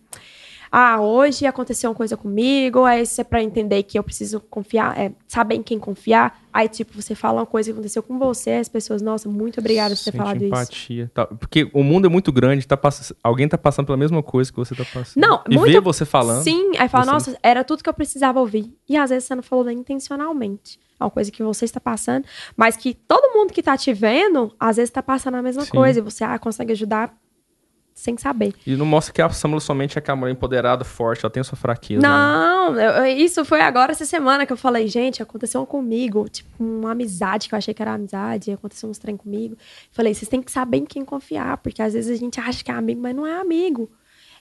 Ah, 0.75 1.03
hoje 1.03 1.45
aconteceu 1.45 1.91
uma 1.91 1.95
coisa 1.95 2.17
comigo, 2.17 2.85
aí 2.85 3.03
isso 3.03 3.21
é 3.21 3.25
pra 3.25 3.43
entender 3.43 3.83
que 3.83 3.99
eu 3.99 4.03
preciso 4.03 4.41
confiar, 4.41 4.99
é, 4.99 5.13
saber 5.29 5.57
em 5.57 5.63
quem 5.63 5.79
confiar. 5.79 6.41
Aí, 6.51 6.67
tipo, 6.67 6.95
você 7.01 7.15
fala 7.15 7.41
uma 7.41 7.47
coisa 7.47 7.69
que 7.69 7.73
aconteceu 7.73 8.03
com 8.03 8.19
você, 8.19 8.53
as 8.53 8.71
pessoas, 8.71 9.03
nossa, 9.03 9.29
muito 9.29 9.61
obrigada 9.61 9.95
por 9.95 10.03
ter 10.03 10.13
falado 10.17 10.37
isso. 10.37 10.47
empatia. 10.47 11.11
Tá, 11.13 11.27
porque 11.27 11.71
o 11.75 11.83
mundo 11.83 12.07
é 12.07 12.09
muito 12.09 12.33
grande, 12.33 12.67
tá 12.67 12.75
pass... 12.77 13.13
alguém 13.23 13.47
tá 13.47 13.59
passando 13.59 13.85
pela 13.85 13.99
mesma 13.99 14.23
coisa 14.23 14.51
que 14.51 14.57
você 14.57 14.75
tá 14.75 14.85
passando. 14.85 15.23
Não, 15.23 15.43
e 15.47 15.59
muito- 15.59 15.73
ver 15.73 15.81
você 15.81 16.07
falando. 16.07 16.43
Sim, 16.43 16.73
aí 16.79 16.89
fala, 16.89 17.05
Você- 17.05 17.11
nossa, 17.11 17.39
era 17.43 17.63
tudo 17.65 17.83
que 17.83 17.89
eu 17.89 17.95
precisava 17.95 18.41
ouvir. 18.41 18.75
E 18.89 18.97
às 18.97 19.11
vezes 19.11 19.25
você 19.25 19.35
não 19.35 19.43
falou 19.43 19.67
nem 19.67 19.79
intencionalmente. 19.79 20.79
É 20.99 21.05
uma 21.05 21.11
coisa 21.11 21.31
que 21.31 21.43
você 21.43 21.65
está 21.67 21.81
passando, 21.81 22.25
mas 22.57 22.77
que 22.77 22.95
todo 22.95 23.33
mundo 23.37 23.53
que 23.53 23.63
tá 23.63 23.77
te 23.77 23.93
vendo, 23.93 24.55
às 24.59 24.77
vezes 24.77 24.91
tá 24.91 25.03
passando 25.03 25.35
a 25.37 25.43
mesma 25.43 25.65
Sim. 25.65 25.71
coisa. 25.71 25.99
E 25.99 26.03
você 26.03 26.23
ah, 26.25 26.39
consegue 26.39 26.73
ajudar 26.73 27.15
sem 27.95 28.17
saber. 28.17 28.55
E 28.67 28.75
não 28.77 28.87
mostra 28.87 29.13
que 29.13 29.21
a 29.23 29.29
Samula 29.31 29.61
somente 29.61 29.97
é 29.97 30.01
aquela 30.01 30.17
mulher 30.17 30.33
empoderada, 30.33 30.85
forte, 30.85 31.25
ela 31.25 31.31
tem 31.31 31.41
a 31.41 31.45
sua 31.45 31.57
fraqueza. 31.57 32.01
né? 32.03 32.09
Não, 32.09 32.75
eu- 32.81 32.91
eu- 33.05 33.07
isso 33.17 33.45
foi 33.45 33.61
agora 33.61 33.93
essa 33.93 34.05
semana 34.05 34.45
que 34.47 34.53
eu 34.53 34.57
falei, 34.57 34.87
gente, 34.89 35.23
aconteceu 35.23 35.65
comigo, 35.67 36.29
tipo, 36.29 36.49
uma 36.63 36.93
amizade 36.93 37.49
que 37.49 37.55
eu 37.55 37.59
achei 37.59 37.75
que 37.75 37.83
era 37.83 37.93
amizade, 37.95 38.51
aconteceu 38.53 38.89
uns 38.89 38.99
trem 38.99 39.17
comigo. 39.17 39.57
Falei, 39.93 40.15
vocês 40.15 40.29
têm 40.29 40.41
que 40.43 40.51
saber 40.51 40.79
em 40.79 40.87
quem 40.87 41.05
confiar, 41.05 41.57
porque 41.59 41.83
às 41.83 41.93
vezes 41.93 42.17
a 42.17 42.19
gente 42.19 42.41
acha 42.41 42.65
que 42.65 42.71
é 42.71 42.75
amigo, 42.75 43.01
mas 43.01 43.15
não 43.15 43.27
é 43.27 43.41
amigo. 43.41 43.91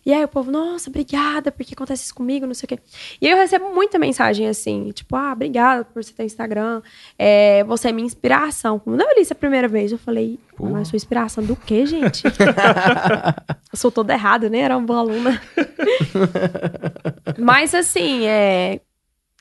E 0.05 0.13
aí 0.13 0.23
o 0.23 0.27
povo, 0.27 0.51
nossa, 0.51 0.89
obrigada, 0.89 1.51
porque 1.51 1.73
acontece 1.73 2.05
isso 2.05 2.15
comigo, 2.15 2.47
não 2.47 2.53
sei 2.53 2.65
o 2.65 2.67
quê. 2.69 2.79
E 3.21 3.27
aí 3.27 3.33
eu 3.33 3.37
recebo 3.37 3.73
muita 3.73 3.99
mensagem 3.99 4.47
assim, 4.47 4.91
tipo, 4.91 5.15
ah, 5.15 5.33
obrigada 5.33 5.85
por 5.85 6.03
você 6.03 6.11
ter 6.11 6.23
Instagram, 6.23 6.81
é, 7.17 7.63
você 7.63 7.89
é 7.89 7.91
minha 7.91 8.05
inspiração. 8.05 8.79
Quando 8.79 9.01
eu 9.01 9.07
li 9.15 9.21
isso 9.21 9.33
a 9.33 9.35
primeira 9.35 9.67
vez, 9.67 9.91
eu 9.91 9.97
falei, 9.97 10.39
Porra. 10.57 10.71
mas 10.71 10.87
sua 10.87 10.97
inspiração 10.97 11.43
do 11.43 11.55
quê, 11.55 11.85
gente? 11.85 12.23
eu 13.71 13.77
sou 13.77 13.91
toda 13.91 14.13
errada, 14.13 14.49
né? 14.49 14.59
Era 14.59 14.77
uma 14.77 14.85
boa 14.85 14.99
aluna. 14.99 15.41
Mas 17.37 17.73
assim, 17.73 18.25
é. 18.25 18.79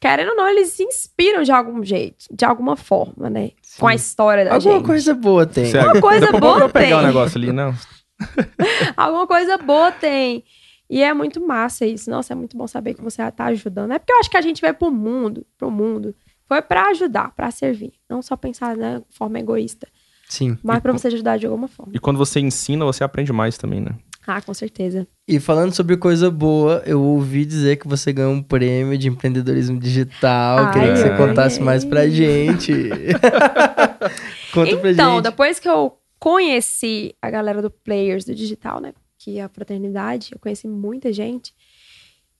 Querendo 0.01 0.31
ou 0.31 0.37
não, 0.37 0.49
eles 0.49 0.69
se 0.71 0.83
inspiram 0.83 1.43
de 1.43 1.53
algum 1.53 1.85
jeito, 1.85 2.25
de 2.33 2.43
alguma 2.47 2.75
forma, 2.75 3.29
né? 3.29 3.51
Com 3.79 3.87
a 3.87 3.95
história 3.95 4.47
da 4.47 4.55
Alguma 4.55 4.77
gente. 4.77 4.87
coisa 4.87 5.13
boa 5.13 5.45
tem. 5.45 5.67
Sério. 5.67 5.91
Uma 5.93 6.01
coisa 6.01 6.33
boa 6.33 6.55
eu 6.55 6.61
vou 6.61 6.69
pegar 6.71 6.97
o 6.97 7.01
tem. 7.01 7.07
negócio 7.09 7.39
ali, 7.39 7.53
não. 7.53 7.75
Alguma 8.97 9.27
coisa 9.27 9.57
boa 9.59 9.91
tem. 9.93 10.45
E 10.89 11.03
é 11.03 11.15
muito 11.15 11.41
massa 11.47 11.87
isso. 11.87 12.11
Nossa, 12.11 12.33
é 12.33 12.37
muito 12.37 12.57
bom 12.57 12.67
saber 12.67 12.95
que 12.95 13.03
você 13.03 13.29
tá 13.31 13.45
ajudando. 13.47 13.93
É 13.93 13.99
porque 13.99 14.13
eu 14.13 14.19
acho 14.19 14.31
que 14.31 14.37
a 14.37 14.41
gente 14.43 14.61
vai 14.61 14.73
pro 14.73 14.91
mundo, 14.91 15.47
pro 15.57 15.71
mundo. 15.71 16.15
Foi 16.47 16.61
pra 16.61 16.89
ajudar, 16.89 17.33
pra 17.35 17.51
servir. 17.51 17.93
Não 18.09 18.21
só 18.23 18.37
pensar 18.37 18.77
né, 18.77 19.01
de 19.09 19.17
forma 19.17 19.39
egoísta. 19.39 19.87
Sim. 20.29 20.59
Mas 20.63 20.81
pra 20.81 20.93
co- 20.93 20.99
você 20.99 21.07
ajudar 21.09 21.39
de 21.39 21.47
alguma 21.47 21.69
forma. 21.69 21.93
E 21.95 21.99
quando 22.01 22.17
você 22.17 22.41
ensina, 22.41 22.85
você 22.85 23.05
aprende 23.05 23.33
mais 23.33 23.57
também, 23.57 23.81
né? 23.81 23.91
Ah, 24.27 24.41
com 24.43 24.53
certeza. 24.53 25.07
E 25.27 25.41
falando 25.41 25.73
sobre 25.75 25.97
coisa 25.97 26.31
boa, 26.31 26.83
eu 26.85 27.01
ouvi 27.03 27.45
dizer 27.45 27.77
que 27.77 27.89
você 27.89 28.13
ganhou 28.13 28.33
um 28.33 28.43
prêmio 28.43 28.99
de 28.99 29.09
empreendedorismo 29.09 29.79
digital. 29.79 30.59
Ai, 30.67 30.73
Queria 30.73 30.93
que 30.93 30.99
você 30.99 31.17
contasse 31.17 31.61
mais 31.61 31.85
pra 31.85 32.07
gente. 32.09 32.73
Conta 34.53 34.77
pra 34.77 34.91
então, 34.91 35.15
gente. 35.17 35.23
depois 35.25 35.59
que 35.59 35.69
eu 35.69 35.93
conheci 36.21 37.15
a 37.21 37.29
galera 37.31 37.61
do 37.61 37.71
Players 37.71 38.25
do 38.25 38.35
Digital, 38.35 38.81
né? 38.81 38.93
Que 39.19 39.39
é 39.39 39.43
a 39.43 39.49
fraternidade, 39.49 40.31
eu 40.33 40.39
conheci 40.39 40.69
muita 40.69 41.13
gente. 41.13 41.53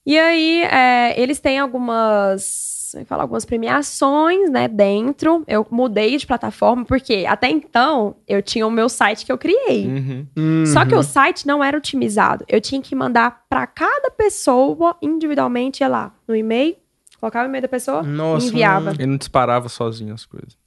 E 0.05 0.17
aí, 0.17 0.63
é, 0.63 1.19
eles 1.21 1.39
têm 1.39 1.59
algumas, 1.59 2.93
é 2.95 2.99
que 2.99 3.05
fala, 3.05 3.21
algumas 3.23 3.45
premiações, 3.45 4.49
né, 4.49 4.67
dentro. 4.67 5.43
Eu 5.47 5.65
mudei 5.69 6.17
de 6.17 6.25
plataforma, 6.25 6.83
porque 6.85 7.25
até 7.27 7.49
então 7.51 8.15
eu 8.27 8.41
tinha 8.41 8.65
o 8.65 8.71
meu 8.71 8.89
site 8.89 9.25
que 9.25 9.31
eu 9.31 9.37
criei. 9.37 9.87
Uhum. 9.87 10.65
Só 10.65 10.85
que 10.85 10.93
Uhum. 10.95 11.01
o 11.01 11.03
site 11.03 11.45
não 11.45 11.63
era 11.63 11.77
otimizado. 11.77 12.43
Eu 12.47 12.59
tinha 12.59 12.81
que 12.81 12.95
mandar 12.95 13.45
para 13.47 13.67
cada 13.67 14.09
pessoa 14.09 14.97
individualmente, 15.03 15.83
ia 15.83 15.87
lá, 15.87 16.15
no 16.27 16.35
e-mail, 16.35 16.75
colocava 17.19 17.45
o 17.45 17.49
e-mail 17.49 17.61
da 17.61 17.67
pessoa, 17.67 18.01
Nossa, 18.01 18.47
enviava. 18.47 18.91
Ele 18.93 19.05
não 19.05 19.17
disparava 19.17 19.69
sozinho 19.69 20.15
as 20.15 20.25
coisas. 20.25 20.57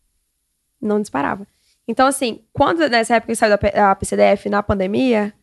não 0.80 1.00
disparava. 1.00 1.44
Então, 1.86 2.06
assim, 2.06 2.42
quando 2.52 2.88
nessa 2.88 3.16
época 3.16 3.32
que 3.32 3.36
saiu 3.36 3.56
da 3.56 3.90
a 3.90 3.94
PCDF 3.94 4.48
na 4.48 4.62
pandemia, 4.62 5.34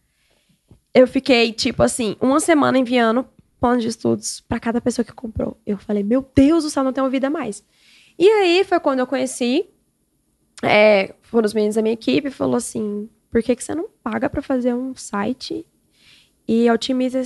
eu 0.93 1.07
fiquei, 1.07 1.53
tipo 1.53 1.83
assim, 1.83 2.15
uma 2.19 2.39
semana 2.39 2.77
enviando 2.77 3.25
plano 3.59 3.79
de 3.79 3.87
estudos 3.87 4.41
para 4.41 4.59
cada 4.59 4.81
pessoa 4.81 5.05
que 5.05 5.13
comprou. 5.13 5.55
Eu 5.65 5.77
falei, 5.77 6.01
meu 6.01 6.27
Deus 6.35 6.63
do 6.63 6.69
céu, 6.69 6.83
não 6.83 6.91
tenho 6.91 7.09
vida 7.09 7.29
mais. 7.29 7.63
E 8.17 8.27
aí 8.27 8.63
foi 8.63 8.79
quando 8.79 8.99
eu 8.99 9.07
conheci, 9.07 9.69
é, 10.63 11.13
foram 11.21 11.45
os 11.45 11.53
meninos 11.53 11.75
da 11.75 11.81
minha 11.81 11.93
equipe 11.93 12.27
e 12.27 12.31
falou 12.31 12.55
assim: 12.55 13.09
por 13.31 13.41
que, 13.41 13.55
que 13.55 13.63
você 13.63 13.73
não 13.73 13.87
paga 14.03 14.29
para 14.29 14.41
fazer 14.41 14.73
um 14.73 14.95
site 14.95 15.65
e 16.47 16.69
otimiza 16.69 17.21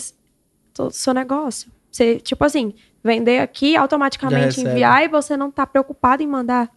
todo 0.73 0.89
o 0.89 0.93
seu 0.93 1.13
negócio? 1.13 1.71
Você, 1.89 2.19
tipo 2.19 2.43
assim, 2.43 2.73
vender 3.03 3.39
aqui, 3.39 3.75
automaticamente 3.75 4.59
enviar 4.61 5.03
e 5.03 5.07
você 5.07 5.37
não 5.37 5.49
tá 5.49 5.65
preocupado 5.65 6.21
em 6.21 6.27
mandar. 6.27 6.69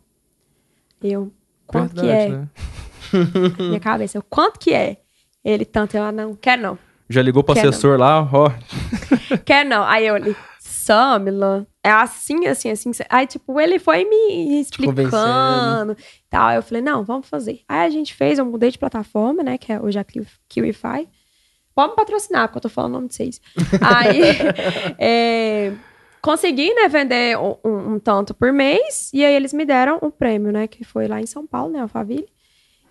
Eu, 1.02 1.32
quanto 1.68 1.94
que 2.00 2.08
é? 2.08 2.28
né? 2.28 2.48
Minha 3.58 3.80
cabeça, 3.80 4.18
eu, 4.18 4.22
quanto 4.22 4.58
que 4.58 4.72
é? 4.74 4.96
Ele, 5.44 5.64
tanto, 5.64 5.96
eu, 5.96 6.02
ah, 6.02 6.10
não, 6.12 6.34
quer 6.34 6.58
não. 6.58 6.76
Já 7.08 7.22
ligou 7.22 7.42
pro 7.42 7.54
Quer 7.54 7.62
não. 7.62 7.70
assessor 7.70 7.98
lá, 7.98 8.28
ó. 8.30 8.50
Quer 9.46 9.64
não. 9.64 9.82
Aí 9.84 10.06
eu, 10.06 10.16
ele, 10.16 10.36
Samila, 10.58 11.66
é 11.82 11.90
assim, 11.90 12.46
assim, 12.46 12.70
assim. 12.70 12.90
Aí, 13.08 13.26
tipo, 13.26 13.58
ele 13.58 13.78
foi 13.78 14.04
me 14.04 14.60
explicando 14.60 15.92
e 15.92 16.28
tal. 16.28 16.48
Aí 16.48 16.56
eu 16.56 16.62
falei, 16.62 16.82
não, 16.82 17.04
vamos 17.04 17.26
fazer. 17.28 17.60
Aí 17.66 17.86
a 17.86 17.90
gente 17.90 18.12
fez, 18.14 18.38
eu 18.38 18.44
mudei 18.44 18.70
de 18.70 18.78
plataforma, 18.78 19.42
né, 19.42 19.56
que 19.56 19.72
é 19.72 19.80
hoje 19.80 19.98
a 19.98 20.04
Kiwi- 20.04 20.26
Kiwify. 20.48 21.08
Pode 21.74 21.90
me 21.90 21.96
patrocinar, 21.96 22.48
porque 22.48 22.58
eu 22.58 22.62
tô 22.62 22.68
falando 22.68 22.90
o 22.92 22.94
nome 22.96 23.08
de 23.08 23.14
vocês. 23.14 23.40
Aí, 23.80 24.20
é, 24.98 25.72
consegui, 26.22 26.72
né, 26.74 26.88
vender 26.88 27.38
um, 27.38 27.56
um- 27.64 27.98
tanto 27.98 28.34
por 28.34 28.52
mês. 28.52 29.10
E 29.12 29.24
aí 29.24 29.34
eles 29.34 29.52
me 29.52 29.64
deram 29.64 29.98
um 30.02 30.10
prêmio, 30.10 30.52
né, 30.52 30.66
que 30.66 30.84
foi 30.84 31.06
lá 31.08 31.20
em 31.20 31.26
São 31.26 31.46
Paulo, 31.46 31.72
né, 31.72 31.80
Alphaville. 31.80 32.28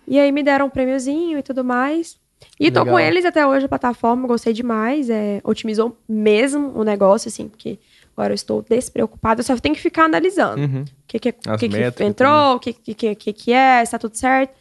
E 0.06 0.18
aí 0.18 0.32
me 0.32 0.42
deram 0.42 0.66
um 0.66 0.70
prêmiozinho 0.70 1.38
e 1.38 1.42
tudo 1.42 1.62
mais. 1.64 2.18
E 2.58 2.70
tô 2.70 2.80
Legal. 2.80 2.94
com 2.94 3.00
eles 3.00 3.24
até 3.24 3.46
hoje 3.46 3.66
a 3.66 3.68
plataforma, 3.68 4.26
gostei 4.28 4.52
demais. 4.52 5.10
É, 5.10 5.40
otimizou 5.44 5.96
mesmo 6.08 6.72
o 6.78 6.84
negócio, 6.84 7.28
assim, 7.28 7.48
porque 7.48 7.78
agora 8.16 8.32
eu 8.32 8.34
estou 8.36 8.62
despreocupada, 8.62 9.40
eu 9.40 9.44
só 9.44 9.56
tenho 9.58 9.74
que 9.74 9.80
ficar 9.80 10.04
analisando. 10.04 10.60
Uhum. 10.62 10.82
O 10.82 10.86
que, 11.06 11.18
que, 11.18 11.34
As 11.46 11.60
que, 11.60 11.68
que 11.68 12.04
entrou, 12.04 12.56
o 12.56 12.60
que, 12.60 12.72
que, 12.72 12.94
que, 12.94 13.14
que 13.14 13.32
que 13.32 13.52
é, 13.52 13.84
se 13.84 13.90
tá 13.90 13.98
tudo 13.98 14.16
certo. 14.16 14.54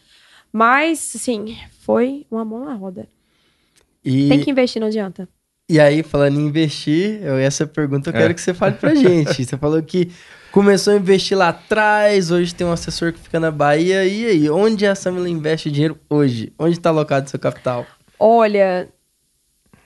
Mas, 0.51 1.13
assim, 1.15 1.57
foi 1.82 2.26
uma 2.32 2.43
mão 2.43 2.65
na 2.65 2.74
roda. 2.74 3.07
E, 4.03 4.28
Tem 4.30 4.41
que 4.41 4.49
investir, 4.49 4.80
não 4.80 4.88
adianta. 4.88 5.28
E 5.70 5.80
aí, 5.80 6.01
falando 6.01 6.39
em 6.39 6.45
investir, 6.45 7.20
eu, 7.22 7.38
essa 7.38 7.68
pergunta 7.68 8.09
eu 8.09 8.15
É. 8.15 8.20
quero 8.20 8.34
que 8.34 8.39
você 8.41 8.53
fale 8.53 8.76
pra 8.76 8.95
gente. 8.95 9.43
Você 9.45 9.57
falou 9.57 9.82
que 9.84 10.09
começou 10.51 10.93
a 10.93 10.95
investir 10.95 11.38
lá 11.38 11.49
atrás, 11.49 12.32
hoje 12.32 12.55
tem 12.55 12.65
um 12.65 12.72
assessor 12.72 13.11
que 13.11 13.20
fica 13.20 13.38
na 13.39 13.51
Bahia. 13.51 14.05
E 14.05 14.26
aí, 14.26 14.49
onde 14.49 14.88
a 14.88 14.95
Samila 14.95 15.28
investe 15.28 15.68
o 15.68 15.72
dinheiro 15.72 15.99
hoje? 16.09 16.53
Onde 16.57 16.80
tá 16.80 16.89
alocado 16.89 17.26
o 17.26 17.30
seu 17.30 17.38
capital? 17.39 17.86
Olha, 18.18 18.88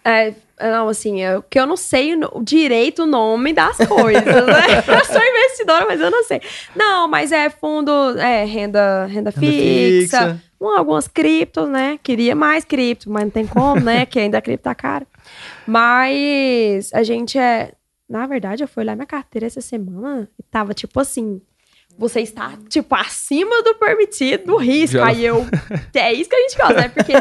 é, 0.05 0.34
não, 0.59 0.88
assim, 0.88 1.23
é, 1.23 1.41
que 1.49 1.59
eu 1.59 1.65
não 1.65 1.75
sei 1.75 2.15
o 2.15 2.43
direito 2.43 3.03
o 3.03 3.07
nome 3.07 3.51
das 3.51 3.77
coisas, 3.88 4.23
né? 4.23 4.84
Eu 4.88 5.05
sou 5.05 5.21
investidora, 5.21 5.86
mas 5.88 5.99
eu 5.99 6.11
não 6.11 6.23
sei. 6.23 6.41
Não, 6.75 7.07
mas 7.07 7.32
é 7.32 7.49
fundo, 7.49 7.91
é 8.19 8.45
renda, 8.45 9.05
renda, 9.07 9.32
Renda 9.32 9.32
fixa, 9.32 10.39
um, 10.61 10.69
algumas 10.69 11.07
criptos, 11.07 11.67
né? 11.67 11.99
Queria 12.03 12.36
mais 12.36 12.63
cripto, 12.63 13.09
mas 13.09 13.23
não 13.23 13.32
tem 13.32 13.47
como, 13.47 13.82
né? 13.82 14.05
que 14.05 14.19
ainda 14.19 14.38
a 14.38 14.41
cripto 14.41 14.63
tá 14.65 14.75
cara. 14.75 15.07
Mas 15.68 16.91
a 16.93 17.03
gente 17.03 17.38
é. 17.38 17.74
Na 18.09 18.26
verdade, 18.28 18.64
eu 18.64 18.68
fui 18.68 18.84
olhar 18.84 18.95
minha 18.95 19.05
carteira 19.07 19.47
essa 19.47 19.62
semana 19.62 20.30
e 20.38 20.43
tava 20.43 20.74
tipo 20.74 20.99
assim. 20.99 21.41
Você 21.97 22.22
está, 22.22 22.57
tipo, 22.70 22.95
acima 22.95 23.62
do 23.64 23.76
permitido, 23.76 24.45
do 24.45 24.57
risco. 24.57 24.97
Já- 24.97 25.07
Aí 25.07 25.26
eu. 25.26 25.45
É 25.93 26.14
isso 26.14 26.30
que 26.30 26.36
a 26.36 26.39
gente 26.41 26.57
gosta, 26.57 26.74
né? 26.76 26.88
Porque. 26.89 27.14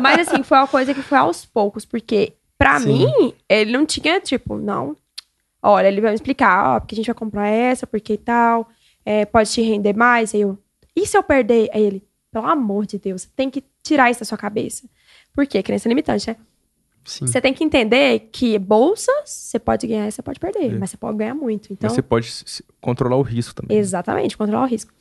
Mas 0.00 0.28
assim, 0.28 0.42
foi 0.42 0.58
uma 0.58 0.68
coisa 0.68 0.94
que 0.94 1.02
foi 1.02 1.18
aos 1.18 1.44
poucos, 1.44 1.84
porque 1.84 2.32
pra 2.56 2.78
Sim. 2.80 3.06
mim, 3.06 3.34
ele 3.48 3.72
não 3.72 3.84
tinha, 3.84 4.20
tipo, 4.20 4.56
não. 4.56 4.96
Olha, 5.60 5.88
ele 5.88 6.00
vai 6.00 6.10
me 6.10 6.14
explicar, 6.14 6.76
ó, 6.76 6.80
porque 6.80 6.94
a 6.94 6.96
gente 6.96 7.06
vai 7.06 7.14
comprar 7.14 7.48
essa, 7.48 7.86
porque 7.86 8.14
e 8.14 8.18
tal. 8.18 8.68
é, 9.04 9.24
pode 9.26 9.50
te 9.50 9.60
render 9.60 9.94
mais. 9.94 10.34
Aí 10.34 10.40
eu. 10.42 10.56
E 10.94 11.04
se 11.06 11.16
eu 11.16 11.22
perder? 11.22 11.68
Aí 11.74 11.82
ele, 11.82 12.04
pelo 12.30 12.46
amor 12.46 12.86
de 12.86 12.98
Deus, 12.98 13.24
tem 13.36 13.50
que 13.50 13.62
tirar 13.82 14.10
isso 14.10 14.20
da 14.20 14.26
sua 14.26 14.38
cabeça. 14.38 14.88
Por 15.34 15.46
quê? 15.46 15.62
Crença 15.62 15.88
limitante, 15.88 16.28
né? 16.30 16.36
Sim. 17.04 17.26
Você 17.26 17.40
tem 17.40 17.52
que 17.52 17.64
entender 17.64 18.28
que 18.32 18.58
bolsa, 18.58 19.10
você 19.24 19.58
pode 19.58 19.86
ganhar 19.86 20.06
e 20.06 20.12
você 20.12 20.22
pode 20.22 20.38
perder, 20.38 20.74
É. 20.74 20.78
mas 20.78 20.90
você 20.90 20.96
pode 20.96 21.18
ganhar 21.18 21.34
muito. 21.34 21.72
Então, 21.72 21.88
Mas 21.88 21.92
você 21.94 22.02
pode 22.02 22.32
controlar 22.80 23.16
o 23.16 23.22
risco 23.22 23.54
também. 23.54 23.76
exatamente, 23.76 24.36
controlar 24.36 24.62
o 24.64 24.68
risco. 24.68 24.92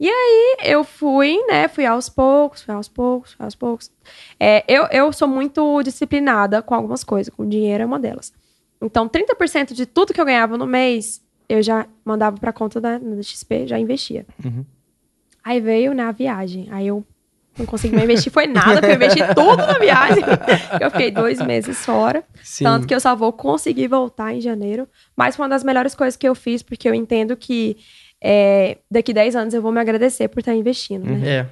E 0.00 0.08
aí, 0.08 0.56
eu 0.62 0.84
fui, 0.84 1.36
né? 1.48 1.66
Fui 1.66 1.84
aos 1.84 2.08
poucos, 2.08 2.62
fui 2.62 2.72
aos 2.72 2.86
poucos, 2.86 3.32
fui 3.32 3.44
aos 3.44 3.56
poucos. 3.56 3.90
É, 4.38 4.64
eu, 4.68 4.84
eu 4.92 5.12
sou 5.12 5.26
muito 5.26 5.82
disciplinada 5.82 6.62
com 6.62 6.72
algumas 6.74 7.02
coisas, 7.02 7.34
com 7.34 7.48
dinheiro 7.48 7.82
é 7.82 7.86
uma 7.86 7.98
delas. 7.98 8.32
Então, 8.80 9.08
30% 9.08 9.72
de 9.74 9.84
tudo 9.86 10.14
que 10.14 10.20
eu 10.20 10.24
ganhava 10.24 10.56
no 10.56 10.66
mês, 10.68 11.20
eu 11.48 11.60
já 11.60 11.88
mandava 12.04 12.38
pra 12.38 12.52
conta 12.52 12.80
da, 12.80 12.96
da 12.96 13.20
XP, 13.20 13.66
já 13.66 13.76
investia. 13.76 14.24
Uhum. 14.44 14.64
Aí 15.42 15.60
veio 15.60 15.92
na 15.92 16.12
viagem. 16.12 16.68
Aí 16.70 16.86
eu 16.86 17.04
não 17.58 17.66
consegui 17.66 17.94
mais 17.94 18.04
investir, 18.08 18.32
foi 18.32 18.46
nada, 18.46 18.74
porque 18.80 18.86
eu 18.86 18.94
investi 18.94 19.20
tudo 19.34 19.56
na 19.56 19.78
viagem. 19.78 20.22
Eu 20.80 20.90
fiquei 20.90 21.10
dois 21.10 21.40
meses 21.40 21.84
fora. 21.84 22.24
Sim. 22.42 22.64
Tanto 22.64 22.86
que 22.86 22.94
eu 22.94 23.00
só 23.00 23.14
vou 23.16 23.32
conseguir 23.32 23.88
voltar 23.88 24.32
em 24.34 24.40
janeiro. 24.40 24.88
Mas 25.16 25.34
foi 25.36 25.44
uma 25.44 25.48
das 25.50 25.64
melhores 25.64 25.94
coisas 25.94 26.16
que 26.16 26.26
eu 26.28 26.34
fiz, 26.34 26.62
porque 26.62 26.88
eu 26.88 26.94
entendo 26.94 27.36
que 27.36 27.76
é, 28.22 28.78
daqui 28.90 29.12
10 29.12 29.36
anos 29.36 29.54
eu 29.54 29.62
vou 29.62 29.72
me 29.72 29.80
agradecer 29.80 30.28
por 30.28 30.40
estar 30.40 30.54
investindo, 30.54 31.04
né? 31.04 31.28
É. 31.28 31.46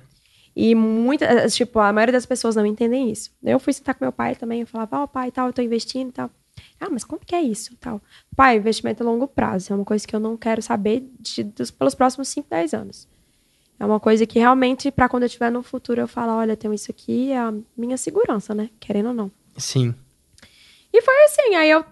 E 0.54 0.74
muita, 0.74 1.48
tipo, 1.48 1.78
a 1.78 1.92
maioria 1.92 2.12
das 2.12 2.24
pessoas 2.26 2.57
não 2.57 2.64
entendem 2.64 3.11
isso. 3.11 3.30
Eu 3.44 3.59
fui 3.59 3.72
sentar 3.72 3.94
com 3.94 4.04
meu 4.04 4.12
pai 4.12 4.34
também, 4.34 4.61
eu 4.62 4.66
falava, 4.66 5.00
ó, 5.02 5.07
pai, 5.07 5.30
tal, 5.30 5.48
eu 5.48 5.52
tô 5.52 5.61
investindo 5.62 6.09
e 6.09 6.12
tal. 6.12 6.30
Ah, 6.80 6.88
mas 6.90 7.04
como 7.04 7.20
que 7.24 7.34
é 7.34 7.40
isso? 7.42 7.76
Tal. 7.78 8.00
Pai, 8.34 8.57
investimento 8.57 9.02
a 9.02 9.07
longo 9.07 9.26
prazo. 9.28 9.72
É 9.72 9.76
uma 9.76 9.84
coisa 9.84 10.07
que 10.07 10.16
eu 10.16 10.20
não 10.20 10.36
quero 10.36 10.62
saber 10.62 11.04
de- 11.20 11.42
dos- 11.44 11.70
pelos 11.70 11.94
próximos 11.94 12.28
5, 12.28 12.48
10 12.48 12.72
anos. 12.72 13.07
É 13.79 13.85
uma 13.85 14.01
coisa 14.01 14.27
que 14.27 14.39
realmente, 14.39 14.91
pra 14.91 15.09
quando 15.09 15.24
eu 15.24 15.27
estiver 15.27 15.51
no 15.51 15.62
futuro, 15.62 16.01
eu 16.01 16.09
falo, 16.09 16.33
olha, 16.33 16.57
tenho 16.57 16.72
isso 16.72 16.91
aqui, 16.91 17.33
é 17.33 17.39
a 17.39 17.53
minha 17.77 17.97
segurança, 17.97 18.55
né? 18.55 18.70
Querendo 18.81 19.09
ou 19.09 19.14
não. 19.14 19.31
Sim. 19.57 19.95
E 20.93 21.03
foi 21.03 21.24
assim, 21.24 21.55
aí 21.55 21.70
eu 21.70 21.85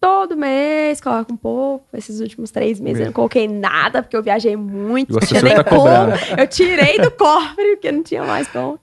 todo 0.00 0.36
mês 0.36 1.00
coloco 1.00 1.32
um 1.32 1.36
pouco. 1.36 1.86
Esses 1.92 2.20
últimos 2.20 2.50
três 2.50 2.80
meses 2.80 3.00
eu 3.00 3.06
não 3.06 3.12
coloquei 3.12 3.46
nada, 3.46 4.02
porque 4.02 4.16
eu 4.16 4.22
viajei 4.22 4.56
muito. 4.56 5.10
E 5.10 5.12
não 5.12 5.20
tinha 5.20 5.42
nem 5.42 5.54
tá 5.54 5.62
como. 5.62 5.82
cobrando. 5.82 6.14
Eu 6.38 6.48
tirei 6.48 6.98
do 6.98 7.10
cofre, 7.10 7.76
porque 7.76 7.92
não 7.92 8.02
tinha 8.02 8.24
mais 8.24 8.48
como. 8.48 8.80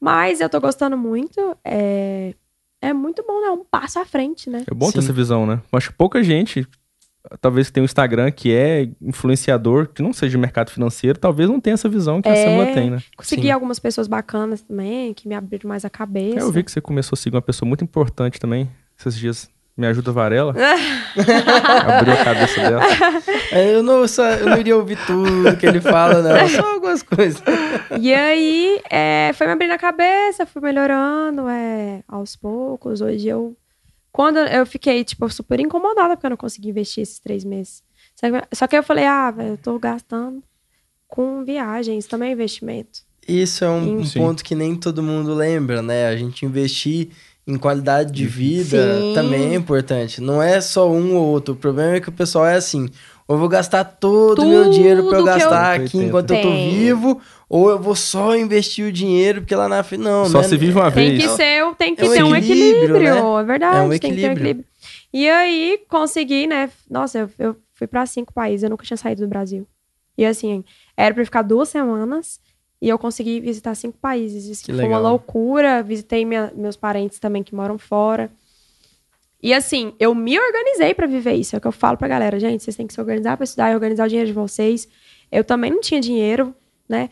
Mas 0.00 0.40
eu 0.40 0.48
tô 0.48 0.60
gostando 0.60 0.96
muito. 0.96 1.56
É, 1.64 2.34
é 2.82 2.92
muito 2.92 3.22
bom, 3.24 3.40
né? 3.40 3.50
Um 3.50 3.64
passo 3.64 4.00
à 4.00 4.04
frente, 4.04 4.50
né? 4.50 4.64
É 4.68 4.74
bom 4.74 4.86
ter 4.86 5.00
Sim. 5.00 5.06
essa 5.06 5.12
visão, 5.12 5.46
né? 5.46 5.60
Eu 5.72 5.76
acho 5.76 5.90
que 5.90 5.96
pouca 5.96 6.22
gente, 6.22 6.66
talvez 7.40 7.66
que 7.68 7.72
tenha 7.74 7.82
um 7.82 7.84
Instagram 7.84 8.30
que 8.30 8.52
é 8.54 8.88
influenciador, 9.02 9.88
que 9.88 10.02
não 10.02 10.12
seja 10.12 10.30
de 10.32 10.38
mercado 10.38 10.70
financeiro, 10.70 11.18
talvez 11.18 11.48
não 11.48 11.60
tenha 11.60 11.74
essa 11.74 11.88
visão 11.88 12.20
que 12.22 12.28
a 12.28 12.32
É. 12.32 12.44
Samila 12.44 12.66
tem, 12.74 12.90
né? 12.90 12.98
Consegui 13.16 13.42
Sim. 13.42 13.50
algumas 13.50 13.78
pessoas 13.78 14.08
bacanas 14.08 14.62
também, 14.62 15.12
que 15.14 15.28
me 15.28 15.34
abriram 15.34 15.68
mais 15.68 15.84
a 15.84 15.90
cabeça. 15.90 16.40
Eu 16.40 16.50
vi 16.50 16.62
que 16.62 16.70
você 16.72 16.80
começou 16.80 17.14
a 17.14 17.18
seguir 17.18 17.36
uma 17.36 17.42
pessoa 17.42 17.66
muito 17.68 17.84
importante 17.84 18.38
também, 18.40 18.68
esses 18.98 19.16
dias. 19.16 19.48
Me 19.76 19.86
ajuda 19.86 20.12
Varela. 20.12 20.54
Abriu 21.98 22.12
a 22.12 22.24
cabeça 22.24 22.60
dela. 22.60 22.82
É, 23.52 23.74
Eu 23.74 23.82
não, 23.82 24.06
só, 24.06 24.24
eu 24.30 24.46
não 24.46 24.58
iria 24.58 24.76
ouvir 24.76 24.96
tudo 25.06 25.56
que 25.56 25.66
ele 25.66 25.80
fala, 25.80 26.22
não. 26.22 26.48
Só 26.48 26.74
algumas 26.74 27.02
coisas. 27.02 27.42
E 27.98 28.12
aí, 28.14 28.80
é, 28.88 29.32
foi 29.34 29.46
me 29.46 29.52
abrindo 29.54 29.72
a 29.72 29.78
cabeça, 29.78 30.46
fui 30.46 30.62
melhorando, 30.62 31.48
é, 31.48 32.00
aos 32.06 32.36
poucos. 32.36 33.00
Hoje 33.00 33.26
eu. 33.28 33.56
Quando 34.12 34.38
eu 34.38 34.66
fiquei, 34.66 35.04
tipo, 35.04 35.28
super 35.30 35.60
incomodada 35.60 36.16
porque 36.16 36.26
eu 36.26 36.30
não 36.30 36.36
consegui 36.36 36.70
investir 36.70 37.02
esses 37.02 37.18
três 37.18 37.44
meses. 37.44 37.82
Só 38.52 38.66
que- 38.66 38.76
eu 38.76 38.82
falei, 38.82 39.06
ah, 39.06 39.30
velho, 39.30 39.50
eu 39.50 39.58
tô 39.58 39.78
gastando 39.78 40.42
com 41.08 41.44
viagem, 41.44 41.98
isso 41.98 42.08
também 42.08 42.30
é 42.30 42.32
investimento. 42.32 43.00
Isso 43.26 43.64
é 43.64 43.68
um, 43.68 44.00
um 44.00 44.10
ponto 44.10 44.42
que 44.44 44.54
nem 44.54 44.74
todo 44.74 45.02
mundo 45.02 45.34
lembra, 45.34 45.82
né? 45.82 46.06
A 46.08 46.16
gente 46.16 46.44
investir 46.44 47.10
em 47.46 47.56
qualidade 47.56 48.12
de 48.12 48.26
vida 48.26 49.02
Sim. 49.02 49.12
também 49.14 49.52
é 49.52 49.54
importante. 49.54 50.20
Não 50.20 50.42
é 50.42 50.60
só 50.60 50.90
um 50.90 51.16
ou 51.16 51.26
outro. 51.28 51.54
O 51.54 51.56
problema 51.56 51.96
é 51.96 52.00
que 52.00 52.08
o 52.08 52.12
pessoal 52.12 52.46
é 52.46 52.54
assim: 52.56 52.88
ou 53.30 53.36
eu 53.36 53.38
vou 53.38 53.48
gastar 53.48 53.84
todo 53.84 54.42
o 54.42 54.48
meu 54.48 54.70
dinheiro 54.70 55.06
pra 55.08 55.18
eu 55.18 55.24
que 55.24 55.30
eu- 55.30 55.38
gastar 55.38 55.74
aqui 55.80 55.98
enquanto 55.98 56.34
eu 56.34 56.42
tô 56.42 56.48
Tem. 56.48 56.70
vivo, 56.74 57.20
ou 57.48 57.70
eu 57.70 57.78
vou 57.78 57.94
só 57.94 58.36
investir 58.36 58.84
o 58.88 58.90
dinheiro 58.92 59.40
porque 59.42 59.54
lá 59.54 59.68
na 59.68 59.84
frente. 59.84 60.00
Não, 60.00 60.24
Só 60.26 60.32
não 60.38 60.40
é- 60.40 60.42
se 60.48 60.56
vive 60.56 60.72
uma 60.76 60.90
Tem 60.90 61.10
vez. 61.16 61.22
que 61.22 61.28
ser, 61.36 61.74
tem 61.76 61.94
que 61.94 62.02
É 62.02 62.08
um 62.08 62.12
ter 62.12 62.22
um 62.24 62.34
equilíbrio, 62.36 62.96
equilíbrio, 62.96 63.14
né? 63.34 63.40
é 63.40 63.44
verdade, 63.44 63.76
É 63.76 63.80
um 63.82 63.88
tem 63.90 63.98
que 64.00 64.06
ter 64.06 64.06
um 64.06 64.14
equilíbrio. 64.14 64.32
equilíbrio. 64.34 64.64
E 65.12 65.28
aí, 65.30 65.78
consegui, 65.88 66.46
né? 66.48 66.70
Nossa, 66.90 67.18
eu, 67.20 67.30
eu 67.38 67.56
fui 67.72 67.86
pra 67.86 68.04
cinco 68.04 68.32
países, 68.32 68.64
eu 68.64 68.70
nunca 68.70 68.84
tinha 68.84 68.96
saído 68.96 69.22
do 69.22 69.28
Brasil. 69.28 69.64
E 70.18 70.24
assim, 70.26 70.64
era 70.96 71.14
pra 71.14 71.24
ficar 71.24 71.42
duas 71.42 71.68
semanas 71.68 72.40
e 72.82 72.88
eu 72.88 72.98
consegui 72.98 73.38
visitar 73.40 73.74
cinco 73.76 73.96
países. 73.98 74.46
Isso 74.46 74.64
Que 74.64 74.72
foi 74.72 74.84
uma 74.86 74.96
legal. 74.98 75.12
loucura. 75.12 75.82
Visitei 75.84 76.24
minha- 76.24 76.52
meus 76.56 76.76
parentes 76.76 77.18
também 77.20 77.42
que 77.44 77.54
moram 77.54 77.78
fora. 77.78 78.28
E 79.42 79.54
assim, 79.54 79.94
eu 79.98 80.14
me 80.14 80.38
organizei 80.38 80.92
pra 80.94 81.06
viver 81.06 81.34
isso. 81.34 81.56
É 81.56 81.58
o 81.58 81.60
que 81.60 81.66
eu 81.68 81.72
falo 81.72 81.96
pra 81.96 82.08
galera, 82.08 82.38
gente, 82.38 82.62
vocês 82.62 82.76
têm 82.76 82.86
que 82.86 82.92
se 82.92 83.00
organizar 83.00 83.36
pra 83.36 83.44
estudar 83.44 83.70
e 83.70 83.74
organizar 83.74 84.04
o 84.04 84.08
dinheiro 84.08 84.26
de 84.26 84.34
vocês. 84.34 84.86
Eu 85.32 85.44
também 85.44 85.70
não 85.70 85.80
tinha 85.80 86.00
dinheiro, 86.00 86.54
né? 86.88 87.08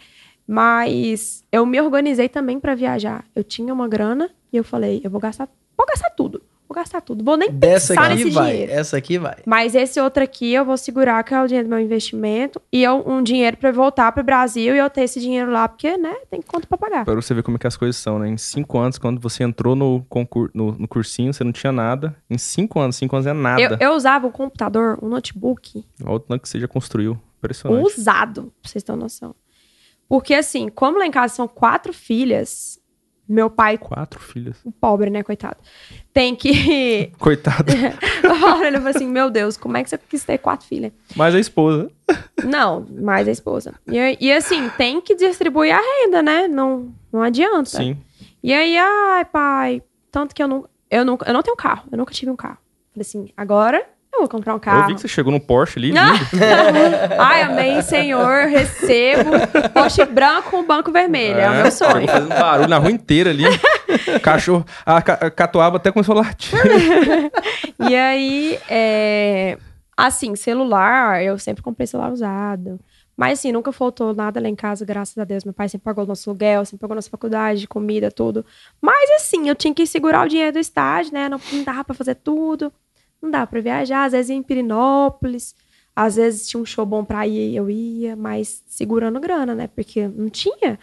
Mas 0.47 1.45
eu 1.53 1.65
me 1.65 1.81
organizei 1.81 2.29
também 2.29 2.59
pra 2.59 2.75
viajar. 2.75 3.25
Eu 3.35 3.45
tinha 3.45 3.73
uma 3.73 3.89
grana 3.89 4.31
e 4.53 4.57
eu 4.57 4.65
falei, 4.65 5.01
eu 5.05 5.11
vou 5.11 5.21
gastar, 5.21 5.49
vou 5.77 5.87
gastar 5.87 6.11
tudo. 6.11 6.43
Vou 6.69 6.75
gastar 6.75 7.01
tudo. 7.01 7.25
Vou 7.25 7.37
nem 7.37 7.51
Dessa 7.51 7.95
pensar 7.95 8.07
aqui 8.13 8.25
nesse 8.25 8.31
vai, 8.31 8.51
dinheiro. 8.51 8.73
essa 8.73 8.97
aqui 8.99 9.19
vai. 9.19 9.37
Mas 9.47 9.75
esse 9.75 9.99
outro 9.99 10.23
aqui 10.23 10.53
eu 10.53 10.67
vou 10.67 10.77
segurar, 10.77 11.25
que 11.25 11.33
é 11.33 11.43
o 11.43 11.47
dinheiro 11.47 11.67
do 11.67 11.71
meu 11.71 11.81
investimento, 11.81 12.61
e 12.71 12.83
eu, 12.85 13.03
um 13.07 13.23
dinheiro 13.23 13.57
pra 13.57 13.71
eu 13.71 13.73
voltar 13.73 14.13
pro 14.13 14.23
Brasil 14.23 14.75
e 14.75 14.79
eu 14.79 14.91
ter 14.91 15.03
esse 15.03 15.19
dinheiro 15.19 15.51
lá, 15.51 15.67
porque, 15.67 15.97
né, 15.97 16.15
tem 16.31 16.43
conta 16.43 16.67
pra 16.67 16.77
pagar. 16.77 17.05
Pra 17.07 17.15
você 17.15 17.33
ver 17.33 17.43
como 17.43 17.57
é 17.57 17.59
que 17.59 17.67
as 17.67 17.77
coisas 17.77 17.97
são, 17.97 18.19
né? 18.19 18.29
Em 18.29 18.37
cinco 18.37 18.79
anos, 18.79 18.99
quando 18.99 19.19
você 19.19 19.43
entrou 19.43 19.75
no, 19.75 20.05
concur... 20.11 20.51
no, 20.53 20.73
no 20.73 20.87
cursinho, 20.87 21.33
você 21.33 21.43
não 21.43 21.53
tinha 21.53 21.73
nada. 21.73 22.15
Em 22.29 22.37
cinco 22.37 22.79
anos, 22.79 22.97
cinco 22.97 23.17
anos 23.17 23.27
é 23.27 23.33
nada. 23.33 23.63
Eu, 23.63 23.77
eu 23.81 23.93
usava 23.97 24.27
um 24.27 24.31
computador, 24.31 24.99
um 25.03 25.09
notebook, 25.09 25.85
Olha 26.05 26.13
o 26.13 26.21
tanto 26.21 26.43
que 26.43 26.49
você 26.51 26.61
já 26.61 26.69
construiu. 26.69 27.19
Impressionante. 27.39 27.87
usado, 27.99 28.53
pra 28.61 28.71
vocês 28.71 28.85
terem 28.85 29.01
noção. 29.01 29.35
Porque, 30.09 30.35
assim, 30.35 30.69
como 30.69 30.99
lá 30.99 31.07
em 31.07 31.11
casa 31.11 31.35
são 31.35 31.47
quatro 31.47 31.93
filhas, 31.93 32.79
meu 33.29 33.51
pai, 33.51 33.77
Quatro 33.77 34.19
filhas. 34.19 34.57
o 34.65 34.73
pobre, 34.73 35.11
né, 35.11 35.23
coitado, 35.23 35.59
tem 36.13 36.35
que. 36.35 37.13
Coitado. 37.21 37.71
Ele 38.65 38.77
falou 38.79 38.89
assim: 38.89 39.07
Meu 39.07 39.29
Deus, 39.31 39.57
como 39.57 39.77
é 39.77 39.85
que 39.85 39.91
você 39.91 39.99
quis 39.99 40.25
ter 40.25 40.39
quatro 40.39 40.67
filhas? 40.67 40.93
Mas 41.15 41.35
a 41.35 41.39
esposa. 41.39 41.91
Não, 42.43 42.87
mais 42.91 43.29
a 43.29 43.31
esposa. 43.31 43.75
E, 43.87 44.17
e 44.19 44.33
assim, 44.33 44.71
tem 44.71 45.01
que 45.01 45.15
distribuir 45.15 45.75
a 45.75 45.81
renda, 45.81 46.23
né? 46.23 46.49
Não, 46.49 46.89
não 47.13 47.23
adianta. 47.23 47.69
Sim. 47.69 47.99
E 48.43 48.53
aí, 48.55 48.79
ai, 48.79 49.25
pai, 49.27 49.83
tanto 50.11 50.35
que 50.35 50.43
eu 50.43 50.49
não, 50.49 50.69
eu 50.91 51.05
não, 51.05 51.19
eu 51.27 51.35
não 51.35 51.43
tenho 51.43 51.57
carro, 51.57 51.89
eu 51.91 51.99
nunca 51.99 52.15
tive 52.15 52.31
um 52.31 52.37
carro. 52.37 52.59
Falei 52.95 53.03
assim, 53.03 53.29
agora 53.37 53.85
eu 54.13 54.21
vou 54.21 54.29
comprar 54.29 54.53
um 54.53 54.57
Eu 54.57 54.61
carro. 54.61 54.87
vi 54.89 54.95
que 54.95 55.01
você 55.01 55.09
chegou 55.09 55.33
no 55.33 55.39
Porsche 55.41 55.79
ali, 55.79 55.93
Ah! 55.97 56.13
Ai, 57.19 57.43
amém, 57.43 57.81
Senhor, 57.83 58.47
recebo. 58.49 59.31
Poste 59.73 60.05
branco 60.07 60.51
com 60.51 60.65
banco 60.65 60.91
vermelho, 60.91 61.39
é, 61.39 61.49
o 61.51 61.63
meu 61.63 61.71
sonho. 61.71 61.93
Chegou 61.93 62.09
fazendo 62.09 62.29
barulho 62.29 62.69
na 62.69 62.79
rua 62.79 62.91
inteira 62.91 63.31
ali. 63.31 63.45
Cachorro. 64.23 64.65
A, 64.85 64.97
a 64.97 65.03
catuaba 65.31 65.77
até 65.77 65.93
começou 65.93 66.17
a 66.19 66.23
latir. 66.23 66.59
E 67.89 67.95
aí, 67.95 68.59
é, 68.69 69.57
assim, 69.97 70.35
celular, 70.35 71.23
eu 71.23 71.39
sempre 71.39 71.63
comprei 71.63 71.87
celular 71.87 72.11
usado. 72.13 72.79
Mas 73.17 73.39
assim, 73.39 73.51
nunca 73.53 73.73
faltou 73.73 74.15
nada 74.15 74.41
lá 74.41 74.49
em 74.49 74.55
casa, 74.55 74.85
graças 74.85 75.17
a 75.19 75.25
Deus. 75.25 75.45
Meu 75.45 75.55
pai 75.55 75.69
sempre 75.69 75.85
pagou 75.85 76.05
o 76.05 76.07
nosso 76.07 76.29
aluguel, 76.29 76.65
sempre 76.65 76.81
pagou 76.81 76.95
nossa 76.97 77.11
faculdade, 77.11 77.67
comida, 77.67 78.11
tudo. 78.11 78.45
Mas 78.81 79.11
assim, 79.13 79.49
eu 79.49 79.55
tinha 79.55 79.73
que 79.75 79.87
segurar 79.87 80.25
o 80.27 80.29
dinheiro 80.29 80.53
do 80.53 80.59
estágio, 80.59 81.13
né? 81.15 81.29
Não, 81.29 81.41
não 81.53 81.63
dava 81.65 81.85
pra 81.85 81.95
fazer 81.95 82.15
tudo. 82.17 82.73
Não 83.21 83.31
dava 83.31 83.47
pra 83.47 83.61
viajar. 83.61 84.05
Às 84.05 84.13
vezes 84.13 84.31
ia 84.31 84.37
em 84.37 84.43
Pirinópolis. 84.43 85.55
Às 85.95 86.17
vezes 86.17 86.49
tinha 86.49 86.61
um 86.61 86.67
show 86.67 86.87
bom 86.87 87.05
pra 87.05 87.27
ir, 87.27 87.55
eu 87.55 87.69
ia. 87.69 88.15
Mas 88.17 88.63
segurando 88.67 89.19
grana, 89.21 89.55
né? 89.55 89.67
Porque 89.67 90.07
não 90.07 90.29
tinha. 90.29 90.79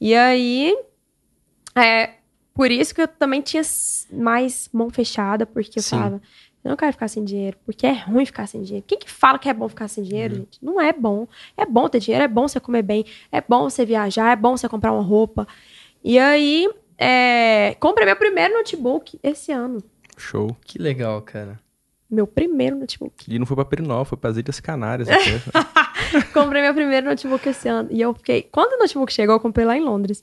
E 0.00 0.14
aí, 0.14 0.76
é, 1.74 2.14
por 2.52 2.70
isso 2.70 2.94
que 2.94 3.02
eu 3.02 3.08
também 3.08 3.40
tinha 3.40 3.62
mais 4.12 4.68
mão 4.72 4.90
fechada, 4.90 5.44
porque 5.44 5.78
eu 5.78 5.82
Sim. 5.82 5.96
falava, 5.96 6.22
eu 6.62 6.70
não 6.70 6.76
quero 6.76 6.92
ficar 6.92 7.08
sem 7.08 7.24
dinheiro, 7.24 7.56
porque 7.64 7.86
é 7.86 7.92
ruim 7.92 8.24
ficar 8.24 8.46
sem 8.46 8.62
dinheiro. 8.62 8.84
Quem 8.86 8.98
que 8.98 9.10
fala 9.10 9.38
que 9.38 9.48
é 9.48 9.52
bom 9.52 9.68
ficar 9.68 9.88
sem 9.88 10.04
dinheiro, 10.04 10.36
gente? 10.36 10.58
Não 10.62 10.80
é 10.80 10.92
bom. 10.92 11.26
É 11.56 11.66
bom 11.66 11.88
ter 11.88 12.00
dinheiro, 12.00 12.24
é 12.24 12.28
bom 12.28 12.46
você 12.46 12.60
comer 12.60 12.82
bem, 12.82 13.04
é 13.30 13.40
bom 13.40 13.68
você 13.68 13.84
viajar, 13.84 14.32
é 14.32 14.36
bom 14.36 14.56
você 14.56 14.68
comprar 14.68 14.92
uma 14.92 15.02
roupa. 15.02 15.46
E 16.02 16.18
aí, 16.18 16.70
é, 16.96 17.76
comprei 17.80 18.06
meu 18.06 18.16
primeiro 18.16 18.54
notebook 18.54 19.18
esse 19.22 19.52
ano. 19.52 19.82
Show. 20.16 20.56
Que 20.64 20.78
legal, 20.78 21.20
cara. 21.22 21.58
Meu 22.10 22.26
primeiro 22.26 22.76
notebook. 22.76 23.24
E 23.26 23.38
não 23.38 23.46
foi 23.46 23.56
pra 23.56 23.64
Perinol, 23.64 24.04
foi 24.04 24.16
pras 24.18 24.36
Ilhas 24.36 24.60
Canárias. 24.60 25.08
comprei 26.32 26.62
meu 26.62 26.74
primeiro 26.74 27.06
notebook 27.06 27.48
esse 27.48 27.68
ano. 27.68 27.88
E 27.90 28.00
eu 28.00 28.14
fiquei. 28.14 28.42
Quando 28.42 28.74
o 28.74 28.78
notebook 28.78 29.12
chegou, 29.12 29.34
eu 29.34 29.40
comprei 29.40 29.66
lá 29.66 29.76
em 29.76 29.80
Londres. 29.82 30.22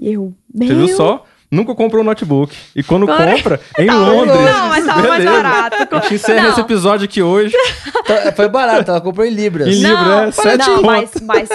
E 0.00 0.12
eu. 0.12 0.32
Você 0.54 0.64
meu 0.72 0.86
viu 0.86 0.96
só? 0.96 1.26
Nunca 1.50 1.74
comprou 1.74 2.00
um 2.00 2.04
notebook. 2.06 2.56
E 2.74 2.82
quando 2.82 3.04
Quando- 3.04 3.30
compra, 3.36 3.60
em 3.78 3.86
Tava- 3.86 4.10
Londres. 4.10 4.36
Não, 4.40 4.68
mas 4.70 4.86
tava 4.86 5.08
mais 5.08 5.24
Beleza. 5.24 5.42
barato. 5.42 5.96
A 5.96 6.00
gente 6.00 6.14
encerra 6.14 6.42
Não. 6.44 6.50
esse 6.52 6.60
episódio 6.62 7.04
aqui 7.04 7.20
hoje. 7.20 7.54
Então, 7.98 8.16
foi 8.34 8.48
barato, 8.48 8.90
ela 8.90 9.00
comprou 9.02 9.26
em 9.26 9.30
Libras. 9.30 9.68
Em 9.68 9.80
Libra, 9.82 10.02
não, 10.02 10.22
é 10.24 10.30
sete 10.32 10.66
não, 10.66 10.82
mas, 10.82 11.10
mas, 11.20 11.48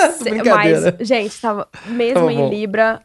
mas, 0.45 0.95
gente, 1.08 1.41
tava 1.41 1.68
mesmo 1.88 2.14
Tava 2.14 2.32
em. 2.34 2.47
Libra. 2.49 3.01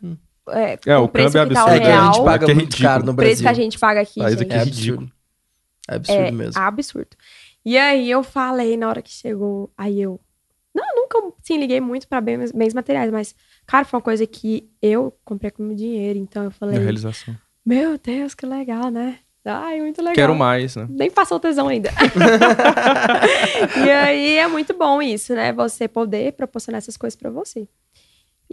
É, 0.49 0.79
É, 0.87 0.97
o 0.97 1.09
preço 1.09 1.33
câmbio 1.35 1.43
é 1.43 1.49
que 1.49 1.55
tá 1.55 1.65
o 1.65 1.69
absurdo, 1.69 1.77
É 1.77 1.81
que 1.81 1.87
a 1.87 2.01
real, 2.01 2.13
gente 2.15 2.25
paga 2.25 2.45
Aqui 2.45 2.51
é 2.51 2.55
muito 2.55 2.77
caro 2.83 3.05
no 3.07 3.13
o 3.13 3.15
preço 3.15 3.43
Brasil. 3.43 3.45
que 3.45 3.49
a 3.49 3.65
gente 3.65 3.79
paga 3.79 4.01
aqui, 4.01 4.21
País 4.21 4.39
gente, 4.39 4.43
aqui 4.43 4.53
É 4.53 4.57
é 4.57 4.61
absurdo. 4.61 4.77
ridículo. 4.81 5.13
É 5.89 5.95
absurdo 5.95 6.21
é 6.23 6.31
mesmo. 6.33 6.61
absurdo. 6.63 7.17
E 7.65 7.79
aí 7.79 8.11
eu 8.11 8.23
falei 8.25 8.77
na 8.77 8.89
hora 8.89 9.01
que 9.03 9.11
chegou, 9.13 9.71
aí 9.79 10.01
eu, 10.03 10.21
não, 10.75 10.85
nunca, 10.97 11.19
sim, 11.43 11.59
liguei 11.59 11.81
muito 11.81 12.09
pra 12.09 12.21
bens, 12.21 12.51
bens 12.51 12.75
materiais, 12.75 13.11
mas, 13.13 13.35
cara, 13.67 13.85
foi 13.85 13.99
uma 13.99 14.03
coisa 14.03 14.27
que 14.27 14.69
eu 14.83 15.17
comprei 15.25 15.51
com 15.53 15.63
meu 15.63 15.77
dinheiro, 15.77 16.19
então 16.19 16.43
eu 16.45 16.49
É 16.49 16.53
falei, 16.53 16.77
a 16.79 16.81
realização. 16.81 17.37
meu 17.65 17.97
Deus, 17.99 18.35
que 18.35 18.45
legal, 18.47 18.91
né? 18.91 19.19
Ai, 19.45 19.81
muito 19.81 19.99
legal. 20.01 20.15
Quero 20.15 20.35
mais, 20.37 20.77
né? 20.77 20.87
Nem 20.89 21.11
passou 21.11 21.37
o 21.37 21.41
tesão 21.41 21.67
ainda. 21.69 21.91
e 23.85 23.91
aí 23.91 24.37
é 24.39 24.47
muito 24.49 24.73
bom 24.77 25.03
isso, 25.03 25.35
né? 25.35 25.53
Você 25.53 25.89
poder 25.89 26.33
proporcionar 26.33 26.79
essas 26.79 26.97
coisas 26.97 27.17
pra 27.17 27.31
você. 27.31 27.69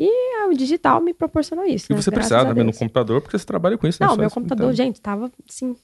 E 0.02 0.48
o 0.48 0.54
digital 0.54 1.02
me 1.02 1.14
proporcionou 1.14 1.66
isso. 1.66 1.88
E 1.90 1.94
né? 1.94 2.02
você 2.02 2.10
Graças 2.10 2.30
precisava 2.30 2.48
também 2.48 2.64
no 2.64 2.72
computador, 2.72 3.20
porque 3.20 3.38
você 3.38 3.46
trabalha 3.46 3.78
com 3.78 3.86
isso, 3.86 4.02
né? 4.02 4.08
Não, 4.08 4.16
meu 4.16 4.32
computador, 4.32 4.72
então. 4.72 4.86
gente, 4.86 5.02
tava 5.02 5.30
assim. 5.48 5.76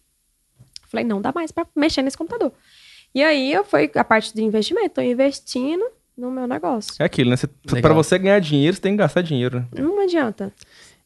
Falei, 0.87 1.05
não 1.05 1.19
dá 1.19 1.33
mais 1.35 1.51
pra 1.51 1.67
mexer 1.75 2.01
nesse 2.01 2.17
computador. 2.17 2.53
E 3.13 3.21
aí 3.21 3.51
eu 3.51 3.65
fui 3.65 3.91
a 3.93 4.03
parte 4.05 4.33
de 4.33 4.41
investimento, 4.41 4.95
tô 4.95 5.01
investindo 5.01 5.85
no 6.17 6.31
meu 6.31 6.47
negócio. 6.47 6.95
É 6.97 7.03
aquilo, 7.03 7.29
né? 7.29 7.35
Pra 7.81 7.93
você 7.93 8.17
ganhar 8.17 8.39
dinheiro, 8.39 8.77
você 8.77 8.81
tem 8.81 8.93
que 8.93 8.99
gastar 8.99 9.21
dinheiro. 9.21 9.59
né? 9.59 9.67
Não 9.73 10.01
adianta. 10.01 10.53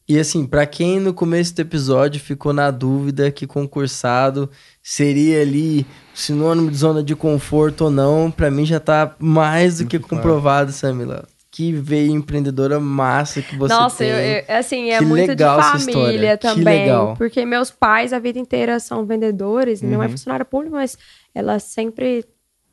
E 0.08 0.18
assim, 0.18 0.46
pra 0.46 0.64
quem 0.64 1.00
no 1.00 1.12
começo 1.12 1.54
do 1.54 1.60
episódio 1.60 2.20
ficou 2.20 2.52
na 2.52 2.70
dúvida 2.70 3.30
que 3.30 3.46
concursado 3.46 4.48
seria 4.82 5.40
ali 5.40 5.84
sinônimo 6.14 6.70
de 6.70 6.76
zona 6.76 7.02
de 7.02 7.16
conforto 7.16 7.84
ou 7.84 7.90
não, 7.90 8.30
pra 8.30 8.50
mim 8.50 8.64
já 8.64 8.78
tá 8.78 9.14
mais 9.18 9.78
do 9.78 9.86
que 9.86 9.98
comprovado, 9.98 10.70
Samila. 10.72 11.28
Que 11.52 11.72
veio 11.72 12.12
empreendedora 12.12 12.78
massa 12.78 13.42
que 13.42 13.56
você 13.56 13.74
Nossa, 13.74 13.98
tem. 13.98 14.08
eu, 14.08 14.16
eu- 14.18 14.44
assim, 14.56 14.90
é 14.90 14.98
Que 14.98 15.04
muito 15.04 15.26
legal 15.28 15.58
de 15.60 15.66
essa 15.66 15.76
história. 15.78 16.06
família 16.06 16.38
Que 16.38 16.42
também. 16.46 16.64
legal. 16.82 17.16
Porque 17.16 17.44
meus 17.44 17.70
pais 17.72 18.12
a 18.12 18.18
vida 18.20 18.38
inteira 18.38 18.78
são 18.78 19.04
vendedores. 19.04 19.82
Minha 19.82 19.98
mãe 19.98 20.04
é 20.04 20.08
Uhum. 20.08 20.12
funcionária 20.12 20.44
pública, 20.44 20.76
mas 20.76 20.96
ela 21.34 21.58
sempre. 21.58 22.24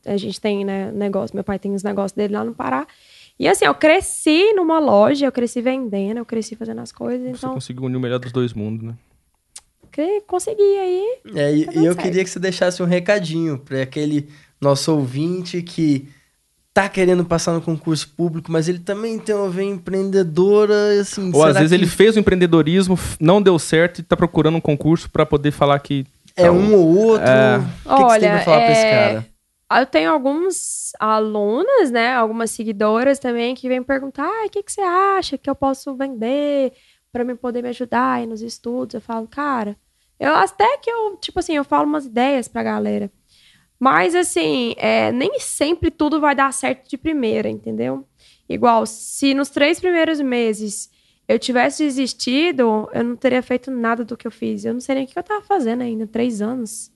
A 0.06 0.16
gente 0.16 0.40
tem, 0.40 0.64
né, 0.64 0.92
negócio. 0.92 1.36
Meu 1.36 1.44
pai 1.44 1.58
tem 1.60 1.74
os 1.74 1.82
negócios 1.84 2.12
dele 2.14 2.34
lá 2.36 2.44
no 2.44 2.54
Pará. 2.54 2.86
E 3.40 3.48
assim, 3.48 3.66
eu 3.66 3.74
cresci 3.74 4.54
numa 4.54 4.80
loja, 4.80 5.26
eu 5.26 5.32
cresci 5.32 5.60
vendendo, 5.60 6.18
eu 6.20 6.26
cresci 6.26 6.56
fazendo 6.56 6.80
as 6.82 6.92
coisas. 6.92 7.32
Você 7.32 7.38
Então, 7.38 7.54
conseguiu 7.56 7.84
unir 7.84 7.98
o 7.98 8.00
melhor 8.00 8.20
dos 8.20 8.32
dois 8.32 8.54
mundos, 8.54 8.86
né? 8.86 8.94
consegui 10.28 10.62
aí. 10.62 11.18
É, 11.36 11.56
e, 11.56 11.66
Tá 11.66 11.72
e 11.74 11.78
eu 11.78 11.94
certo. 11.94 11.98
queria 12.04 12.24
que 12.24 12.30
você 12.30 12.40
deixasse 12.40 12.84
um 12.84 12.86
recadinho 12.86 13.58
para 13.58 13.82
aquele 13.82 14.30
nosso 14.62 14.92
ouvinte 14.94 15.62
que 15.64 16.08
tá 16.78 16.88
querendo 16.88 17.26
passar 17.26 17.54
no 17.54 17.62
concurso 17.62 18.08
público, 18.16 18.52
mas 18.52 18.70
ele 18.70 18.78
também 18.78 19.18
tem 19.18 19.34
uma 19.34 19.50
veia 19.50 19.68
empreendedora, 19.68 21.02
assim, 21.02 21.32
Ou 21.34 21.44
às 21.44 21.56
vezes 21.56 21.70
que 21.70 21.76
ele 21.76 21.88
fez 21.88 22.16
o 22.16 22.20
empreendedorismo, 22.20 23.00
não 23.20 23.42
deu 23.42 23.58
certo 23.58 23.98
e 23.98 24.04
tá 24.04 24.16
procurando 24.16 24.58
um 24.58 24.62
concurso 24.62 25.10
pra 25.10 25.26
poder 25.26 25.50
falar 25.50 25.80
que. 25.80 26.06
é 26.36 26.52
um 26.52 26.76
ou 26.76 26.96
outro. 26.96 27.28
É. 27.28 27.58
O 27.58 27.96
que, 27.96 28.04
que 28.04 28.10
você 28.10 28.20
tem 28.20 28.30
Olha, 28.30 28.30
pra 28.30 28.40
falar 28.42 28.58
pra 28.58 28.72
esse 28.72 28.86
é, 28.86 28.92
cara? 28.92 29.28
Eu 29.80 29.86
tenho 29.88 30.12
alguns 30.12 30.92
alunas, 31.00 31.90
né? 31.90 32.14
Algumas 32.14 32.52
seguidoras 32.52 33.18
também 33.18 33.56
que 33.56 33.68
vêm 33.68 33.82
perguntar: 33.82 34.28
ah, 34.28 34.46
o 34.46 34.50
que, 34.50 34.62
que 34.62 34.72
você 34.72 34.82
acha 34.82 35.36
que 35.36 35.50
eu 35.50 35.56
posso 35.56 35.96
vender 35.96 36.74
para 37.12 37.24
me 37.24 37.34
poder 37.34 37.64
me 37.64 37.70
ajudar 37.70 38.18
aí 38.18 38.28
nos 38.28 38.44
estudos? 38.44 38.94
Eu 38.94 39.02
falo, 39.02 39.28
cara, 39.28 39.76
eu 40.20 40.36
até 40.36 40.78
que 40.78 40.92
eu, 40.92 41.18
tipo 41.18 41.40
assim, 41.40 41.56
eu 41.56 41.64
falo 41.64 41.88
umas 41.88 42.06
ideias 42.06 42.48
pra 42.48 42.62
galera. 42.62 43.12
Mas 43.80 44.16
assim, 44.16 44.74
é, 44.78 45.12
nem 45.12 45.40
sempre 45.40 45.92
tudo 45.92 46.20
vai 46.20 46.36
dar 46.36 46.52
certo 46.52 46.90
de 46.90 46.98
primeira, 46.98 47.50
entendeu? 47.50 48.06
Igual, 48.50 48.86
se 48.86 49.34
nos 49.34 49.50
três 49.50 49.80
primeiros 49.80 50.20
meses 50.20 50.90
eu 51.28 51.38
tivesse 51.38 51.84
desistido, 51.84 52.90
eu 52.94 53.04
não 53.04 53.16
teria 53.16 53.44
feito 53.44 53.70
nada 53.70 54.04
do 54.06 54.16
que 54.16 54.26
eu 54.26 54.32
fiz. 54.32 54.64
Eu 54.64 54.74
não 54.74 54.80
sei 54.80 54.96
nem 54.96 55.04
o 55.04 55.08
que 55.08 55.20
eu 55.20 55.24
tava 55.24 55.44
fazendo 55.44 55.82
ainda, 55.82 56.08
três 56.08 56.42
anos 56.42 56.92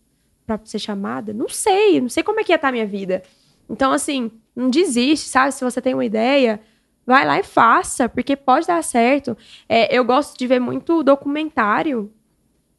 pra 0.45 0.59
ser 0.63 0.79
chamada. 0.79 1.33
Não 1.33 1.49
sei, 1.49 1.99
não 1.99 2.09
sei 2.09 2.23
como 2.23 2.39
é 2.39 2.43
que 2.43 2.51
ia 2.51 2.55
estar 2.55 2.69
a 2.69 2.71
minha 2.71 2.85
vida. 2.85 3.21
Então, 3.69 3.91
assim, 3.91 4.31
não 4.55 4.69
desiste, 4.69 5.27
sabe? 5.27 5.53
Se 5.53 5.63
você 5.63 5.81
tem 5.81 5.93
uma 5.93 6.05
ideia, 6.05 6.59
vai 7.05 7.25
lá 7.25 7.39
e 7.39 7.43
faça, 7.43 8.07
porque 8.07 8.35
pode 8.35 8.67
dar 8.67 8.83
certo. 8.83 9.37
É, 9.67 9.95
eu 9.95 10.03
gosto 10.03 10.37
de 10.37 10.47
ver 10.47 10.59
muito 10.59 11.03
documentário, 11.03 12.11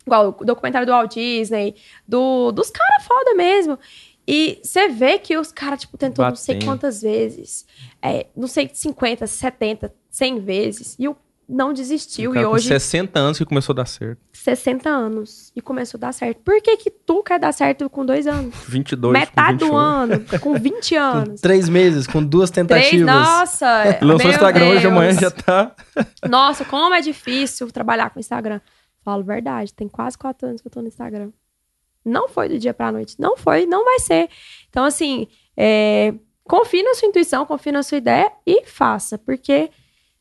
igual 0.06 0.36
o 0.38 0.44
documentário 0.44 0.86
do 0.86 0.92
Walt 0.92 1.14
Disney, 1.14 1.74
do, 2.06 2.52
dos 2.52 2.70
caras 2.70 3.04
foda 3.04 3.34
mesmo. 3.34 3.78
E 4.26 4.60
você 4.62 4.88
vê 4.88 5.18
que 5.18 5.36
os 5.36 5.50
caras, 5.50 5.80
tipo, 5.80 5.98
tentou 5.98 6.24
não 6.24 6.36
sei 6.36 6.60
quantas 6.62 7.02
vezes. 7.02 7.66
É, 8.00 8.26
não 8.36 8.46
sei, 8.46 8.70
50, 8.72 9.26
70, 9.26 9.92
100 10.10 10.40
vezes. 10.40 10.96
E 10.98 11.08
o 11.08 11.16
não 11.48 11.72
desistiu. 11.72 12.34
E 12.34 12.42
com 12.42 12.50
hoje, 12.50 12.68
60 12.68 13.18
anos 13.18 13.36
que 13.38 13.44
começou 13.44 13.72
a 13.74 13.76
dar 13.76 13.86
certo. 13.86 14.18
60 14.32 14.88
anos. 14.88 15.52
E 15.54 15.60
começou 15.60 15.98
a 15.98 16.00
dar 16.02 16.12
certo. 16.12 16.38
Por 16.42 16.60
que 16.62 16.76
que 16.76 16.90
tu 16.90 17.22
quer 17.22 17.38
dar 17.38 17.52
certo 17.52 17.90
com 17.90 18.06
dois 18.06 18.26
anos? 18.26 18.54
22, 18.68 19.12
Metade 19.12 19.58
com 19.58 19.66
21. 19.66 19.68
do 19.68 19.76
ano, 19.76 20.24
com 20.40 20.54
20 20.54 20.94
anos. 20.96 21.40
Três 21.40 21.68
meses, 21.68 22.06
com 22.06 22.24
duas 22.24 22.50
Três, 22.50 22.66
tentativas. 22.66 23.06
nossa. 23.06 23.98
Lançou 24.00 24.30
o 24.30 24.32
Instagram 24.32 24.66
hoje, 24.68 24.80
Deus. 24.82 24.92
amanhã 24.92 25.12
já 25.12 25.30
tá. 25.30 25.74
Nossa, 26.28 26.64
como 26.64 26.94
é 26.94 27.00
difícil 27.00 27.70
trabalhar 27.70 28.10
com 28.10 28.18
Instagram. 28.20 28.60
Falo 29.04 29.22
verdade, 29.24 29.74
tem 29.74 29.88
quase 29.88 30.16
quatro 30.16 30.48
anos 30.48 30.60
que 30.60 30.68
eu 30.68 30.72
tô 30.72 30.80
no 30.80 30.88
Instagram. 30.88 31.30
Não 32.04 32.28
foi 32.28 32.48
do 32.48 32.58
dia 32.58 32.74
pra 32.74 32.90
noite. 32.90 33.16
Não 33.18 33.36
foi, 33.36 33.66
não 33.66 33.84
vai 33.84 33.98
ser. 34.00 34.28
Então, 34.68 34.84
assim, 34.84 35.28
é, 35.56 36.14
confie 36.44 36.82
na 36.82 36.94
sua 36.94 37.08
intuição, 37.08 37.46
confie 37.46 37.72
na 37.72 37.82
sua 37.82 37.98
ideia 37.98 38.30
e 38.46 38.64
faça. 38.64 39.18
Porque 39.18 39.70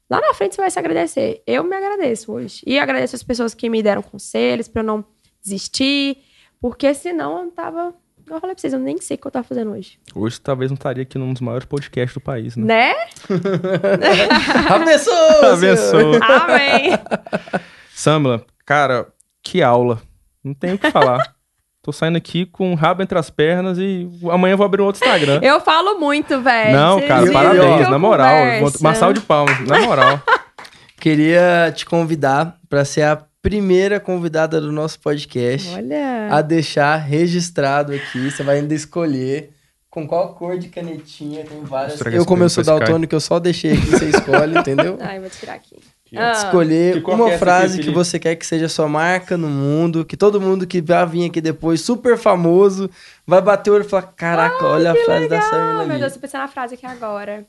lá 0.09 0.19
na 0.21 0.33
frente 0.33 0.55
você 0.55 0.61
vai 0.61 0.71
se 0.71 0.79
agradecer. 0.79 1.41
Eu 1.45 1.63
me 1.63 1.75
agradeço 1.75 2.31
hoje. 2.31 2.61
E 2.65 2.77
agradeço 2.77 3.15
as 3.15 3.23
pessoas 3.23 3.53
que 3.53 3.69
me 3.69 3.81
deram 3.81 4.01
conselhos 4.01 4.67
pra 4.67 4.81
eu 4.81 4.85
não 4.85 5.05
desistir. 5.41 6.17
Porque 6.59 6.93
senão 6.93 7.37
eu 7.37 7.43
não 7.45 7.51
tava. 7.51 7.95
Eu 8.27 8.39
falei 8.39 8.55
pra 8.55 8.61
vocês, 8.61 8.73
eu 8.73 8.79
nem 8.79 8.97
sei 9.01 9.17
o 9.17 9.19
que 9.19 9.27
eu 9.27 9.31
tava 9.31 9.47
fazendo 9.47 9.71
hoje. 9.71 9.99
Hoje 10.15 10.39
talvez 10.39 10.69
não 10.69 10.75
estaria 10.75 11.01
aqui 11.03 11.17
num 11.17 11.33
dos 11.33 11.41
maiores 11.41 11.65
podcasts 11.65 12.13
do 12.13 12.21
país, 12.21 12.55
né? 12.55 12.65
Né? 12.65 12.95
Abençoa! 14.69 15.53
Abençoa. 15.53 16.19
Amém. 16.23 16.91
Samla, 17.93 18.45
cara, 18.65 19.07
que 19.43 19.61
aula. 19.61 20.01
Não 20.43 20.53
tenho 20.53 20.75
o 20.75 20.77
que 20.77 20.89
falar. 20.91 21.35
Tô 21.83 21.91
saindo 21.91 22.15
aqui 22.15 22.45
com 22.45 22.71
o 22.73 22.75
rabo 22.75 23.01
entre 23.01 23.17
as 23.17 23.31
pernas 23.31 23.79
e 23.79 24.07
amanhã 24.31 24.53
eu 24.53 24.57
vou 24.57 24.65
abrir 24.65 24.83
um 24.83 24.85
outro 24.85 25.03
Instagram. 25.03 25.39
Eu 25.41 25.59
falo 25.61 25.99
muito, 25.99 26.39
velho. 26.39 26.77
Não, 26.77 27.01
cara, 27.07 27.25
que 27.25 27.33
parabéns, 27.33 27.89
na 27.89 27.97
moral. 27.97 28.29
converso. 28.37 28.61
Vou- 28.79 28.89
Uma 28.89 28.95
salva 28.95 29.13
de 29.15 29.21
palmas, 29.21 29.59
na 29.67 29.79
moral. 29.79 30.21
Queria 30.99 31.73
te 31.75 31.83
convidar 31.85 32.57
para 32.69 32.85
ser 32.85 33.01
a 33.01 33.15
primeira 33.41 33.99
convidada 33.99 34.61
do 34.61 34.71
nosso 34.71 34.99
podcast 34.99 35.73
Olha. 35.73 36.27
a 36.29 36.41
deixar 36.43 36.95
registrado 36.97 37.91
aqui. 37.93 38.29
Você 38.29 38.43
vai 38.43 38.57
ainda 38.59 38.75
escolher 38.75 39.49
com 39.89 40.07
qual 40.07 40.35
cor 40.35 40.59
de 40.59 40.69
canetinha. 40.69 41.43
Tem 41.43 41.63
várias. 41.63 41.99
Eu, 42.01 42.23
como 42.25 42.43
eu 42.43 42.49
sou 42.49 42.63
daltônico, 42.63 43.15
eu 43.15 43.19
só 43.19 43.39
deixei 43.39 43.71
aqui, 43.73 43.87
você 43.87 44.05
escolhe, 44.09 44.55
entendeu? 44.59 44.99
Ai, 45.01 45.19
vou 45.19 45.29
tirar 45.31 45.55
aqui. 45.55 45.77
Ah, 46.15 46.31
Escolher 46.33 47.01
Que 47.01 47.09
uma 47.09 47.25
que 47.27 47.31
é 47.31 47.37
frase 47.37 47.65
aqui, 47.65 47.75
que 47.77 47.81
Felipe? 47.83 47.93
você 47.95 48.19
quer 48.19 48.35
que 48.35 48.45
seja 48.45 48.67
sua 48.67 48.87
marca 48.87 49.37
no 49.37 49.47
mundo, 49.47 50.03
que 50.03 50.17
todo 50.17 50.41
mundo 50.41 50.67
que 50.67 50.81
vai 50.81 51.05
vir 51.05 51.25
aqui 51.29 51.39
depois, 51.39 51.81
super 51.81 52.17
famoso, 52.17 52.89
vai 53.25 53.41
bater 53.41 53.69
o 53.71 53.75
olho 53.75 53.85
e 53.85 53.87
falar: 53.87 54.03
Caraca, 54.15 54.65
olha 54.65 54.91
a 54.91 54.95
frase 54.95 55.29
da 55.29 55.37
Ah, 55.39 55.41
Samila 55.41 55.85
meu. 55.85 55.99
Deus, 55.99 56.13
tô 56.13 56.19
pensando 56.19 56.41
na 56.41 56.47
frase 56.49 56.73
aqui 56.75 56.85
agora. 56.85 57.45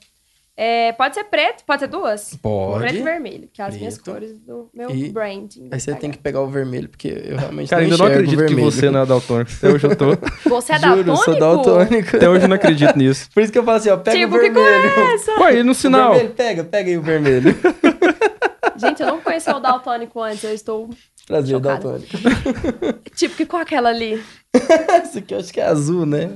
É, 0.54 0.92
pode 0.92 1.14
ser 1.14 1.24
preto, 1.24 1.64
pode 1.66 1.80
ser 1.80 1.86
duas? 1.88 2.36
Pode. 2.42 2.80
Preto 2.80 2.96
e 2.98 3.02
vermelho, 3.02 3.48
que 3.50 3.62
é 3.62 3.64
as 3.64 3.74
minhas 3.74 3.94
Preto. 3.96 4.10
cores 4.12 4.34
do 4.46 4.68
meu 4.74 4.90
E- 4.90 5.08
branding. 5.10 5.68
Aí 5.72 5.80
você 5.80 5.86
tem 5.92 5.94
Instagram. 5.94 6.10
que 6.10 6.18
pegar 6.18 6.40
o 6.42 6.46
vermelho, 6.46 6.90
porque 6.90 7.08
eu 7.08 7.38
realmente 7.38 7.70
Cara, 7.70 7.80
não 7.80 7.86
ainda 7.90 7.96
não 7.96 8.06
acredito 8.06 8.30
que 8.38 8.44
vermelho. 8.54 8.70
você 8.70 8.90
não 8.90 9.00
é 9.00 9.06
daltônico. 9.06 9.50
Até 9.56 9.68
hoje 9.72 9.84
eu 9.86 9.96
tô. 9.96 10.06
Você 10.50 10.72
é 10.74 10.78
Juro, 10.78 10.90
eu 11.00 11.04
daltônico? 11.04 11.24
sou 11.24 11.38
daltônico. 11.38 12.16
Até 12.16 12.28
hoje 12.28 12.44
eu 12.44 12.48
não 12.48 12.56
acredito 12.56 12.96
nisso. 12.98 13.30
Por 13.32 13.42
isso 13.42 13.50
que 13.50 13.58
eu 13.58 13.64
falo 13.64 13.78
assim, 13.78 13.88
ó, 13.88 13.96
pega 13.96 14.18
Tipo, 14.18 14.36
o 14.36 14.40
que 14.40 14.50
cor 14.50 14.62
vermelho. 14.62 15.00
é 15.10 15.14
essa? 15.14 15.32
Pô, 15.32 15.42
aí 15.44 15.62
no 15.62 15.72
O 15.72 15.74
sinal. 15.74 16.12
vermelho, 16.12 16.34
pega, 16.34 16.64
pega 16.64 16.90
aí 16.90 16.98
o 16.98 17.02
vermelho. 17.02 17.56
Gente, 18.76 19.00
eu 19.02 19.06
não 19.06 19.20
conhecia 19.20 19.56
o 19.56 19.60
daltônico 19.60 20.20
antes, 20.22 20.44
eu 20.44 20.54
estou... 20.54 20.90
Prazer, 21.26 21.54
Chocada. 21.56 21.78
daltônico. 21.78 22.16
Tipo, 23.14 23.36
que 23.36 23.46
com 23.46 23.56
aquela 23.56 23.90
ali? 23.90 24.20
Esse 25.04 25.18
aqui 25.20 25.34
eu 25.34 25.38
acho 25.38 25.52
que 25.52 25.60
é 25.60 25.66
azul, 25.66 26.04
né? 26.04 26.28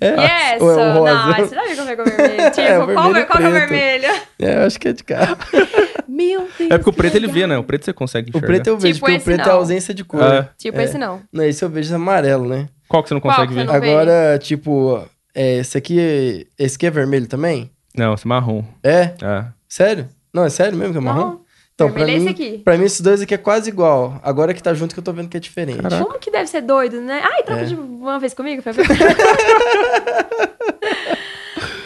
É? 0.00 0.08
E 0.10 0.20
essa? 0.54 0.64
Ou 0.64 0.70
é 0.70 0.74
o 0.74 0.92
rosa? 0.98 1.14
Não, 1.14 1.34
você 1.48 1.54
já 1.54 1.64
viu 1.64 1.76
como 1.76 1.88
é 1.90 1.94
que 1.96 2.00
é 2.00 2.04
o 2.04 2.06
vermelho? 2.06 2.50
Tipo, 2.50 2.60
É, 2.60 2.78
o 2.78 2.86
qual, 2.92 3.16
é, 3.16 3.22
qual 3.24 3.38
que 3.38 3.44
é 3.44 3.48
o 3.48 3.52
vermelho? 3.52 4.06
É, 4.38 4.54
eu 4.56 4.66
acho 4.66 4.78
que 4.78 4.88
é 4.88 4.92
de 4.92 5.02
cá. 5.04 5.36
Meu 6.06 6.40
Deus, 6.58 6.70
É 6.70 6.76
porque 6.78 6.90
o 6.90 6.92
preto 6.92 7.14
ele 7.16 7.26
vê, 7.26 7.46
né? 7.46 7.56
O 7.56 7.64
preto 7.64 7.84
você 7.86 7.92
consegue 7.92 8.28
O 8.28 8.30
enxergar. 8.30 8.46
preto 8.46 8.66
eu 8.66 8.78
vejo, 8.78 8.94
Tipo 8.94 9.06
porque 9.06 9.18
o 9.18 9.24
preto 9.24 9.40
é 9.40 9.46
não. 9.46 9.52
ausência 9.54 9.94
de 9.94 10.04
cor. 10.04 10.22
É. 10.22 10.48
Tipo, 10.58 10.78
É. 10.78 10.84
esse 10.84 10.98
não. 10.98 11.22
Não, 11.32 11.44
esse 11.44 11.64
eu 11.64 11.68
vejo 11.70 11.94
amarelo, 11.94 12.46
né? 12.46 12.68
Qual 12.86 13.02
que 13.02 13.08
você 13.08 13.14
não 13.14 13.20
Qual 13.20 13.34
consegue 13.34 13.54
você 13.54 13.60
ver? 13.60 13.64
não 13.72 13.80
vê? 13.80 13.90
Agora, 13.92 14.38
tipo, 14.38 15.02
é, 15.34 15.56
esse 15.58 15.78
aqui, 15.78 16.46
esse 16.58 16.76
aqui 16.76 16.86
é 16.86 16.90
vermelho 16.90 17.26
também? 17.26 17.70
Não, 17.96 18.12
esse 18.14 18.26
marrom. 18.28 18.62
É? 18.82 19.14
É. 19.22 19.44
Sério? 19.68 20.08
Não, 20.34 20.44
é 20.44 20.50
sério 20.50 20.76
mesmo 20.76 20.92
que 20.92 20.98
é 20.98 21.02
marrom? 21.02 21.20
Não, 21.20 21.40
Então, 21.78 21.92
pra 21.92 22.02
é 22.02 22.06
mim, 22.06 22.14
esse 22.16 22.28
aqui. 22.28 22.58
pra 22.58 22.76
mim, 22.76 22.84
esses 22.86 23.00
dois 23.00 23.22
aqui 23.22 23.32
é 23.32 23.38
quase 23.38 23.70
igual. 23.70 24.20
Agora 24.24 24.52
que 24.52 24.60
tá 24.60 24.74
junto 24.74 24.92
que 24.92 24.98
eu 24.98 25.04
tô 25.04 25.12
vendo 25.12 25.28
que 25.28 25.36
é 25.36 25.40
diferente. 25.40 25.80
Caraca. 25.80 26.04
Como 26.04 26.18
que 26.18 26.28
deve 26.28 26.48
ser 26.48 26.60
doido, 26.60 27.00
né? 27.00 27.20
Ai, 27.22 27.44
troca 27.44 27.62
É. 27.62 27.66
de 27.66 27.76
uma 27.76 28.18
vez 28.18 28.34
comigo, 28.34 28.60
Fê? 28.62 28.70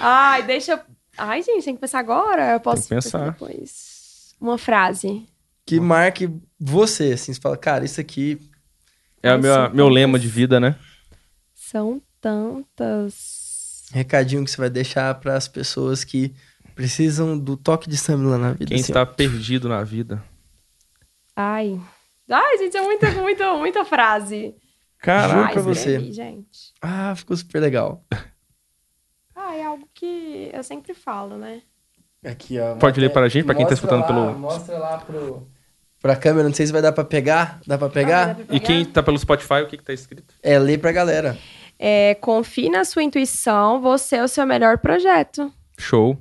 Ai, 0.00 0.42
deixa. 0.44 0.80
Ai, 1.16 1.42
gente, 1.42 1.64
tem 1.64 1.74
que 1.74 1.80
pensar 1.80 1.98
agora. 1.98 2.52
Eu 2.52 2.60
posso 2.60 2.88
Tem 2.88 2.98
que 2.98 3.04
pensar. 3.04 3.30
depois. 3.32 4.34
Uma 4.40 4.58
frase. 4.58 5.26
Que 5.66 5.78
marque 5.78 6.28
você, 6.58 7.12
assim, 7.12 7.32
você 7.32 7.40
fala, 7.40 7.56
cara, 7.56 7.84
isso 7.84 8.00
aqui 8.00 8.38
É 9.22 9.34
o 9.34 9.38
meu, 9.38 9.70
meu 9.74 9.88
lema 9.88 10.18
de 10.18 10.26
vida, 10.26 10.58
né? 10.58 10.76
São 11.54 12.00
tantas. 12.20 13.84
recadinho 13.92 14.44
que 14.44 14.50
você 14.50 14.56
vai 14.56 14.70
deixar 14.70 15.14
para 15.16 15.36
as 15.36 15.46
pessoas 15.46 16.02
que 16.02 16.34
precisam 16.74 17.38
do 17.38 17.56
toque 17.56 17.88
de 17.88 17.96
Samila 17.96 18.36
na 18.38 18.52
vida. 18.52 18.66
Quem 18.66 18.76
assim, 18.80 18.92
está 18.92 19.04
perdido 19.06 19.68
na 19.68 19.82
vida. 19.84 20.22
Ai. 21.36 21.80
Ai, 22.30 22.58
gente, 22.58 22.76
é 22.76 22.80
muita, 22.82 23.10
muita, 23.20 23.54
muita 23.54 23.84
frase. 23.84 24.54
Caraca, 24.98 25.46
Ai, 25.48 25.52
pra 25.52 25.62
você. 25.62 25.90
escrevi, 25.96 26.12
gente. 26.12 26.72
ó. 26.82 26.86
Ah, 26.88 27.14
ficou 27.16 27.36
super 27.36 27.60
legal. 27.60 28.04
Ah, 29.34 29.54
é 29.56 29.64
algo 29.64 29.88
que 29.92 30.50
eu 30.52 30.62
sempre 30.62 30.94
falo, 30.94 31.36
né? 31.36 31.62
Aqui, 32.24 32.58
ó. 32.60 32.76
Pode 32.76 33.00
ler 33.00 33.10
pra 33.12 33.28
gente, 33.28 33.44
pra 33.44 33.54
quem 33.54 33.64
tá 33.64 33.70
Mostra 33.72 33.74
escutando 33.86 34.00
lá, 34.02 34.06
pelo- 34.06 34.38
Mostra 34.38 34.78
lá 34.78 34.98
pro... 34.98 35.48
pra 36.00 36.14
câmera, 36.14 36.46
não 36.48 36.54
sei 36.54 36.66
se 36.66 36.72
vai 36.72 36.80
dar 36.80 36.92
pra 36.92 37.04
pegar. 37.04 37.60
Dá 37.66 37.76
pra 37.76 37.88
pegar? 37.88 38.22
Ah, 38.22 38.32
dá 38.34 38.44
pra 38.44 38.54
E 38.56 38.60
quem 38.60 38.80
pegar? 38.84 38.92
tá 38.92 39.02
pelo 39.02 39.18
Spotify, 39.18 39.62
o 39.62 39.66
que 39.66 39.76
que 39.78 39.82
tá 39.82 39.92
escrito? 39.92 40.32
É, 40.42 40.56
lê 40.58 40.78
pra 40.78 40.92
galera. 40.92 41.36
É, 41.78 42.14
confie 42.16 42.70
na 42.70 42.84
sua 42.84 43.02
intuição, 43.02 43.80
você 43.80 44.16
é 44.16 44.22
o 44.24 44.28
seu 44.28 44.46
melhor 44.46 44.78
projeto. 44.78 45.52
Show. 45.76 46.16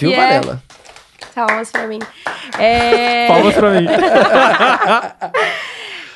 Viu, 0.00 0.10
Que 0.10 0.16
é- 0.16 0.40
Varela? 0.40 0.62
Palmas 1.34 1.70
pra 1.70 1.86
mim. 1.86 1.98
É, 2.58 3.28
Palmas 3.28 3.54
pra 3.54 3.70
mim. 3.80 3.86